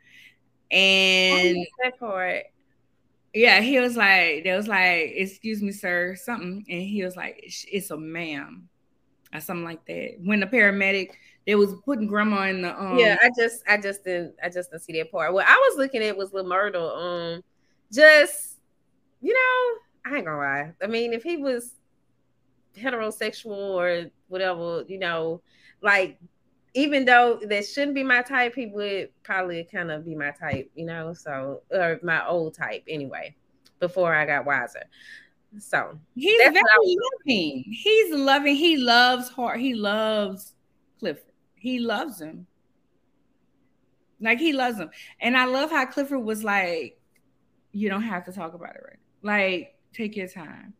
and 0.72 1.65
that 1.84 1.99
part. 1.99 2.43
Yeah, 3.34 3.61
he 3.61 3.80
was 3.80 3.95
like, 3.95 4.43
they 4.43 4.53
was 4.55 4.67
like, 4.67 5.13
excuse 5.15 5.61
me, 5.61 5.72
sir, 5.72 6.15
something. 6.15 6.65
And 6.69 6.82
he 6.82 7.03
was 7.03 7.15
like, 7.15 7.41
it's 7.43 7.91
a 7.91 7.97
ma'am. 7.97 8.67
Or 9.34 9.39
something 9.39 9.63
like 9.63 9.86
that. 9.86 10.17
When 10.22 10.41
the 10.41 10.45
paramedic, 10.45 11.11
they 11.47 11.55
was 11.55 11.74
putting 11.86 12.07
grandma 12.07 12.43
in 12.47 12.61
the 12.61 12.78
um 12.78 12.97
Yeah, 12.97 13.17
I 13.22 13.30
just 13.38 13.63
I 13.67 13.78
just 13.78 14.03
didn't 14.03 14.36
I 14.43 14.49
just 14.49 14.72
didn't 14.72 14.84
see 14.84 14.93
that 14.99 15.11
part. 15.11 15.34
What 15.34 15.47
I 15.47 15.55
was 15.55 15.78
looking 15.78 16.03
at 16.03 16.17
was 16.17 16.34
Myrtle. 16.34 16.89
Um 16.89 17.43
just 17.91 18.57
you 19.22 19.34
know, 19.34 20.11
I 20.11 20.17
ain't 20.17 20.26
gonna 20.26 20.38
lie. 20.38 20.74
I 20.84 20.88
mean, 20.88 21.13
if 21.13 21.24
he 21.24 21.38
was 21.38 21.76
heterosexual 22.78 23.51
or 23.51 24.11
whatever, 24.28 24.84
you 24.88 24.99
know, 24.99 25.41
like 25.82 26.19
even 26.74 27.05
though 27.05 27.39
that 27.47 27.65
shouldn't 27.65 27.95
be 27.95 28.03
my 28.03 28.22
type, 28.22 28.55
he 28.55 28.67
would 28.67 29.09
probably 29.24 29.67
kind 29.72 29.91
of 29.91 30.05
be 30.05 30.15
my 30.15 30.32
type, 30.32 30.72
you 30.76 30.86
know. 30.86 31.13
So 31.13 31.61
or 31.72 31.99
my 32.01 32.26
old 32.26 32.53
type 32.53 32.84
anyway, 32.88 33.36
before 33.80 34.13
I 34.13 34.26
got 34.26 34.45
wiser. 34.45 34.84
So 35.59 35.99
he's 36.15 36.39
very 36.39 36.53
loving. 36.55 37.65
He's 37.67 38.13
loving. 38.13 38.55
He 38.55 38.78
loves 38.78 39.30
Hart. 39.30 39.59
He 39.59 39.74
loves 39.74 40.53
Clifford. 40.99 41.34
He 41.55 41.80
loves 41.80 42.22
him. 42.22 42.47
Like 44.22 44.39
he 44.39 44.53
loves 44.53 44.80
him. 44.80 44.91
And 45.19 45.36
I 45.36 45.45
love 45.45 45.72
how 45.72 45.86
Clifford 45.88 46.24
was 46.24 46.43
like, 46.43 46.97
you 47.74 47.89
don't 47.89 48.03
have 48.03 48.24
to 48.26 48.32
talk 48.32 48.53
about 48.53 48.76
it 48.76 48.82
right. 48.86 48.99
Like, 49.24 49.76
take 49.93 50.15
your 50.15 50.28
time. 50.28 50.74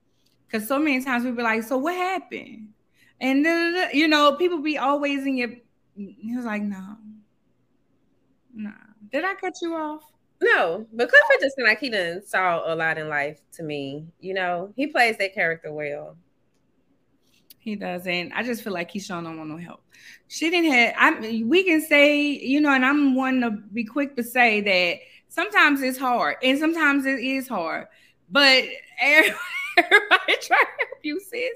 Cause 0.52 0.68
so 0.68 0.80
many 0.80 1.04
times 1.04 1.24
we 1.24 1.32
be 1.32 1.42
like, 1.42 1.64
so 1.64 1.78
what 1.78 1.96
happened? 1.96 2.70
And 3.20 3.46
you 3.94 4.08
know, 4.08 4.36
people 4.36 4.62
be 4.62 4.78
always 4.78 5.26
in 5.26 5.38
your 5.38 5.52
he 5.96 6.36
was 6.36 6.46
like, 6.46 6.62
no, 6.62 6.98
no. 8.54 8.72
Did 9.12 9.26
I 9.26 9.36
cut 9.36 9.56
you 9.62 9.76
off? 9.76 10.04
No, 10.42 10.88
but 10.92 11.10
Clifford 11.10 11.42
just 11.42 11.56
seemed 11.56 11.68
like 11.68 11.80
he 11.80 11.90
didn't 11.90 12.28
saw 12.28 12.64
a 12.66 12.74
lot 12.76 12.98
in 12.98 13.10
life 13.10 13.40
to 13.54 13.64
me. 13.64 14.08
You 14.20 14.34
know, 14.34 14.74
he 14.76 14.88
plays 14.88 15.18
that 15.18 15.36
character 15.36 15.72
well. 15.72 16.18
He 17.60 17.76
does, 17.76 18.08
and 18.08 18.34
I 18.34 18.42
just 18.42 18.64
feel 18.64 18.74
like 18.74 18.90
he's 18.90 19.06
showing 19.06 19.26
don't 19.26 19.38
want 19.38 19.52
no 19.52 19.58
help. 19.58 19.84
She 20.28 20.50
didn't 20.50 20.72
have. 20.72 20.94
I 20.98 21.44
we 21.46 21.64
can 21.64 21.80
say, 21.80 22.22
you 22.22 22.60
know, 22.60 22.74
and 22.74 22.84
I'm 22.84 23.14
one 23.14 23.40
to 23.42 23.52
be 23.52 23.84
quick 23.84 24.16
to 24.16 24.24
say 24.24 24.62
that 24.62 25.00
sometimes 25.28 25.84
it's 25.84 26.00
hard, 26.00 26.38
and 26.42 26.58
sometimes 26.58 27.06
it 27.06 27.20
is 27.20 27.48
hard. 27.48 27.86
But 28.32 28.64
everybody, 29.00 29.38
everybody 29.78 30.38
try 30.42 30.58
to 30.58 30.86
help 30.88 31.00
you, 31.04 31.20
sis. 31.20 31.52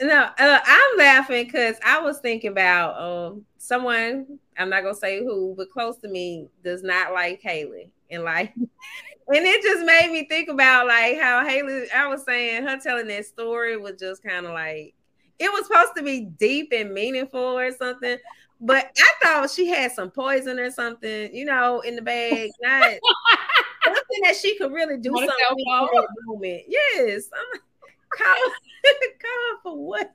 No, 0.00 0.28
uh, 0.38 0.58
I'm 0.64 0.98
laughing 0.98 1.44
because 1.44 1.76
I 1.84 2.00
was 2.00 2.18
thinking 2.18 2.50
about 2.50 3.00
um 3.00 3.44
someone. 3.58 4.38
I'm 4.58 4.68
not 4.68 4.82
gonna 4.82 4.94
say 4.94 5.20
who, 5.20 5.54
but 5.56 5.70
close 5.70 5.98
to 5.98 6.08
me 6.08 6.48
does 6.62 6.82
not 6.82 7.12
like 7.12 7.40
Haley, 7.40 7.90
and 8.10 8.24
like, 8.24 8.52
and 8.56 8.68
it 9.28 9.62
just 9.62 9.84
made 9.84 10.10
me 10.10 10.26
think 10.28 10.48
about 10.48 10.86
like 10.86 11.20
how 11.20 11.46
Haley. 11.46 11.86
I 11.94 12.08
was 12.08 12.24
saying 12.24 12.64
her 12.64 12.78
telling 12.78 13.06
that 13.08 13.26
story 13.26 13.76
was 13.76 13.94
just 13.98 14.22
kind 14.24 14.46
of 14.46 14.52
like 14.52 14.94
it 15.38 15.52
was 15.52 15.66
supposed 15.66 15.92
to 15.96 16.02
be 16.02 16.26
deep 16.38 16.72
and 16.72 16.92
meaningful 16.92 17.40
or 17.40 17.70
something, 17.72 18.18
but 18.60 18.90
I 18.96 19.12
thought 19.22 19.50
she 19.50 19.68
had 19.68 19.92
some 19.92 20.10
poison 20.10 20.58
or 20.58 20.70
something, 20.70 21.34
you 21.34 21.44
know, 21.44 21.80
in 21.80 21.96
the 21.96 22.02
bag. 22.02 22.50
Not 22.62 22.82
something 23.84 24.22
that 24.22 24.36
she 24.36 24.56
could 24.58 24.72
really 24.72 24.96
do 24.96 25.10
something 25.10 25.34
in 25.58 25.64
that 25.64 26.06
moment. 26.26 26.62
Yes, 26.68 27.28
I'm 27.32 27.60
call, 28.16 28.50
call 29.20 29.62
for 29.62 29.86
what? 29.86 30.14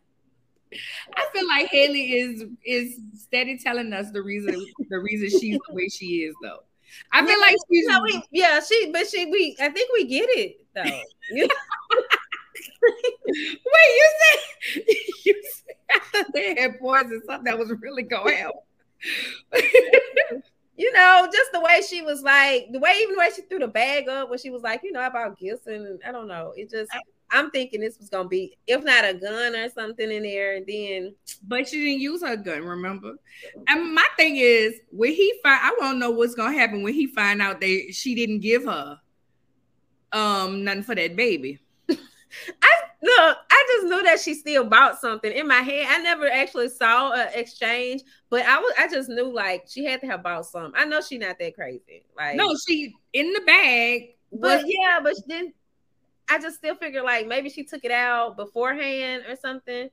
I 1.16 1.26
feel 1.34 1.48
like 1.48 1.68
Haley 1.68 2.12
is 2.12 2.46
is 2.64 3.00
steady 3.16 3.58
telling 3.58 3.92
us 3.94 4.12
the 4.12 4.22
reason 4.22 4.66
the 4.90 5.00
reason 5.00 5.30
she's 5.40 5.58
the 5.68 5.74
way 5.74 5.90
she 5.90 6.24
is 6.24 6.36
though. 6.44 6.64
I 7.12 7.26
feel 7.26 7.32
yeah, 7.32 7.46
like 7.46 7.56
she's 7.72 7.86
no, 7.88 8.02
we, 8.04 8.24
yeah, 8.32 8.60
she 8.62 8.92
but 8.92 9.08
she 9.08 9.26
we 9.26 9.56
I 9.60 9.70
think 9.70 9.90
we 9.94 10.06
get 10.06 10.28
it 10.30 10.66
though. 10.76 10.84
Wait, 12.82 13.56
you 13.66 14.12
said 14.20 14.84
you 15.26 15.44
said 15.44 16.26
they 16.34 16.60
had 16.60 16.80
poison 16.80 17.22
something 17.26 17.46
that 17.46 17.58
was 17.58 17.72
really 17.82 18.04
going 18.04 18.38
help. 18.38 18.66
you 20.78 20.92
know, 20.94 21.28
just 21.32 21.52
the 21.52 21.60
way 21.60 21.82
she 21.88 22.02
was 22.02 22.22
like, 22.22 22.68
the 22.72 22.80
way 22.80 22.92
even 23.02 23.16
the 23.16 23.20
way 23.20 23.30
she 23.36 23.42
threw 23.44 23.60
the 23.60 23.68
bag 23.68 24.08
up 24.08 24.30
when 24.30 24.40
she 24.40 24.50
was 24.50 24.62
like, 24.62 24.82
you 24.84 24.92
know, 24.92 25.06
about 25.06 25.38
gifts 25.38 25.68
and 25.68 26.00
I 26.06 26.12
don't 26.12 26.28
know, 26.28 26.54
it 26.56 26.70
just 26.70 26.92
I'm 27.32 27.52
thinking 27.52 27.82
this 27.82 27.98
was 28.00 28.10
gonna 28.10 28.28
be, 28.28 28.58
if 28.68 28.84
not 28.84 29.06
a 29.06 29.14
gun 29.14 29.56
or 29.56 29.70
something 29.70 30.12
in 30.12 30.24
there, 30.24 30.56
and 30.56 30.66
then. 30.68 31.16
But 31.48 31.68
she 31.68 31.78
didn't 31.78 32.02
use 32.02 32.22
her 32.22 32.36
gun, 32.36 32.64
remember? 32.64 33.14
And 33.68 33.94
my 33.94 34.06
thing 34.18 34.38
is, 34.38 34.76
when 34.92 35.14
he 35.14 35.40
find, 35.44 35.60
I 35.62 35.76
want 35.80 35.96
to 35.96 36.00
know 36.00 36.12
what's 36.12 36.36
gonna 36.36 36.58
happen 36.58 36.84
when 36.84 36.94
he 36.94 37.08
find 37.08 37.42
out 37.42 37.62
that 37.62 37.88
she 37.92 38.16
didn't 38.16 38.40
give 38.40 38.66
her 38.66 39.00
um 40.12 40.64
nothing 40.64 40.84
for 40.84 40.96
that 40.96 41.16
baby. 41.16 41.60
I 41.90 42.82
look, 43.02 43.38
I 43.50 43.66
just 43.76 43.88
knew 43.88 44.04
that 44.04 44.20
she 44.20 44.34
still 44.34 44.66
bought 44.66 45.00
something 45.00 45.32
in 45.32 45.48
my 45.48 45.62
head. 45.62 45.88
I 45.90 46.02
never 46.02 46.30
actually 46.30 46.70
saw 46.70 47.14
an 47.14 47.30
exchange, 47.34 48.02
but 48.30 48.46
I 48.46 48.60
was 48.60 48.74
I 48.78 48.88
just 48.88 49.10
knew 49.10 49.32
like 49.32 49.66
she 49.68 49.86
had 49.86 50.02
to 50.02 50.08
have 50.08 50.24
bought 50.24 50.46
some. 50.46 50.74
I 50.76 50.86
know 50.86 51.02
she's 51.02 51.20
not 51.20 51.38
that 51.40 51.56
crazy. 51.56 52.06
Like 52.18 52.36
no, 52.36 52.56
she 52.68 52.96
in 53.14 53.34
the 53.34 53.42
bag. 53.42 54.16
But 54.32 54.64
yeah, 54.68 55.00
but 55.02 55.16
then 55.28 55.54
I 56.30 56.40
just 56.40 56.58
still 56.58 56.76
figure 56.76 57.04
like 57.04 57.28
maybe 57.28 57.50
she 57.50 57.64
took 57.64 57.84
it 57.84 57.92
out 57.92 58.38
beforehand 58.38 59.24
or 59.28 59.36
something. 59.36 59.90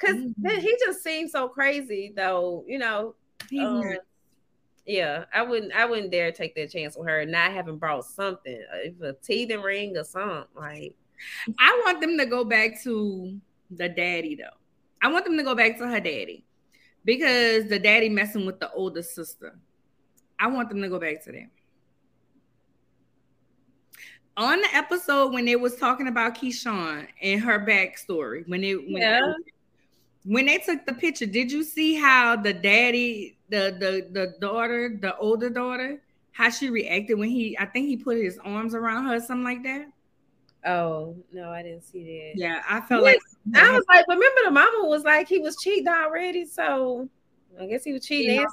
because 0.00 0.16
mm-hmm. 0.16 0.60
he 0.60 0.76
just 0.84 1.02
seems 1.02 1.32
so 1.32 1.48
crazy 1.48 2.12
though, 2.14 2.64
you 2.66 2.78
know. 2.78 3.14
Um, 3.58 3.96
yeah, 4.86 5.24
I 5.32 5.42
wouldn't 5.42 5.72
I 5.72 5.84
wouldn't 5.84 6.10
dare 6.10 6.32
take 6.32 6.54
that 6.54 6.70
chance 6.70 6.96
with 6.96 7.08
her 7.08 7.24
not 7.26 7.52
having 7.52 7.76
brought 7.78 8.04
something, 8.04 8.60
uh, 8.72 9.06
a 9.06 9.12
teething 9.14 9.60
ring 9.60 9.96
or 9.96 10.04
something. 10.04 10.46
Like 10.56 10.94
I 11.58 11.82
want 11.84 12.00
them 12.00 12.16
to 12.18 12.26
go 12.26 12.44
back 12.44 12.82
to 12.82 13.38
the 13.70 13.88
daddy 13.88 14.36
though. 14.36 14.56
I 15.02 15.08
want 15.08 15.24
them 15.24 15.36
to 15.36 15.42
go 15.42 15.54
back 15.54 15.78
to 15.78 15.88
her 15.88 16.00
daddy 16.00 16.44
because 17.04 17.68
the 17.68 17.78
daddy 17.78 18.08
messing 18.08 18.46
with 18.46 18.60
the 18.60 18.70
older 18.72 19.02
sister. 19.02 19.58
I 20.38 20.46
want 20.46 20.70
them 20.70 20.80
to 20.82 20.88
go 20.88 20.98
back 20.98 21.22
to 21.24 21.32
them. 21.32 21.50
On 24.36 24.60
the 24.60 24.68
episode 24.74 25.32
when 25.32 25.44
they 25.44 25.56
was 25.56 25.76
talking 25.76 26.08
about 26.08 26.36
Keyshawn 26.36 27.06
and 27.20 27.40
her 27.40 27.58
backstory, 27.58 28.48
when 28.48 28.64
it 28.64 28.76
when, 28.76 29.02
yeah. 29.02 29.32
when 30.24 30.46
they 30.46 30.58
took 30.58 30.86
the 30.86 30.94
picture, 30.94 31.26
did 31.26 31.52
you 31.52 31.62
see 31.62 31.94
how 31.94 32.36
the 32.36 32.52
daddy, 32.52 33.36
the 33.48 33.76
the 33.78 34.08
the 34.12 34.34
daughter, 34.40 34.96
the 35.00 35.16
older 35.18 35.50
daughter, 35.50 36.00
how 36.32 36.48
she 36.48 36.70
reacted 36.70 37.18
when 37.18 37.28
he 37.28 37.58
I 37.58 37.66
think 37.66 37.88
he 37.88 37.96
put 37.96 38.16
his 38.16 38.38
arms 38.38 38.74
around 38.74 39.06
her, 39.06 39.20
something 39.20 39.44
like 39.44 39.62
that? 39.64 39.86
Oh 40.64 41.16
no, 41.32 41.50
I 41.50 41.62
didn't 41.62 41.84
see 41.84 42.04
that. 42.04 42.40
Yeah, 42.40 42.62
I 42.68 42.80
felt 42.80 43.02
like 43.02 43.18
I 43.54 43.72
was 43.72 43.84
like, 43.88 44.06
remember 44.08 44.40
the 44.44 44.50
mama 44.50 44.88
was 44.88 45.04
like 45.04 45.28
he 45.28 45.38
was 45.38 45.56
cheating 45.62 45.88
already, 45.88 46.46
so 46.46 47.08
I 47.60 47.66
guess 47.66 47.84
he 47.84 47.92
was 47.92 48.06
cheating. 48.06 48.46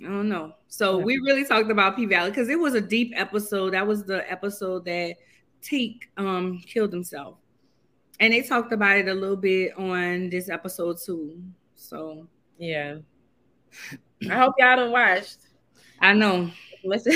I 0.00 0.08
don't 0.08 0.28
know. 0.28 0.54
So 0.68 0.98
we 0.98 1.18
really 1.18 1.44
talked 1.44 1.70
about 1.70 1.96
P 1.96 2.06
Valley 2.06 2.30
because 2.30 2.48
it 2.48 2.58
was 2.58 2.74
a 2.74 2.80
deep 2.80 3.12
episode. 3.16 3.72
That 3.72 3.86
was 3.86 4.04
the 4.04 4.30
episode 4.30 4.84
that 4.84 5.16
Teak 5.62 6.10
um 6.16 6.58
killed 6.66 6.92
himself, 6.92 7.36
and 8.20 8.32
they 8.32 8.42
talked 8.42 8.72
about 8.72 8.98
it 8.98 9.08
a 9.08 9.14
little 9.14 9.36
bit 9.36 9.76
on 9.78 10.28
this 10.30 10.48
episode 10.48 10.98
too. 11.04 11.42
So 11.74 12.26
yeah, 12.58 12.98
I 14.30 14.34
hope 14.34 14.54
y'all 14.58 14.76
don't 14.76 14.92
watched. 14.92 15.38
I 16.00 16.12
know 16.12 16.50
as 16.92 17.06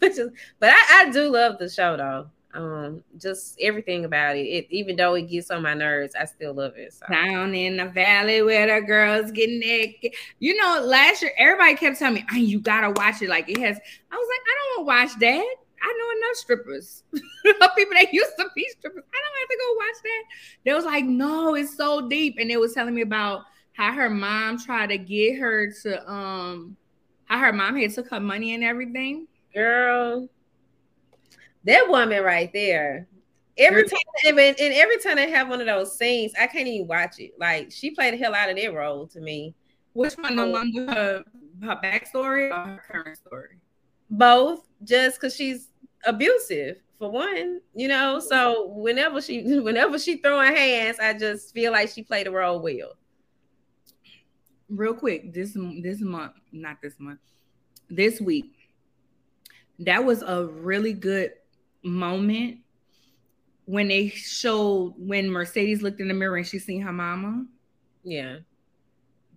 much 0.00 0.18
as 0.18 0.28
but 0.58 0.70
I, 0.70 1.02
I 1.06 1.10
do 1.10 1.30
love 1.30 1.58
the 1.58 1.68
show 1.68 1.96
though. 1.96 2.30
Um, 2.52 3.04
just 3.16 3.56
everything 3.60 4.04
about 4.04 4.36
it. 4.36 4.42
it. 4.42 4.66
Even 4.70 4.96
though 4.96 5.14
it 5.14 5.28
gets 5.28 5.50
on 5.50 5.62
my 5.62 5.74
nerves, 5.74 6.14
I 6.18 6.24
still 6.24 6.52
love 6.52 6.76
it. 6.76 6.92
So. 6.92 7.06
Down 7.10 7.54
in 7.54 7.76
the 7.76 7.86
valley 7.86 8.42
where 8.42 8.80
the 8.80 8.84
girls 8.84 9.30
get 9.30 9.48
naked. 9.50 10.14
You 10.40 10.56
know, 10.56 10.82
last 10.84 11.22
year 11.22 11.32
everybody 11.38 11.76
kept 11.76 11.98
telling 11.98 12.14
me, 12.14 12.26
oh, 12.32 12.36
"You 12.36 12.58
gotta 12.60 12.90
watch 12.90 13.22
it." 13.22 13.28
Like 13.28 13.48
it 13.48 13.58
has. 13.58 13.78
I 14.10 14.16
was 14.16 14.28
like, 14.28 14.40
I 14.46 14.56
don't 14.58 14.86
want 14.86 15.10
to 15.10 15.16
watch 15.16 15.20
that. 15.20 15.54
I 15.82 15.98
know 15.98 16.26
enough 16.26 16.36
strippers, 16.36 17.04
people 17.12 17.94
that 17.94 18.12
used 18.12 18.32
to 18.38 18.48
be 18.54 18.66
strippers. 18.78 19.04
I 19.14 19.18
don't 19.18 19.40
have 19.40 19.48
to 19.48 19.58
go 19.58 19.74
watch 19.76 20.02
that. 20.02 20.24
They 20.64 20.74
was 20.74 20.84
like, 20.84 21.04
no, 21.04 21.54
it's 21.54 21.76
so 21.76 22.06
deep, 22.08 22.36
and 22.38 22.50
they 22.50 22.56
was 22.58 22.74
telling 22.74 22.94
me 22.94 23.02
about 23.02 23.44
how 23.72 23.92
her 23.92 24.10
mom 24.10 24.58
tried 24.58 24.88
to 24.88 24.98
get 24.98 25.38
her 25.38 25.72
to 25.82 26.10
um 26.10 26.76
how 27.24 27.38
her 27.38 27.52
mom 27.52 27.76
had 27.76 27.92
took 27.92 28.10
her 28.10 28.20
money 28.20 28.54
and 28.54 28.64
everything. 28.64 29.26
Girl, 29.54 30.28
that 31.64 31.88
woman 31.88 32.22
right 32.22 32.52
there. 32.52 33.06
Every 33.58 33.86
time, 33.86 33.98
and, 34.26 34.38
and 34.38 34.58
every 34.58 34.98
time 34.98 35.16
they 35.16 35.30
have 35.30 35.48
one 35.48 35.60
of 35.60 35.66
those 35.66 35.98
scenes, 35.98 36.32
I 36.40 36.46
can't 36.46 36.66
even 36.66 36.86
watch 36.86 37.18
it. 37.18 37.32
Like 37.38 37.70
she 37.70 37.90
played 37.90 38.14
the 38.14 38.18
hell 38.18 38.34
out 38.34 38.48
of 38.48 38.56
that 38.56 38.74
role 38.74 39.06
to 39.08 39.20
me. 39.20 39.54
Which 39.92 40.14
one? 40.14 40.36
The 40.36 40.42
oh. 40.44 40.50
one 40.50 40.72
with 40.74 40.88
her, 40.88 41.24
her 41.62 41.80
backstory 41.82 42.50
or 42.50 42.70
her 42.70 42.82
current 42.90 43.18
story? 43.18 43.58
Both, 44.08 44.66
just 44.82 45.20
because 45.20 45.34
she's 45.34 45.68
abusive 46.06 46.76
for 46.98 47.10
one, 47.10 47.60
you 47.74 47.88
know. 47.88 48.18
So 48.20 48.68
whenever 48.68 49.20
she, 49.20 49.42
whenever 49.60 49.98
she 49.98 50.16
throwing 50.16 50.54
hands, 50.54 50.98
I 50.98 51.12
just 51.12 51.52
feel 51.52 51.72
like 51.72 51.90
she 51.90 52.02
played 52.02 52.26
the 52.26 52.30
role 52.30 52.60
well 52.60 52.94
real 54.70 54.94
quick 54.94 55.34
this 55.34 55.56
this 55.82 56.00
month 56.00 56.32
not 56.52 56.80
this 56.80 56.94
month 56.98 57.18
this 57.90 58.20
week 58.20 58.54
that 59.80 60.04
was 60.04 60.22
a 60.22 60.46
really 60.46 60.92
good 60.92 61.32
moment 61.82 62.58
when 63.64 63.88
they 63.88 64.08
showed 64.08 64.94
when 64.98 65.30
mercedes 65.30 65.82
looked 65.82 66.00
in 66.00 66.08
the 66.08 66.14
mirror 66.14 66.36
and 66.36 66.46
she 66.46 66.58
seen 66.58 66.82
her 66.82 66.92
mama? 66.92 67.46
Yeah. 68.02 68.38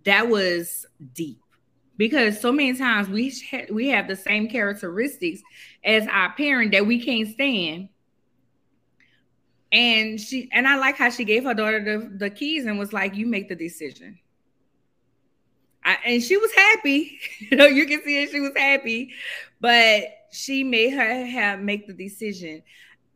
That 0.04 0.28
was 0.28 0.86
deep. 1.12 1.40
Because 1.96 2.40
so 2.40 2.50
many 2.50 2.76
times 2.76 3.08
we 3.08 3.32
ha- 3.50 3.66
we 3.70 3.88
have 3.88 4.08
the 4.08 4.16
same 4.16 4.48
characteristics 4.48 5.40
as 5.84 6.06
our 6.08 6.32
parent 6.34 6.72
that 6.72 6.86
we 6.86 7.00
can't 7.00 7.28
stand. 7.28 7.88
And 9.70 10.20
she 10.20 10.48
and 10.52 10.66
i 10.66 10.76
like 10.76 10.96
how 10.96 11.10
she 11.10 11.24
gave 11.24 11.44
her 11.44 11.54
daughter 11.54 11.82
the, 11.82 12.16
the 12.16 12.30
keys 12.30 12.64
and 12.66 12.78
was 12.78 12.92
like 12.92 13.14
you 13.14 13.26
make 13.26 13.48
the 13.48 13.54
decision. 13.54 14.18
I, 15.84 15.98
and 16.06 16.22
she 16.22 16.36
was 16.36 16.52
happy. 16.52 17.18
you 17.38 17.56
know, 17.56 17.66
you 17.66 17.86
can 17.86 18.02
see 18.02 18.22
it. 18.22 18.30
She 18.30 18.40
was 18.40 18.56
happy, 18.56 19.12
but 19.60 20.04
she 20.34 20.64
made 20.64 20.90
her 20.90 21.26
have 21.26 21.60
make 21.60 21.86
the 21.86 21.92
decision 21.92 22.62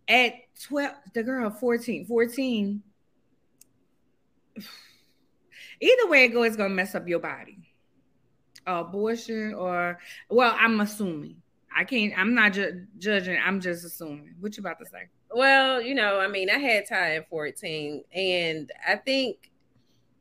at 0.06 0.34
12. 0.62 0.94
The 1.14 1.22
girl 1.22 1.50
14, 1.50 2.06
14. 2.06 2.82
Either 5.80 6.08
way 6.08 6.24
it 6.24 6.28
goes, 6.28 6.46
it's 6.48 6.56
gonna 6.56 6.68
mess 6.70 6.94
up 6.94 7.08
your 7.08 7.18
body. 7.18 7.58
Abortion 8.66 9.54
or 9.54 9.98
well, 10.28 10.54
I'm 10.58 10.80
assuming. 10.80 11.36
I 11.74 11.84
can't. 11.84 12.12
I'm 12.16 12.34
not 12.34 12.52
ju- 12.52 12.86
judging. 12.98 13.38
I'm 13.44 13.60
just 13.60 13.84
assuming. 13.84 14.34
What 14.40 14.56
you 14.56 14.60
about 14.60 14.78
to 14.78 14.86
say? 14.86 15.08
Well, 15.30 15.80
you 15.80 15.94
know, 15.94 16.18
I 16.20 16.28
mean, 16.28 16.50
I 16.50 16.58
had 16.58 16.86
Ty 16.88 17.16
at 17.16 17.28
14, 17.28 18.02
and 18.12 18.70
I 18.86 18.96
think 18.96 19.50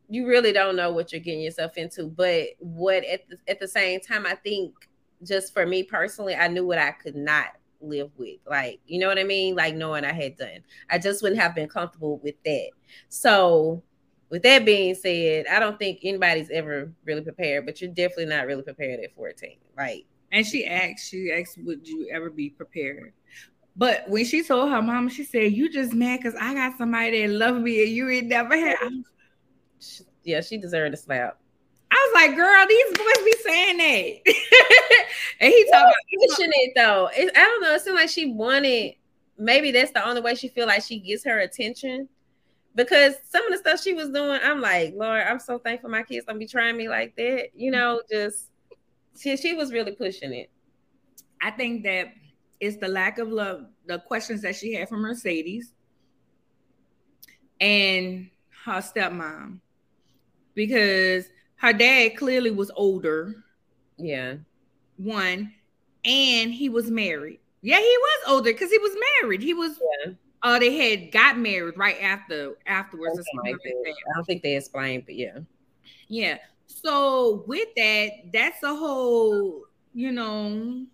you 0.09 0.27
really 0.27 0.51
don't 0.51 0.75
know 0.75 0.91
what 0.91 1.11
you're 1.11 1.21
getting 1.21 1.41
yourself 1.41 1.77
into. 1.77 2.07
But 2.07 2.49
what 2.59 3.03
at 3.05 3.27
the, 3.29 3.37
at 3.47 3.59
the 3.59 3.67
same 3.67 3.99
time, 3.99 4.25
I 4.25 4.35
think 4.35 4.86
just 5.23 5.53
for 5.53 5.65
me 5.65 5.83
personally, 5.83 6.35
I 6.35 6.47
knew 6.47 6.65
what 6.65 6.77
I 6.77 6.91
could 6.91 7.15
not 7.15 7.47
live 7.81 8.11
with. 8.17 8.37
Like, 8.45 8.79
you 8.85 8.99
know 8.99 9.07
what 9.07 9.19
I 9.19 9.23
mean? 9.23 9.55
Like 9.55 9.75
knowing 9.75 10.05
I 10.05 10.13
had 10.13 10.37
done. 10.37 10.63
I 10.89 10.97
just 10.97 11.21
wouldn't 11.21 11.41
have 11.41 11.55
been 11.55 11.69
comfortable 11.69 12.19
with 12.19 12.35
that. 12.45 12.69
So 13.09 13.83
with 14.29 14.43
that 14.43 14.65
being 14.65 14.95
said, 14.95 15.45
I 15.47 15.59
don't 15.59 15.79
think 15.79 15.99
anybody's 16.03 16.49
ever 16.49 16.91
really 17.05 17.21
prepared, 17.21 17.65
but 17.65 17.81
you're 17.81 17.91
definitely 17.91 18.25
not 18.25 18.47
really 18.47 18.63
prepared 18.63 18.99
at 19.03 19.15
14. 19.15 19.57
Like 19.77 20.05
and 20.31 20.45
she 20.45 20.65
asked, 20.65 21.09
she 21.09 21.31
asked, 21.31 21.57
would 21.63 21.87
you 21.87 22.09
ever 22.11 22.29
be 22.29 22.49
prepared? 22.49 23.13
But 23.75 24.09
when 24.09 24.25
she 24.25 24.43
told 24.43 24.71
her 24.71 24.81
mom, 24.81 25.07
she 25.07 25.23
said, 25.23 25.53
You 25.53 25.71
just 25.71 25.93
mad 25.93 26.17
because 26.17 26.33
I 26.33 26.55
got 26.55 26.79
somebody 26.79 27.25
that 27.25 27.31
love 27.31 27.61
me 27.61 27.83
and 27.83 27.91
you 27.91 28.09
ain't 28.09 28.25
never 28.25 28.57
had 28.57 28.75
yeah, 30.23 30.41
she 30.41 30.57
deserved 30.57 30.93
a 30.93 30.97
slap. 30.97 31.39
I 31.89 31.95
was 31.95 32.21
like, 32.21 32.35
girl, 32.35 32.65
these 32.67 32.97
boys 32.97 33.25
be 33.25 33.35
saying 33.43 33.77
that. 33.77 34.33
and 35.39 35.53
he 35.53 35.65
talking 35.71 35.87
about 35.87 36.27
pushing 36.29 36.51
it 36.53 36.73
though. 36.75 37.09
It, 37.15 37.31
I 37.35 37.39
don't 37.39 37.61
know. 37.61 37.73
It 37.73 37.81
seemed 37.81 37.95
like 37.95 38.09
she 38.09 38.31
wanted. 38.31 38.95
Maybe 39.37 39.71
that's 39.71 39.91
the 39.91 40.07
only 40.07 40.21
way 40.21 40.35
she 40.35 40.47
feel 40.47 40.67
like 40.67 40.83
she 40.83 40.99
gets 40.99 41.23
her 41.25 41.39
attention. 41.39 42.09
Because 42.75 43.15
some 43.29 43.45
of 43.45 43.51
the 43.51 43.57
stuff 43.57 43.81
she 43.81 43.93
was 43.93 44.09
doing, 44.09 44.39
I'm 44.43 44.61
like, 44.61 44.93
Lord, 44.95 45.23
I'm 45.23 45.39
so 45.39 45.57
thankful 45.57 45.89
my 45.89 46.03
kids 46.03 46.25
don't 46.25 46.37
be 46.37 46.45
trying 46.45 46.77
me 46.77 46.89
like 46.89 47.15
that. 47.15 47.49
You 47.55 47.71
know, 47.71 48.01
just 48.09 48.49
she, 49.19 49.37
she 49.37 49.53
was 49.53 49.71
really 49.71 49.93
pushing 49.93 50.33
it. 50.33 50.49
I 51.41 51.51
think 51.51 51.83
that 51.83 52.13
it's 52.59 52.77
the 52.77 52.87
lack 52.87 53.17
of 53.19 53.29
love, 53.29 53.65
the 53.85 53.99
questions 53.99 54.41
that 54.41 54.55
she 54.55 54.73
had 54.73 54.89
from 54.89 55.01
Mercedes 55.01 55.73
and 57.59 58.29
her 58.65 58.81
stepmom 58.81 59.59
because 60.53 61.25
her 61.57 61.73
dad 61.73 62.17
clearly 62.17 62.51
was 62.51 62.71
older. 62.75 63.43
Yeah. 63.97 64.35
One, 64.97 65.53
and 66.05 66.53
he 66.53 66.69
was 66.69 66.89
married. 66.89 67.39
Yeah, 67.61 67.79
he 67.79 67.97
was 67.99 68.29
older 68.29 68.51
because 68.51 68.71
he 68.71 68.77
was 68.77 68.95
married. 69.21 69.41
He 69.41 69.53
was. 69.53 69.79
Yeah. 70.05 70.13
Uh, 70.43 70.59
they 70.59 70.75
had 70.75 71.11
got 71.11 71.37
married 71.37 71.77
right 71.77 71.99
after 72.01 72.57
afterwards. 72.67 73.19
Like 73.43 73.55
I 73.65 74.15
don't 74.15 74.25
think 74.25 74.43
they 74.43 74.55
explained, 74.55 75.03
but 75.05 75.15
yeah. 75.15 75.39
Yeah. 76.07 76.37
So 76.67 77.43
with 77.47 77.69
that, 77.75 78.09
that's 78.31 78.61
a 78.61 78.75
whole, 78.75 79.63
you 79.93 80.11
know, 80.11 80.85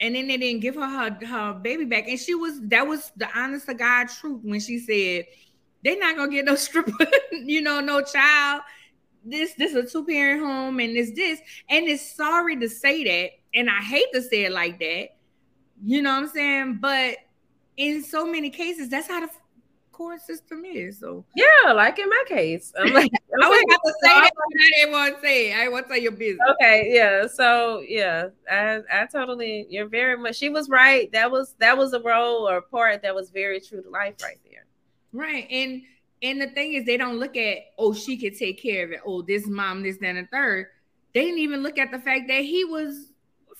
and 0.00 0.14
then 0.14 0.28
they 0.28 0.36
didn't 0.36 0.60
give 0.60 0.74
her, 0.74 0.86
her 0.86 1.26
her 1.26 1.54
baby 1.54 1.84
back. 1.84 2.08
And 2.08 2.18
she 2.18 2.34
was 2.34 2.60
that 2.68 2.86
was 2.86 3.10
the 3.16 3.28
honest 3.36 3.66
to 3.66 3.74
God 3.74 4.08
truth 4.08 4.40
when 4.42 4.60
she 4.60 4.78
said 4.78 5.24
they're 5.82 5.98
not 5.98 6.16
gonna 6.16 6.30
get 6.30 6.44
no 6.44 6.54
stripper, 6.54 7.06
you 7.32 7.62
know, 7.62 7.80
no 7.80 8.02
child. 8.02 8.62
This 9.24 9.54
this 9.54 9.74
is 9.74 9.76
a 9.76 9.90
two 9.90 10.04
parent 10.04 10.42
home, 10.42 10.80
and 10.80 10.96
it's 10.96 11.12
this, 11.12 11.40
and 11.68 11.86
it's 11.86 12.14
sorry 12.14 12.56
to 12.56 12.68
say 12.68 13.04
that, 13.04 13.30
and 13.54 13.70
I 13.70 13.80
hate 13.80 14.06
to 14.12 14.22
say 14.22 14.44
it 14.44 14.52
like 14.52 14.78
that. 14.80 15.08
You 15.82 16.02
know 16.02 16.14
what 16.14 16.24
I'm 16.24 16.28
saying? 16.28 16.78
But 16.80 17.16
in 17.76 18.02
so 18.02 18.26
many 18.26 18.50
cases, 18.50 18.88
that's 18.88 19.08
how 19.08 19.20
the 19.20 19.30
court 19.94 20.20
system 20.20 20.64
is. 20.64 20.98
So 20.98 21.24
yeah, 21.34 21.72
like 21.72 21.98
in 21.98 22.08
my 22.08 22.24
case, 22.26 22.72
I'm 22.78 22.92
like 22.92 23.10
I 23.42 23.48
was 23.48 23.64
about 23.66 23.80
to 23.84 23.94
say 24.02 24.08
that, 24.08 24.30
I 24.36 24.70
didn't 24.76 24.92
want 24.92 25.14
to 25.14 25.20
say 25.22 25.52
it. 25.52 25.56
I 25.56 25.68
want 25.68 25.86
to 25.86 25.94
tell 25.94 26.02
your 26.02 26.12
business. 26.12 26.46
Okay, 26.52 26.90
yeah. 26.92 27.26
So 27.26 27.82
yeah, 27.86 28.28
I 28.50 28.80
I 28.92 29.06
totally 29.06 29.66
you're 29.70 29.88
very 29.88 30.18
much 30.18 30.36
she 30.36 30.50
was 30.50 30.68
right. 30.68 31.10
That 31.12 31.30
was 31.30 31.54
that 31.60 31.78
was 31.78 31.92
a 31.92 32.00
role 32.00 32.48
or 32.48 32.60
part 32.60 33.02
that 33.02 33.14
was 33.14 33.30
very 33.30 33.60
true 33.60 33.82
to 33.82 33.88
life 33.88 34.16
right 34.22 34.38
there. 34.44 34.66
Right. 35.12 35.46
And 35.50 35.82
and 36.24 36.40
the 36.40 36.48
thing 36.48 36.72
is 36.72 36.86
they 36.86 36.96
don't 36.96 37.18
look 37.18 37.36
at 37.36 37.58
oh 37.78 37.92
she 37.92 38.16
could 38.16 38.36
take 38.36 38.60
care 38.60 38.84
of 38.84 38.92
it. 38.92 39.00
Oh, 39.06 39.22
this 39.22 39.46
mom, 39.46 39.82
this, 39.82 39.98
then 40.00 40.16
and 40.16 40.28
third. 40.30 40.66
They 41.12 41.26
didn't 41.26 41.38
even 41.38 41.62
look 41.62 41.78
at 41.78 41.92
the 41.92 41.98
fact 41.98 42.26
that 42.28 42.42
he 42.42 42.64
was 42.64 43.12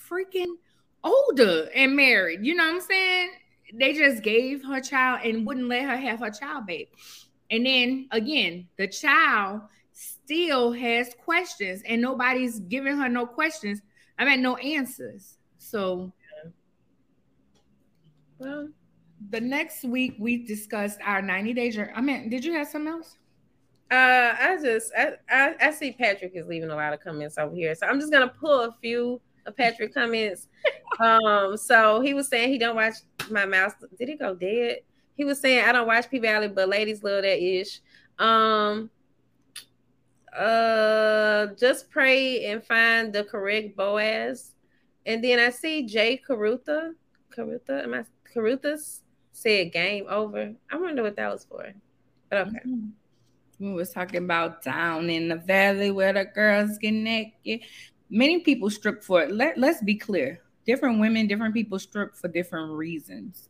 freaking 0.09 0.55
older 1.03 1.69
and 1.73 1.95
married. 1.95 2.43
You 2.43 2.55
know 2.55 2.65
what 2.65 2.75
I'm 2.75 2.81
saying? 2.81 3.29
They 3.73 3.93
just 3.93 4.23
gave 4.23 4.65
her 4.65 4.81
child 4.81 5.21
and 5.23 5.45
wouldn't 5.45 5.67
let 5.67 5.83
her 5.83 5.95
have 5.95 6.19
her 6.19 6.31
child 6.31 6.65
babe. 6.65 6.87
And 7.51 7.65
then 7.65 8.07
again, 8.11 8.67
the 8.77 8.87
child 8.87 9.61
still 9.93 10.71
has 10.73 11.13
questions 11.23 11.83
and 11.87 12.01
nobody's 12.01 12.59
giving 12.61 12.97
her 12.97 13.07
no 13.07 13.27
questions. 13.27 13.81
I 14.17 14.25
mean, 14.25 14.41
no 14.41 14.55
answers. 14.57 15.37
So, 15.59 16.11
well, 18.39 18.69
the 19.29 19.41
next 19.41 19.83
week 19.83 20.15
we 20.19 20.45
discussed 20.45 20.99
our 21.03 21.21
90 21.21 21.53
days. 21.53 21.77
I 21.77 22.01
mean, 22.01 22.29
did 22.29 22.43
you 22.43 22.53
have 22.53 22.67
something 22.67 22.93
else? 22.93 23.17
Uh, 23.91 24.35
I 24.39 24.57
just 24.61 24.91
I, 24.97 25.13
I, 25.29 25.55
I 25.61 25.71
see 25.71 25.91
Patrick 25.91 26.31
is 26.35 26.47
leaving 26.47 26.71
a 26.71 26.75
lot 26.75 26.93
of 26.93 27.01
comments 27.01 27.37
over 27.37 27.55
here, 27.55 27.75
so 27.75 27.85
I'm 27.85 27.99
just 27.99 28.11
gonna 28.11 28.27
pull 28.27 28.61
a 28.61 28.75
few 28.81 29.21
of 29.45 29.55
Patrick 29.55 29.93
comments. 29.93 30.47
um, 30.99 31.55
so 31.55 32.01
he 32.01 32.15
was 32.15 32.27
saying 32.27 32.49
he 32.49 32.57
don't 32.57 32.75
watch 32.75 32.95
my 33.29 33.45
mouse. 33.45 33.73
Did 33.97 34.09
he 34.09 34.15
go 34.15 34.33
dead? 34.33 34.79
He 35.15 35.23
was 35.23 35.39
saying 35.39 35.65
I 35.65 35.71
don't 35.71 35.85
watch 35.85 36.09
P 36.09 36.17
Valley, 36.17 36.47
but 36.47 36.67
ladies 36.67 37.03
love 37.03 37.21
that 37.21 37.39
ish. 37.39 37.79
Um, 38.17 38.89
uh, 40.35 41.47
just 41.57 41.89
pray 41.91 42.45
and 42.45 42.63
find 42.63 43.13
the 43.13 43.23
correct 43.23 43.77
Boaz. 43.77 44.53
And 45.05 45.23
then 45.23 45.37
I 45.37 45.51
see 45.51 45.85
Jay 45.85 46.19
Caruta. 46.27 46.93
Caruta, 47.35 47.83
am 47.83 47.93
I 47.93 48.03
Caruthas 48.33 49.01
said 49.35 49.71
game 49.71 50.05
over. 50.09 50.53
I 50.71 50.77
wonder 50.77 51.03
what 51.03 51.15
that 51.17 51.31
was 51.31 51.45
for. 51.45 51.73
But 52.29 52.47
okay. 52.47 52.59
Mm-hmm. 52.65 52.87
We 53.59 53.73
was 53.73 53.91
talking 53.91 54.23
about 54.23 54.63
down 54.63 55.09
in 55.09 55.29
the 55.29 55.35
valley 55.35 55.91
where 55.91 56.13
the 56.13 56.25
girls 56.25 56.77
get 56.77 56.91
naked. 56.91 57.61
Many 58.09 58.39
people 58.39 58.69
strip 58.69 59.03
for 59.03 59.23
it. 59.23 59.31
Let, 59.31 59.57
let's 59.57 59.81
be 59.81 59.95
clear. 59.95 60.41
Different 60.65 60.99
women, 60.99 61.27
different 61.27 61.53
people 61.53 61.79
strip 61.79 62.15
for 62.15 62.27
different 62.27 62.73
reasons. 62.73 63.49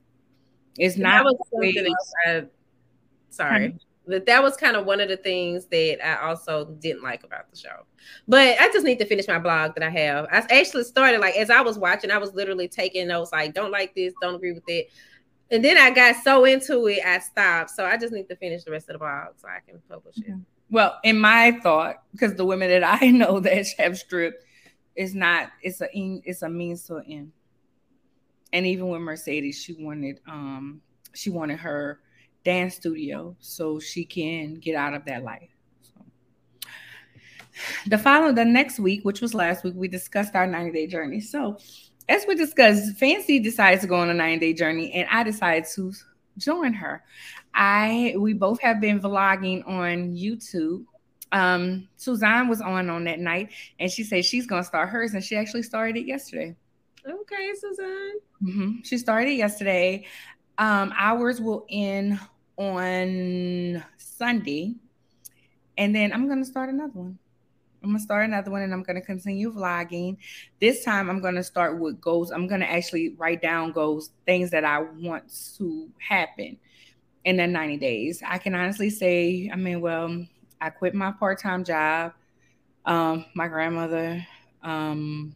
It's 0.77 0.97
not 0.97 1.25
I, 2.27 2.45
sorry. 3.29 3.77
But 4.07 4.27
that 4.27 4.43
was 4.43 4.55
kind 4.55 4.75
of 4.75 4.85
one 4.85 5.01
of 5.01 5.09
the 5.09 5.17
things 5.17 5.65
that 5.67 6.05
I 6.05 6.27
also 6.27 6.65
didn't 6.65 7.01
like 7.01 7.23
about 7.23 7.49
the 7.49 7.57
show. 7.57 7.85
But 8.27 8.59
I 8.59 8.67
just 8.71 8.85
need 8.85 8.99
to 8.99 9.05
finish 9.05 9.27
my 9.27 9.39
blog 9.39 9.73
that 9.75 9.83
I 9.83 9.89
have. 9.89 10.27
I 10.31 10.45
actually 10.51 10.83
started 10.83 11.21
like 11.21 11.35
as 11.35 11.49
I 11.49 11.61
was 11.61 11.79
watching, 11.79 12.11
I 12.11 12.19
was 12.19 12.33
literally 12.33 12.67
taking 12.67 13.07
notes 13.07 13.31
like 13.31 13.55
don't 13.55 13.71
like 13.71 13.95
this, 13.95 14.13
don't 14.21 14.35
agree 14.35 14.53
with 14.53 14.67
it. 14.67 14.89
And 15.51 15.63
then 15.63 15.77
I 15.77 15.91
got 15.91 16.15
so 16.23 16.45
into 16.45 16.87
it, 16.87 17.05
I 17.05 17.19
stopped. 17.19 17.71
So 17.71 17.85
I 17.85 17.97
just 17.97 18.13
need 18.13 18.27
to 18.29 18.35
finish 18.35 18.63
the 18.63 18.71
rest 18.71 18.89
of 18.89 18.93
the 18.93 18.99
blog 18.99 19.27
so 19.37 19.47
I 19.47 19.59
can 19.67 19.79
publish 19.87 20.17
it. 20.17 20.35
Well, 20.69 20.97
in 21.03 21.19
my 21.19 21.59
thought, 21.61 21.97
because 22.11 22.33
the 22.35 22.45
women 22.45 22.69
that 22.69 22.83
I 22.83 23.07
know 23.11 23.39
that 23.39 23.67
have 23.77 23.97
stripped, 23.97 24.43
it's 24.95 25.13
not. 25.13 25.51
It's 25.61 25.81
a 25.81 25.87
it's 25.93 26.41
a 26.41 26.49
means 26.49 26.83
to 26.83 26.95
an 26.95 27.05
end. 27.07 27.31
And 28.53 28.65
even 28.65 28.87
with 28.87 29.01
Mercedes, 29.01 29.61
she 29.61 29.73
wanted 29.73 30.19
um 30.27 30.81
she 31.13 31.29
wanted 31.29 31.59
her 31.59 31.99
dance 32.43 32.75
studio 32.75 33.35
so 33.39 33.79
she 33.79 34.05
can 34.05 34.55
get 34.55 34.75
out 34.75 34.93
of 34.93 35.05
that 35.05 35.23
life. 35.23 35.49
So 35.81 36.05
the 37.87 37.97
following 37.97 38.35
the 38.35 38.45
next 38.45 38.79
week, 38.79 39.03
which 39.03 39.21
was 39.21 39.33
last 39.33 39.63
week, 39.63 39.73
we 39.75 39.87
discussed 39.87 40.35
our 40.35 40.47
90 40.47 40.71
day 40.71 40.87
journey. 40.87 41.19
So 41.19 41.57
as 42.07 42.25
we 42.27 42.35
discussed, 42.35 42.97
Fancy 42.97 43.39
decides 43.39 43.81
to 43.81 43.87
go 43.87 43.95
on 43.95 44.09
a 44.09 44.13
nine 44.13 44.39
day 44.39 44.53
journey, 44.53 44.91
and 44.93 45.07
I 45.11 45.23
decided 45.23 45.65
to 45.75 45.93
join 46.37 46.73
her. 46.73 47.03
I 47.53 48.15
we 48.17 48.33
both 48.33 48.61
have 48.61 48.81
been 48.81 48.99
vlogging 48.99 49.67
on 49.67 50.13
YouTube. 50.13 50.85
Um, 51.31 51.87
Suzanne 51.97 52.47
was 52.47 52.61
on 52.61 52.89
on 52.89 53.05
that 53.05 53.19
night, 53.19 53.49
and 53.79 53.89
she 53.89 54.03
said 54.03 54.25
she's 54.25 54.45
gonna 54.45 54.63
start 54.63 54.89
hers, 54.89 55.13
and 55.13 55.23
she 55.23 55.35
actually 55.35 55.63
started 55.63 55.97
it 55.97 56.05
yesterday. 56.05 56.55
Okay, 57.07 57.53
Suzanne. 57.59 58.19
Mm-hmm. 58.43 58.71
She 58.83 58.97
started 58.97 59.33
yesterday. 59.33 60.05
Um, 60.57 60.93
ours 60.97 61.41
will 61.41 61.65
end 61.69 62.19
on 62.57 63.83
Sunday, 63.97 64.75
and 65.77 65.95
then 65.95 66.13
I'm 66.13 66.27
gonna 66.27 66.45
start 66.45 66.69
another 66.69 66.93
one. 66.93 67.19
I'm 67.85 67.91
gonna 67.91 67.99
start 67.99 68.25
another 68.25 68.49
one, 68.49 68.63
and 68.63 68.73
I'm 68.73 68.81
gonna 68.81 68.99
continue 68.99 69.53
vlogging. 69.53 70.17
This 70.59 70.83
time, 70.83 71.07
I'm 71.07 71.21
gonna 71.21 71.43
start 71.43 71.79
with 71.79 72.01
goals. 72.01 72.31
I'm 72.31 72.47
gonna 72.47 72.65
actually 72.65 73.09
write 73.09 73.43
down 73.43 73.73
goals, 73.73 74.09
things 74.25 74.49
that 74.51 74.65
I 74.65 74.79
want 74.79 75.31
to 75.57 75.87
happen 75.99 76.57
in 77.25 77.37
the 77.37 77.45
90 77.45 77.77
days. 77.77 78.23
I 78.25 78.39
can 78.39 78.55
honestly 78.55 78.89
say, 78.89 79.51
I 79.53 79.55
mean, 79.55 79.81
well, 79.81 80.25
I 80.59 80.71
quit 80.71 80.95
my 80.95 81.11
part-time 81.11 81.63
job. 81.63 82.13
Um, 82.85 83.25
my 83.35 83.47
grandmother. 83.47 84.25
Um, 84.63 85.35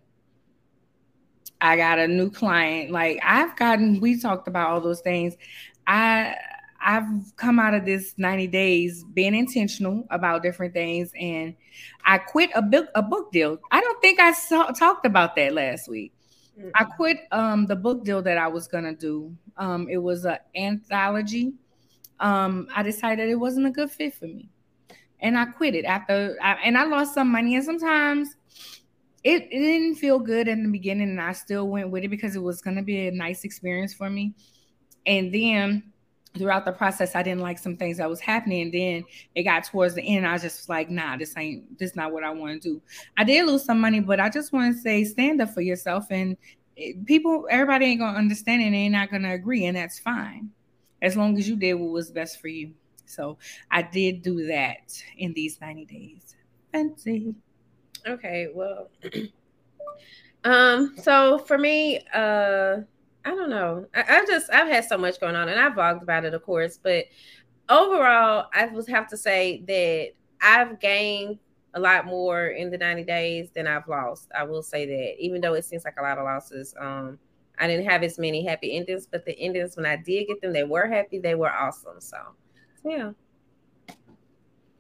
I 1.62 1.78
got 1.78 2.00
a 2.00 2.08
new 2.08 2.32
client. 2.32 2.90
Like 2.90 3.20
I've 3.24 3.56
gotten, 3.58 4.00
we 4.00 4.20
talked 4.20 4.48
about 4.48 4.72
all 4.72 4.82
those 4.82 5.02
things. 5.02 5.36
I 5.86 6.36
I've 6.82 7.36
come 7.36 7.60
out 7.60 7.74
of 7.74 7.86
this 7.86 8.14
90 8.18 8.48
days 8.48 9.04
being 9.14 9.36
intentional 9.36 10.06
about 10.10 10.44
different 10.44 10.74
things 10.74 11.12
and 11.20 11.56
I 12.06 12.18
quit 12.18 12.50
a 12.56 12.62
book 12.62 12.88
a 12.96 13.02
book 13.02 13.32
deal. 13.32 13.60
I 13.72 13.82
don't 13.82 14.02
think 14.02 14.20
I 14.20 14.32
saw, 14.32 14.68
talked 14.68 15.06
about 15.06 15.36
that 15.36 15.54
last 15.54 15.90
week. 15.90 16.14
Mm-hmm. 16.58 16.70
I 16.76 16.84
quit 16.86 17.18
um 17.32 17.66
the 17.66 17.76
book 17.76 18.06
deal 18.06 18.22
that 18.22 18.38
I 18.38 18.48
was 18.48 18.68
going 18.68 18.86
to 18.86 18.94
do. 18.94 19.36
Um 19.58 19.88
it 19.90 19.98
was 19.98 20.26
an 20.26 20.38
anthology. 20.56 21.54
Um 22.20 22.68
I 22.76 22.84
decided 22.84 23.30
it 23.30 23.36
wasn't 23.36 23.68
a 23.68 23.72
good 23.72 23.92
fit 23.92 24.14
for 24.14 24.26
me. 24.26 24.50
And 25.22 25.38
I 25.38 25.46
quit 25.46 25.76
it 25.76 25.84
after 25.86 26.38
I, 26.42 26.54
and 26.64 26.78
I 26.78 26.86
lost 26.86 27.14
some 27.14 27.30
money 27.30 27.56
and 27.56 27.64
sometimes 27.64 28.36
it, 29.24 29.44
it 29.52 29.60
didn't 29.60 29.96
feel 29.96 30.20
good 30.20 30.48
in 30.48 30.64
the 30.64 30.70
beginning 30.70 31.10
and 31.10 31.22
I 31.22 31.34
still 31.34 31.68
went 31.68 31.90
with 31.90 32.04
it 32.04 32.08
because 32.08 32.36
it 32.36 32.42
was 32.42 32.62
going 32.62 32.78
to 32.78 32.84
be 32.84 33.08
a 33.08 33.12
nice 33.12 33.44
experience 33.44 33.94
for 33.94 34.10
me. 34.10 34.34
And 35.06 35.34
then 35.34 35.89
throughout 36.38 36.66
the 36.66 36.72
process, 36.72 37.16
I 37.16 37.24
didn't 37.24 37.42
like 37.42 37.58
some 37.58 37.76
things 37.76 37.98
that 37.98 38.10
was 38.10 38.20
happening. 38.20 38.62
And 38.64 38.74
then 38.74 39.04
it 39.36 39.44
got 39.44 39.64
towards 39.64 39.96
the 39.96 40.02
end, 40.02 40.28
I 40.28 40.34
was 40.34 40.42
just 40.42 40.70
like, 40.70 40.90
nah, 40.90 41.18
this 41.18 41.36
ain't 41.38 41.78
this 41.80 41.96
not 41.96 42.12
what 42.12 42.24
I 42.24 42.30
want 42.30 42.62
to 42.62 42.70
do. 42.70 42.82
I 43.18 43.24
did 43.24 43.46
lose 43.46 43.66
some 43.66 43.80
money, 43.80 44.00
but 44.00 44.20
I 44.20 44.30
just 44.30 44.54
want 44.54 44.76
to 44.76 44.82
say 44.82 45.04
stand 45.04 45.42
up 45.42 45.50
for 45.54 45.62
yourself. 45.62 46.06
And 46.10 46.38
people, 47.06 47.48
everybody 47.50 47.86
ain't 47.86 48.00
gonna 48.00 48.18
understand 48.18 48.62
and 48.62 48.74
they're 48.74 48.90
not 48.90 49.12
gonna 49.12 49.34
agree, 49.34 49.66
and 49.66 49.76
that's 49.76 50.00
fine. 50.00 50.50
As 51.02 51.16
long 51.16 51.38
as 51.38 51.48
you 51.48 51.56
did 51.56 51.76
what 51.76 51.92
was 51.92 52.12
best 52.12 52.42
for 52.42 52.50
you. 52.50 52.74
So 53.06 53.38
I 53.72 53.82
did 53.82 54.22
do 54.22 54.46
that 54.48 55.02
in 55.18 55.34
these 55.34 55.60
90 55.60 55.86
days. 55.86 56.36
Fancy. 56.72 57.34
Okay, 58.06 58.50
well. 58.54 58.90
um, 60.44 60.96
so 61.02 61.40
for 61.40 61.58
me, 61.58 62.02
uh 62.14 62.82
I 63.26 63.32
don't 63.32 63.50
know. 63.50 63.86
I, 63.94 64.26
just 64.26 64.50
I've 64.52 64.68
had 64.68 64.86
so 64.86 64.98
much 64.98 65.20
going 65.20 65.36
on, 65.36 65.50
and 65.50 65.60
I 65.60 65.70
vlogged 65.70 66.02
about 66.02 66.26
it, 66.26 66.34
of 66.34 66.44
course. 66.44 66.80
But 66.82 67.06
overall, 67.68 68.48
I 68.54 68.68
would 68.68 68.88
have 68.88 69.08
to 69.10 69.18
say 69.18 69.64
that 69.68 70.12
I've 70.42 70.80
gained 70.80 71.40
a 71.74 71.80
lot 71.80 72.06
more 72.06 72.48
in 72.48 72.72
the 72.72 72.78
90 72.78 73.04
days 73.04 73.52
than 73.52 73.68
I've 73.68 73.88
lost. 73.88 74.30
I 74.36 74.44
will 74.44 74.64
say 74.64 74.86
that, 74.86 75.24
even 75.24 75.42
though 75.42 75.54
it 75.54 75.66
seems 75.66 75.86
like 75.86 75.96
a 76.00 76.02
lot 76.02 76.18
of 76.18 76.24
losses. 76.24 76.74
Um, 76.80 77.20
I 77.60 77.68
didn't 77.68 77.86
have 77.88 78.04
as 78.04 78.18
many 78.18 78.46
happy 78.46 78.76
endings, 78.76 79.06
but 79.06 79.26
the 79.26 79.38
endings 79.38 79.76
when 79.76 79.86
I 79.86 79.98
did 79.98 80.28
get 80.28 80.42
them, 80.42 80.54
they 80.54 80.64
were 80.64 80.88
happy. 80.88 81.20
They 81.20 81.36
were 81.36 81.52
awesome. 81.52 82.00
So, 82.00 82.18
yeah. 82.86 83.12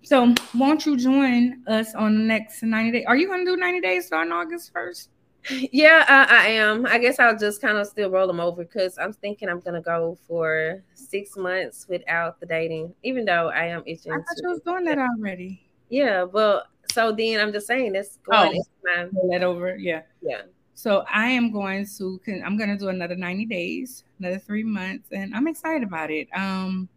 So, 0.01 0.33
won't 0.55 0.85
you 0.85 0.95
join 0.95 1.61
us 1.67 1.93
on 1.93 2.15
the 2.15 2.23
next 2.23 2.63
90 2.63 2.91
days? 2.91 3.05
Are 3.05 3.17
you 3.17 3.27
going 3.27 3.45
to 3.45 3.51
do 3.51 3.57
90 3.57 3.81
days 3.81 4.07
starting 4.07 4.31
August 4.31 4.73
1st? 4.73 5.09
Yeah, 5.49 6.05
I, 6.07 6.45
I, 6.45 6.47
am. 6.49 6.85
I 6.85 6.97
guess 6.97 7.19
I'll 7.19 7.37
just 7.37 7.61
kind 7.61 7.77
of 7.77 7.87
still 7.87 8.09
roll 8.09 8.27
them 8.27 8.39
over 8.39 8.63
because 8.63 8.97
I'm 8.97 9.13
thinking 9.13 9.49
I'm 9.49 9.59
gonna 9.59 9.81
go 9.81 10.17
for 10.27 10.83
six 10.93 11.35
months 11.35 11.87
without 11.89 12.39
the 12.39 12.45
dating, 12.45 12.93
even 13.03 13.25
though 13.25 13.49
I 13.49 13.65
am 13.65 13.83
itching. 13.85 14.11
I 14.11 14.17
thought 14.17 14.37
you 14.41 14.49
was 14.49 14.61
doing 14.61 14.85
that 14.85 14.99
already. 14.99 15.61
Yeah, 15.89 16.23
well, 16.23 16.65
so 16.91 17.11
then 17.11 17.39
I'm 17.39 17.51
just 17.51 17.67
saying 17.67 17.93
this 17.93 18.19
going 18.23 18.61
oh, 18.61 18.63
my 18.83 19.07
let 19.23 19.43
over. 19.43 19.75
Yeah, 19.75 20.01
yeah. 20.21 20.41
So 20.75 21.03
I 21.11 21.27
am 21.27 21.51
going 21.51 21.85
to 21.97 22.19
I'm 22.45 22.57
to 22.57 22.77
do 22.77 22.87
another 22.87 23.15
90 23.15 23.45
days, 23.47 24.05
another 24.19 24.39
3 24.39 24.63
months 24.63 25.09
and 25.11 25.35
I'm 25.35 25.47
excited 25.47 25.83
about 25.83 26.09
it. 26.09 26.29
Um 26.33 26.87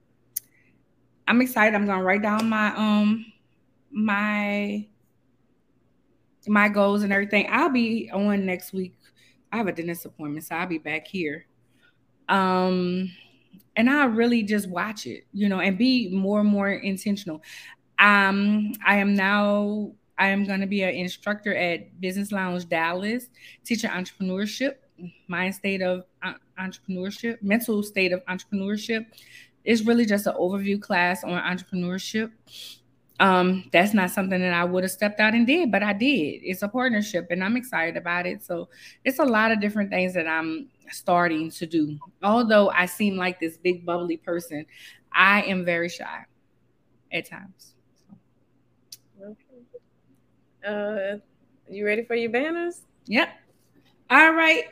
I'm 1.26 1.40
excited. 1.40 1.74
I'm 1.74 1.86
going 1.86 1.98
to 1.98 2.04
write 2.04 2.22
down 2.22 2.48
my 2.48 2.74
um 2.76 3.26
my 3.90 4.86
my 6.46 6.68
goals 6.68 7.02
and 7.02 7.12
everything. 7.12 7.46
I'll 7.50 7.70
be 7.70 8.10
on 8.12 8.44
next 8.46 8.72
week. 8.72 8.94
I 9.52 9.56
have 9.58 9.66
a 9.66 9.72
dentist 9.72 10.06
appointment, 10.06 10.44
so 10.44 10.56
I'll 10.56 10.66
be 10.66 10.78
back 10.78 11.06
here. 11.06 11.46
Um 12.28 13.10
and 13.76 13.88
I 13.88 14.04
really 14.04 14.42
just 14.42 14.68
watch 14.68 15.06
it, 15.06 15.24
you 15.32 15.48
know, 15.48 15.60
and 15.60 15.78
be 15.78 16.10
more 16.10 16.40
and 16.40 16.48
more 16.48 16.70
intentional. 16.70 17.42
Um, 17.98 18.72
I 18.84 18.96
am 18.96 19.14
now 19.14 19.92
I 20.18 20.28
am 20.28 20.44
going 20.44 20.60
to 20.60 20.66
be 20.66 20.82
an 20.82 20.94
instructor 20.94 21.54
at 21.54 22.00
Business 22.00 22.32
Lounge 22.32 22.68
Dallas, 22.68 23.28
teaching 23.64 23.90
entrepreneurship, 23.90 24.74
mind 25.26 25.54
state 25.54 25.82
of 25.82 26.04
uh, 26.22 26.34
entrepreneurship, 26.60 27.42
mental 27.42 27.82
state 27.82 28.12
of 28.12 28.24
entrepreneurship. 28.26 29.06
It's 29.64 29.82
really 29.82 30.04
just 30.04 30.26
an 30.26 30.34
overview 30.34 30.80
class 30.80 31.24
on 31.24 31.30
entrepreneurship. 31.30 32.30
Um, 33.20 33.68
that's 33.72 33.94
not 33.94 34.10
something 34.10 34.40
that 34.40 34.52
I 34.52 34.64
would 34.64 34.84
have 34.84 34.90
stepped 34.90 35.20
out 35.20 35.34
and 35.34 35.46
did, 35.46 35.70
but 35.70 35.82
I 35.82 35.92
did. 35.92 36.40
It's 36.42 36.62
a 36.62 36.68
partnership 36.68 37.28
and 37.30 37.44
I'm 37.44 37.56
excited 37.56 37.96
about 37.96 38.26
it. 38.26 38.42
So 38.42 38.68
it's 39.04 39.18
a 39.18 39.24
lot 39.24 39.52
of 39.52 39.60
different 39.60 39.90
things 39.90 40.14
that 40.14 40.26
I'm 40.26 40.68
starting 40.90 41.50
to 41.50 41.66
do. 41.66 41.98
Although 42.22 42.70
I 42.70 42.86
seem 42.86 43.16
like 43.16 43.38
this 43.38 43.56
big 43.56 43.86
bubbly 43.86 44.16
person, 44.16 44.66
I 45.12 45.42
am 45.42 45.64
very 45.64 45.88
shy 45.88 46.24
at 47.12 47.28
times. 47.28 47.74
Okay. 49.22 49.36
Uh, 50.66 51.18
you 51.70 51.86
ready 51.86 52.04
for 52.04 52.14
your 52.14 52.30
banners? 52.30 52.82
Yep. 53.06 53.28
All 54.10 54.32
right. 54.32 54.64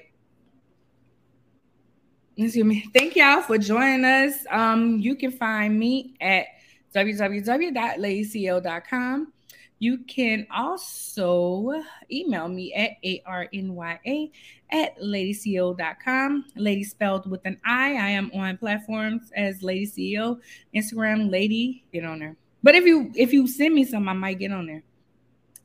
Excuse 2.36 2.64
me. 2.64 2.86
Thank 2.94 3.16
y'all 3.16 3.42
for 3.42 3.58
joining 3.58 4.04
us. 4.04 4.44
Um, 4.50 4.98
you 4.98 5.14
can 5.14 5.30
find 5.30 5.78
me 5.78 6.14
at 6.20 6.46
www.ladiceo.com. 6.94 9.32
You 9.80 9.98
can 9.98 10.46
also 10.54 11.82
email 12.12 12.48
me 12.48 12.72
at 12.74 12.98
arnya 13.24 14.28
at 14.70 15.00
ladiceo.com. 15.00 16.44
Lady 16.54 16.84
spelled 16.84 17.30
with 17.30 17.40
an 17.46 17.58
I. 17.64 17.92
I 17.92 18.10
am 18.10 18.30
on 18.34 18.58
platforms 18.58 19.32
as 19.34 19.62
LadiCEO, 19.62 20.38
Instagram, 20.74 21.30
Lady, 21.30 21.82
get 21.94 22.04
on 22.04 22.18
there. 22.18 22.36
But 22.62 22.74
if 22.74 22.84
you 22.84 23.10
if 23.14 23.32
you 23.32 23.48
send 23.48 23.74
me 23.74 23.84
some, 23.84 24.06
I 24.06 24.12
might 24.12 24.38
get 24.38 24.52
on 24.52 24.66
there. 24.66 24.82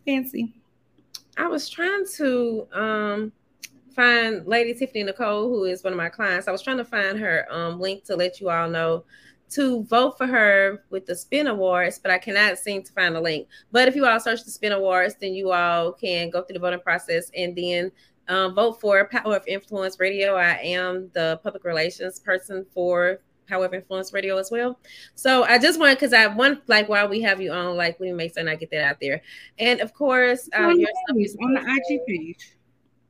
Fancy. 0.06 0.54
I 1.38 1.48
was 1.48 1.70
trying 1.70 2.06
to 2.16 2.68
um 2.72 3.34
find 3.94 4.48
Lady 4.48 4.74
Tiffany 4.74 5.04
Nicole, 5.04 5.50
who 5.50 5.66
is 5.66 5.84
one 5.84 5.92
of 5.92 5.98
my 5.98 6.08
clients. 6.08 6.48
I 6.48 6.54
was 6.54 6.62
trying 6.62 6.78
to 6.78 6.86
find 6.86 7.20
her 7.20 7.46
um 7.50 7.82
link 7.82 8.06
to 8.06 8.16
let 8.16 8.40
you 8.40 8.50
all 8.50 8.70
know 8.70 9.04
to 9.52 9.84
vote 9.86 10.18
for 10.18 10.28
her 10.28 10.84
with 10.90 11.06
the 11.06 11.16
Spin 11.16 11.48
Awards, 11.48 12.00
but 12.00 12.12
I 12.12 12.18
cannot 12.18 12.58
seem 12.58 12.84
to 12.84 12.92
find 12.94 13.16
a 13.16 13.22
link. 13.22 13.48
But 13.72 13.88
if 13.88 13.96
you 13.96 14.06
all 14.06 14.20
search 14.20 14.44
the 14.44 14.52
Spin 14.52 14.72
Awards, 14.72 15.16
then 15.20 15.34
you 15.34 15.52
all 15.52 15.92
can 15.94 16.30
go 16.30 16.42
through 16.42 16.56
the 16.56 16.60
voting 16.60 16.80
process 16.80 17.30
and 17.36 17.56
then 17.56 17.92
um, 18.28 18.56
vote 18.56 18.82
for 18.82 19.08
Power 19.08 19.36
of 19.36 19.48
Influence 19.48 20.00
Radio. 20.00 20.36
I 20.36 20.54
am 20.58 21.10
the 21.14 21.40
public 21.44 21.64
relations 21.64 22.20
person 22.20 22.66
for 22.74 23.20
Power 23.48 23.66
of 23.66 23.74
Influence 23.74 24.14
Radio 24.14 24.38
as 24.38 24.50
well. 24.52 24.80
So 25.14 25.44
I 25.44 25.60
just 25.60 25.80
want 25.80 26.00
because 26.00 26.14
I 26.14 26.28
want 26.28 26.68
like 26.68 26.90
while 26.90 27.08
we 27.08 27.22
have 27.22 27.40
you 27.40 27.52
on, 27.52 27.78
like 27.78 28.00
we 28.00 28.12
make 28.12 28.34
sure 28.38 28.50
I 28.50 28.56
get 28.56 28.72
that 28.72 28.84
out 28.84 28.98
there. 29.00 29.22
And 29.60 29.80
of 29.80 29.94
course, 29.94 30.50
um, 30.54 30.80
your 30.80 30.90
stuff 31.06 31.18
is 31.18 31.38
on 31.42 31.54
the 31.54 31.62
IG 31.62 32.00
page. 32.08 32.56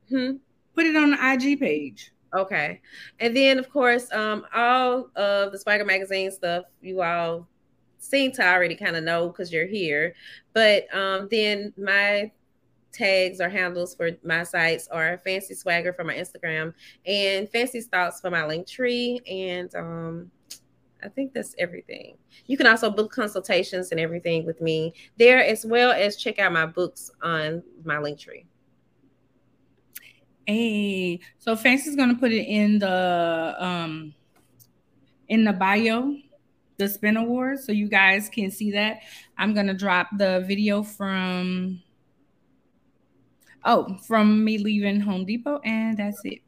Hmm? 0.10 0.38
Put 0.74 0.86
it 0.86 0.96
on 0.96 1.12
the 1.12 1.34
IG 1.34 1.60
page. 1.60 2.12
Okay. 2.36 2.82
And 3.20 3.36
then 3.36 3.60
of 3.60 3.70
course, 3.70 4.12
um, 4.12 4.46
all 4.54 5.10
of 5.16 5.52
the 5.52 5.58
SwagHer 5.58 5.86
magazine 5.86 6.32
stuff 6.32 6.66
you 6.82 7.02
all 7.02 7.48
seem 7.98 8.32
to 8.34 8.46
already 8.46 8.76
kind 8.76 8.96
of 8.96 9.04
know 9.04 9.28
because 9.28 9.52
you're 9.52 9.68
here. 9.68 10.14
But 10.54 10.94
um, 10.96 11.28
then 11.32 11.74
my 11.78 12.32
tags 12.92 13.42
or 13.42 13.50
handles 13.50 13.94
for 13.94 14.12
my 14.24 14.44
sites 14.44 14.88
are 14.88 15.18
fancy 15.20 15.54
swagger 15.54 15.94
for 15.94 16.04
my 16.04 16.16
Instagram 16.16 16.74
and 17.06 17.50
fancy 17.50 17.82
thoughts 17.82 18.22
for 18.22 18.30
my 18.30 18.42
Linktree. 18.42 19.20
And 19.30 19.76
um, 19.76 20.32
I 21.04 21.10
think 21.10 21.34
that's 21.34 21.56
everything. 21.58 22.18
You 22.48 22.58
can 22.58 22.68
also 22.68 22.90
book 22.90 23.12
consultations 23.12 23.92
and 23.92 24.00
everything 24.00 24.46
with 24.46 24.62
me 24.62 24.94
there, 25.18 25.44
as 25.44 25.66
well 25.66 25.92
as 25.92 26.18
check 26.18 26.40
out 26.40 26.54
my 26.54 26.66
books 26.66 27.12
on 27.22 27.64
my 27.84 27.96
Linktree. 27.96 28.46
Hey, 30.48 31.20
so 31.39 31.56
Fancy's 31.56 31.96
gonna 31.96 32.16
put 32.16 32.32
it 32.32 32.46
in 32.46 32.80
the 32.80 33.56
um 33.58 34.14
in 35.28 35.43
the 35.43 35.54
bio, 35.54 36.16
the 36.78 36.88
Spin 36.88 37.18
Awards, 37.18 37.66
so 37.66 37.72
you 37.72 37.88
guys 37.88 38.30
can 38.30 38.52
see 38.52 38.72
that. 38.72 39.00
I'm 39.38 39.54
gonna 39.56 39.74
drop 39.74 40.08
the 40.18 40.43
video 40.48 40.84
from 40.84 41.82
oh 43.64 43.98
from 44.08 44.43
me 44.43 44.58
leaving 44.60 45.00
Home 45.02 45.26
Depot, 45.26 45.60
and 45.64 45.98
that's 45.98 46.22
it. 46.26 46.39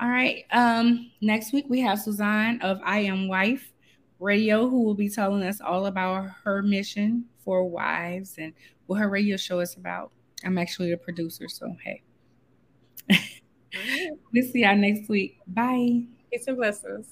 All 0.00 0.08
right. 0.08 0.44
Um, 0.50 1.12
next 1.20 1.52
week 1.52 1.66
we 1.68 1.80
have 1.80 2.00
Suzanne 2.00 2.60
of 2.62 2.80
I 2.84 3.00
Am 3.00 3.28
Wife 3.28 3.72
Radio, 4.18 4.68
who 4.68 4.82
will 4.82 4.94
be 4.94 5.08
telling 5.08 5.44
us 5.44 5.60
all 5.60 5.86
about 5.86 6.28
her 6.42 6.62
mission 6.62 7.26
for 7.44 7.64
wives 7.68 8.36
and 8.38 8.52
what 8.86 8.98
her 8.98 9.08
radio 9.08 9.36
show 9.36 9.60
is 9.60 9.76
about. 9.76 10.10
I'm 10.44 10.58
actually 10.58 10.90
the 10.90 10.96
producer, 10.96 11.48
so 11.48 11.76
hey. 11.84 12.03
we'll 14.32 14.44
see 14.44 14.62
y'all 14.62 14.76
next 14.76 15.08
week. 15.08 15.38
Bye. 15.46 16.02
Peace 16.30 16.46
and 16.46 16.56
blessings. 16.56 17.08